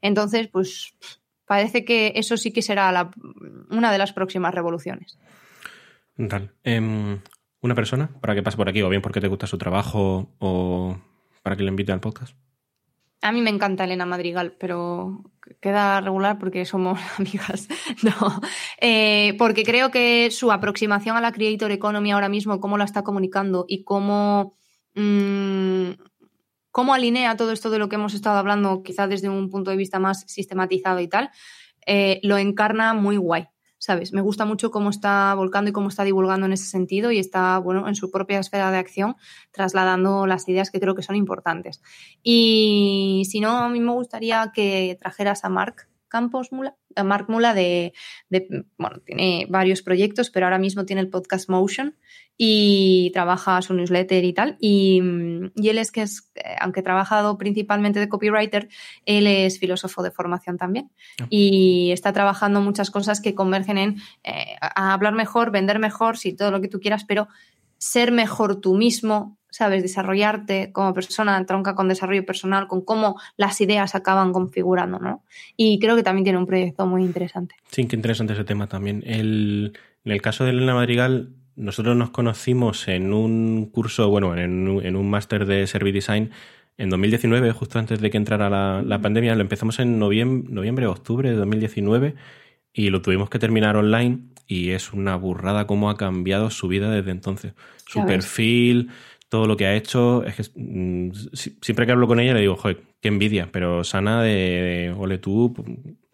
Entonces, 0.00 0.48
pues 0.48 0.94
parece 1.46 1.84
que 1.84 2.14
eso 2.16 2.36
sí 2.36 2.52
que 2.52 2.60
será 2.60 3.10
una 3.70 3.92
de 3.92 3.98
las 3.98 4.12
próximas 4.12 4.52
revoluciones. 4.52 5.16
Em, 6.64 7.20
¿Una 7.60 7.74
persona 7.76 8.10
para 8.20 8.34
que 8.34 8.42
pase 8.42 8.56
por 8.56 8.68
aquí 8.68 8.82
o 8.82 8.88
bien 8.88 9.00
porque 9.00 9.20
te 9.20 9.28
gusta 9.28 9.46
su 9.46 9.58
trabajo 9.58 10.34
o 10.40 10.98
para 11.44 11.54
que 11.54 11.62
le 11.62 11.68
invite 11.68 11.92
al 11.92 12.00
podcast? 12.00 12.36
A 13.22 13.30
mí 13.30 13.40
me 13.40 13.50
encanta 13.50 13.84
Elena 13.84 14.04
Madrigal, 14.04 14.56
pero 14.58 15.22
queda 15.60 16.00
regular 16.00 16.38
porque 16.38 16.64
somos 16.64 16.98
amigas. 17.18 17.68
No, 18.02 18.40
eh, 18.80 19.34
porque 19.38 19.62
creo 19.62 19.90
que 19.90 20.30
su 20.30 20.50
aproximación 20.50 21.16
a 21.16 21.20
la 21.20 21.32
Creator 21.32 21.70
Economy 21.70 22.10
ahora 22.10 22.28
mismo, 22.28 22.60
cómo 22.60 22.76
la 22.76 22.84
está 22.84 23.02
comunicando 23.04 23.64
y 23.68 23.84
cómo, 23.84 24.56
mm, 24.96 25.90
cómo 26.72 26.94
alinea 26.94 27.36
todo 27.36 27.52
esto 27.52 27.70
de 27.70 27.78
lo 27.78 27.88
que 27.88 27.94
hemos 27.94 28.14
estado 28.14 28.38
hablando, 28.38 28.82
quizás 28.82 29.08
desde 29.08 29.28
un 29.28 29.50
punto 29.50 29.70
de 29.70 29.76
vista 29.76 30.00
más 30.00 30.24
sistematizado 30.26 30.98
y 30.98 31.08
tal, 31.08 31.30
eh, 31.86 32.18
lo 32.24 32.38
encarna 32.38 32.92
muy 32.92 33.16
guay. 33.16 33.46
¿Sabes? 33.82 34.12
Me 34.12 34.20
gusta 34.20 34.44
mucho 34.44 34.70
cómo 34.70 34.90
está 34.90 35.34
volcando 35.34 35.70
y 35.70 35.72
cómo 35.72 35.88
está 35.88 36.04
divulgando 36.04 36.46
en 36.46 36.52
ese 36.52 36.66
sentido 36.66 37.10
y 37.10 37.18
está, 37.18 37.58
bueno, 37.58 37.88
en 37.88 37.96
su 37.96 38.12
propia 38.12 38.38
esfera 38.38 38.70
de 38.70 38.78
acción 38.78 39.16
trasladando 39.50 40.24
las 40.28 40.48
ideas 40.48 40.70
que 40.70 40.78
creo 40.78 40.94
que 40.94 41.02
son 41.02 41.16
importantes. 41.16 41.82
Y 42.22 43.26
si 43.28 43.40
no, 43.40 43.58
a 43.58 43.68
mí 43.68 43.80
me 43.80 43.90
gustaría 43.90 44.52
que 44.54 44.96
trajeras 45.00 45.44
a 45.44 45.48
Mark 45.48 45.88
Campos 46.06 46.52
Mula, 46.52 46.76
Mark 47.04 47.26
Mula 47.28 47.54
de, 47.54 47.92
bueno, 48.78 48.98
tiene 49.04 49.46
varios 49.48 49.82
proyectos, 49.82 50.30
pero 50.30 50.46
ahora 50.46 50.58
mismo 50.58 50.84
tiene 50.84 51.02
el 51.02 51.08
podcast 51.08 51.48
Motion 51.48 51.96
y 52.36 53.10
trabaja 53.12 53.62
su 53.62 53.74
newsletter 53.74 54.24
y 54.24 54.32
tal. 54.32 54.56
Y, 54.58 54.98
él 54.98 55.78
es 55.78 55.92
que 55.92 56.02
es, 56.02 56.30
eh, 56.34 56.56
aunque 56.60 56.80
ha 56.80 56.82
trabajado 56.82 57.38
principalmente 57.38 58.00
de 58.00 58.08
copywriter, 58.08 58.68
él 59.06 59.26
es 59.26 59.58
filósofo 59.58 60.02
de 60.02 60.10
formación 60.10 60.56
también. 60.56 60.90
Ah. 61.20 61.26
Y 61.30 61.90
está 61.92 62.12
trabajando 62.12 62.60
muchas 62.60 62.90
cosas 62.90 63.20
que 63.20 63.34
convergen 63.34 63.78
en 63.78 63.96
eh, 64.24 64.56
hablar 64.60 65.14
mejor, 65.14 65.50
vender 65.50 65.78
mejor, 65.78 66.16
sí, 66.16 66.34
todo 66.34 66.50
lo 66.50 66.60
que 66.60 66.68
tú 66.68 66.80
quieras, 66.80 67.04
pero 67.04 67.28
ser 67.82 68.12
mejor 68.12 68.60
tú 68.60 68.76
mismo, 68.76 69.38
¿sabes? 69.50 69.82
Desarrollarte 69.82 70.70
como 70.70 70.94
persona, 70.94 71.44
tronca 71.46 71.74
con 71.74 71.88
desarrollo 71.88 72.24
personal, 72.24 72.68
con 72.68 72.84
cómo 72.84 73.20
las 73.36 73.60
ideas 73.60 73.96
acaban 73.96 74.32
configurando, 74.32 75.00
¿no? 75.00 75.24
Y 75.56 75.80
creo 75.80 75.96
que 75.96 76.04
también 76.04 76.22
tiene 76.22 76.38
un 76.38 76.46
proyecto 76.46 76.86
muy 76.86 77.02
interesante. 77.02 77.56
Sí, 77.72 77.84
qué 77.88 77.96
interesante 77.96 78.34
ese 78.34 78.44
tema 78.44 78.68
también. 78.68 79.02
en 79.04 79.72
el 80.04 80.22
caso 80.22 80.44
de 80.44 80.50
Elena 80.50 80.76
Madrigal, 80.76 81.30
nosotros 81.56 81.96
nos 81.96 82.10
conocimos 82.10 82.86
en 82.86 83.12
un 83.12 83.66
curso, 83.66 84.08
bueno, 84.10 84.36
en, 84.36 84.68
un 84.68 85.10
máster 85.10 85.44
de 85.44 85.66
Service 85.66 85.92
Design 85.92 86.30
en 86.78 86.88
2019, 86.88 87.50
justo 87.50 87.80
antes 87.80 88.00
de 88.00 88.10
que 88.10 88.16
entrara 88.16 88.48
la, 88.80 88.98
pandemia. 89.00 89.34
Lo 89.34 89.40
empezamos 89.42 89.80
en 89.80 89.98
noviembre, 89.98 90.54
noviembre, 90.54 90.86
octubre 90.86 91.28
de 91.28 91.34
2019 91.34 92.14
y 92.72 92.90
lo 92.90 93.02
tuvimos 93.02 93.30
que 93.30 93.38
terminar 93.38 93.76
online 93.76 94.20
y 94.46 94.70
es 94.70 94.92
una 94.92 95.16
burrada 95.16 95.66
cómo 95.66 95.90
ha 95.90 95.96
cambiado 95.96 96.50
su 96.50 96.68
vida 96.68 96.90
desde 96.90 97.10
entonces. 97.10 97.54
Su 97.86 98.04
perfil, 98.06 98.90
todo 99.28 99.46
lo 99.46 99.56
que 99.56 99.66
ha 99.66 99.74
hecho. 99.74 100.24
Es 100.24 100.34
que 100.36 100.60
mm, 100.60 101.10
siempre 101.60 101.86
que 101.86 101.92
hablo 101.92 102.06
con 102.06 102.20
ella 102.20 102.34
le 102.34 102.40
digo, 102.40 102.56
joder, 102.56 102.82
qué 103.00 103.08
envidia, 103.08 103.48
pero 103.50 103.84
sana 103.84 104.22
de, 104.22 104.94
ole 104.96 105.18
tú, 105.18 105.54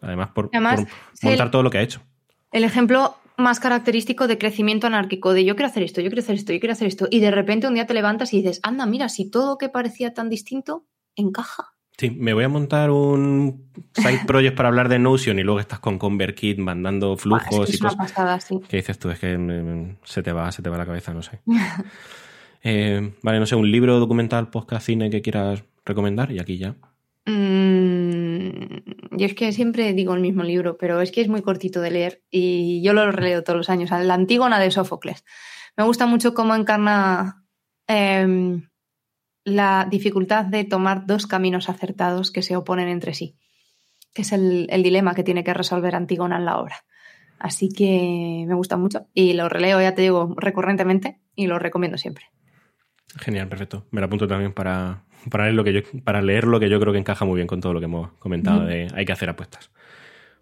además 0.01 0.29
por, 0.29 0.49
montar 1.21 1.51
todo 1.51 1.63
lo 1.63 1.69
que 1.69 1.79
ha 1.79 1.81
hecho. 1.81 2.01
El 2.51 2.63
ejemplo 2.63 3.15
más 3.37 3.59
característico 3.59 4.27
de 4.27 4.37
crecimiento 4.37 4.87
anárquico, 4.87 5.33
de 5.33 5.45
yo 5.45 5.55
quiero 5.55 5.69
hacer 5.69 5.83
esto, 5.83 6.01
yo 6.01 6.09
quiero 6.09 6.21
hacer 6.21 6.35
esto, 6.35 6.53
yo 6.53 6.59
quiero 6.59 6.73
hacer 6.73 6.87
esto, 6.87 7.07
y 7.09 7.19
de 7.19 7.31
repente 7.31 7.67
un 7.67 7.73
día 7.73 7.85
te 7.85 7.93
levantas 7.93 8.33
y 8.33 8.37
dices, 8.37 8.59
anda, 8.63 8.85
mira, 8.85 9.07
si 9.09 9.29
todo 9.29 9.57
que 9.57 9.69
parecía 9.69 10.13
tan 10.13 10.29
distinto 10.29 10.85
encaja. 11.15 11.73
Sí, 11.99 12.11
me 12.11 12.33
voy 12.33 12.45
a 12.45 12.47
montar 12.49 12.91
un 12.91 13.69
side 13.91 14.21
project 14.25 14.55
para 14.55 14.69
hablar 14.69 14.87
de 14.87 14.99
Notion 14.99 15.37
y 15.37 15.43
luego 15.43 15.59
estás 15.59 15.79
con 15.79 15.99
ConvertKit 15.99 16.57
mandando 16.57 17.17
flujos 17.17 17.73
y 17.73 17.77
cosas. 17.77 17.97
Pasada, 17.97 18.39
sí. 18.39 18.61
¿Qué 18.69 18.77
dices 18.77 18.97
tú? 18.97 19.09
Es 19.09 19.19
que 19.19 19.37
mm, 19.37 19.97
se 20.05 20.23
te 20.23 20.31
va, 20.31 20.49
se 20.53 20.61
te 20.61 20.69
va 20.69 20.77
la 20.77 20.85
cabeza, 20.85 21.13
no 21.13 21.21
sé. 21.21 21.41
Eh, 22.61 23.13
vale, 23.21 23.39
no 23.39 23.45
sé, 23.45 23.55
un 23.55 23.71
libro, 23.71 23.99
documental, 23.99 24.49
podcast, 24.49 24.85
cine 24.85 25.09
que 25.09 25.21
quieras 25.21 25.63
recomendar 25.85 26.29
y 26.29 26.39
aquí 26.39 26.57
ya. 26.57 26.75
Mm, 27.25 28.81
yo 29.11 29.25
es 29.25 29.33
que 29.33 29.53
siempre 29.53 29.93
digo 29.93 30.13
el 30.13 30.19
mismo 30.19 30.43
libro, 30.43 30.77
pero 30.77 30.99
es 30.99 31.13
que 31.13 31.21
es 31.21 31.29
muy 31.29 31.41
cortito 31.41 31.79
de 31.79 31.91
leer 31.91 32.21
y 32.29 32.81
yo 32.81 32.91
lo 32.91 33.09
releo 33.11 33.45
todos 33.45 33.55
los 33.55 33.69
años. 33.69 33.91
La 33.91 34.13
Antígona 34.13 34.59
de 34.59 34.71
Sófocles. 34.71 35.23
Me 35.77 35.85
gusta 35.85 36.05
mucho 36.05 36.33
cómo 36.33 36.53
encarna 36.53 37.45
em, 37.87 38.68
la 39.43 39.87
dificultad 39.89 40.45
de 40.45 40.63
tomar 40.63 41.05
dos 41.05 41.27
caminos 41.27 41.69
acertados 41.69 42.31
que 42.31 42.41
se 42.41 42.55
oponen 42.55 42.89
entre 42.89 43.13
sí, 43.13 43.37
que 44.13 44.23
es 44.23 44.31
el, 44.31 44.67
dilema 44.83 45.15
que 45.15 45.23
tiene 45.23 45.43
que 45.43 45.53
resolver 45.53 45.95
Antígona 45.95 46.37
en 46.37 46.45
la 46.45 46.57
obra. 46.59 46.77
Así 47.39 47.69
que 47.69 48.43
me 48.47 48.53
gusta 48.53 48.75
mucho 48.75 49.07
y 49.13 49.33
lo 49.33 49.47
releo, 49.47 49.81
ya 49.81 49.95
te 49.95 50.01
digo, 50.01 50.35
recurrentemente 50.37 51.19
y 51.35 51.47
lo 51.47 51.57
recomiendo 51.57 51.97
siempre. 51.97 52.25
Genial, 53.17 53.47
perfecto. 53.47 53.87
Me 53.91 54.01
lo 54.01 54.07
apunto 54.07 54.27
también 54.27 54.53
para, 54.53 55.05
para, 55.31 55.45
leer 55.45 55.55
lo 55.55 55.63
que 55.63 55.73
yo, 55.73 55.81
para 56.03 56.21
leer 56.21 56.45
lo 56.45 56.59
que 56.59 56.69
yo 56.69 56.79
creo 56.79 56.93
que 56.93 56.99
encaja 56.99 57.25
muy 57.25 57.35
bien 57.35 57.47
con 57.47 57.61
todo 57.61 57.73
lo 57.73 57.79
que 57.79 57.85
hemos 57.85 58.11
comentado 58.13 58.65
de 58.65 58.87
hay 58.93 59.05
que 59.05 59.13
hacer 59.13 59.29
apuestas. 59.29 59.71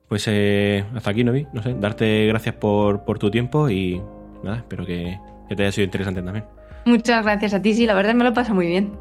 Pues 0.08 0.26
eh, 0.28 0.86
hasta 0.96 1.12
aquí, 1.12 1.24
Novi. 1.24 1.48
No 1.54 1.62
sé, 1.62 1.76
darte 1.80 2.26
gracias 2.28 2.56
por, 2.56 3.04
tu 3.20 3.30
tiempo 3.30 3.70
y 3.70 4.02
nada, 4.44 4.58
espero 4.58 4.86
que, 4.86 5.20
te 5.50 5.64
haya 5.64 5.72
sido 5.72 5.86
interesante 5.86 6.22
también. 6.22 6.46
Muchas 6.88 7.26
gracias 7.26 7.54
a 7.54 7.62
ti, 7.62 7.74
sí, 7.74 7.86
la 7.86 7.94
verdad 7.96 8.14
me 8.14 8.24
lo 8.24 8.34
pasa 8.34 8.54
muy 8.54 8.66
bien. 8.66 8.98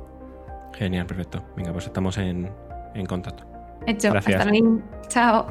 Genial, 0.75 1.07
perfecto. 1.07 1.45
Venga, 1.57 1.71
pues 1.71 1.87
estamos 1.87 2.19
en, 2.19 2.51
en 2.97 3.07
contacto. 3.07 3.45
Hecho. 3.87 4.11
Gracias. 4.11 4.41
Hasta 4.41 4.51
luego. 4.51 4.83
Chao. 5.07 5.47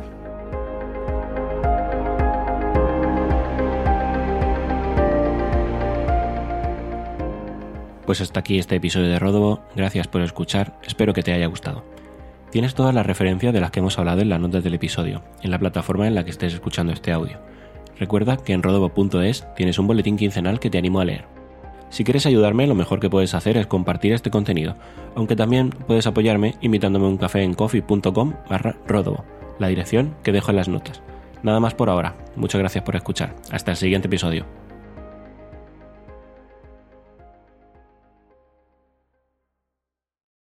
Pues 8.05 8.19
hasta 8.19 8.41
aquí 8.41 8.59
este 8.59 8.75
episodio 8.75 9.07
de 9.07 9.17
Rodobo, 9.17 9.61
gracias 9.73 10.09
por 10.09 10.21
escuchar, 10.21 10.77
espero 10.85 11.13
que 11.13 11.23
te 11.23 11.31
haya 11.31 11.47
gustado. 11.47 11.85
Tienes 12.51 12.75
todas 12.75 12.93
las 12.93 13.05
referencias 13.05 13.53
de 13.53 13.61
las 13.61 13.71
que 13.71 13.79
hemos 13.79 13.97
hablado 13.97 14.19
en 14.19 14.27
las 14.27 14.41
notas 14.41 14.61
del 14.61 14.73
episodio, 14.73 15.23
en 15.41 15.51
la 15.51 15.59
plataforma 15.59 16.05
en 16.05 16.15
la 16.15 16.25
que 16.25 16.31
estés 16.31 16.53
escuchando 16.53 16.91
este 16.91 17.13
audio. 17.13 17.39
Recuerda 17.97 18.35
que 18.35 18.51
en 18.51 18.61
rodobo.es 18.61 19.47
tienes 19.55 19.79
un 19.79 19.87
boletín 19.87 20.17
quincenal 20.17 20.59
que 20.59 20.69
te 20.69 20.77
animo 20.77 20.99
a 20.99 21.05
leer. 21.05 21.34
Si 21.95 22.03
quieres 22.03 22.25
ayudarme, 22.25 22.67
lo 22.67 22.75
mejor 22.75 22.99
que 22.99 23.09
puedes 23.09 23.33
hacer 23.35 23.55
es 23.55 23.67
compartir 23.67 24.11
este 24.11 24.29
contenido, 24.29 24.75
aunque 25.15 25.37
también 25.37 25.69
puedes 25.69 26.05
apoyarme 26.05 26.55
invitándome 26.59 27.07
un 27.07 27.15
café 27.15 27.41
en 27.41 27.53
coffee.com 27.53 28.33
barra 28.49 28.75
rodobo, 28.85 29.23
la 29.59 29.69
dirección 29.69 30.13
que 30.21 30.33
dejo 30.33 30.49
en 30.49 30.57
las 30.57 30.67
notas. 30.67 31.01
Nada 31.41 31.61
más 31.61 31.73
por 31.73 31.89
ahora, 31.89 32.17
muchas 32.35 32.59
gracias 32.59 32.83
por 32.83 32.97
escuchar, 32.97 33.33
hasta 33.49 33.71
el 33.71 33.77
siguiente 33.77 34.07
episodio. 34.07 34.45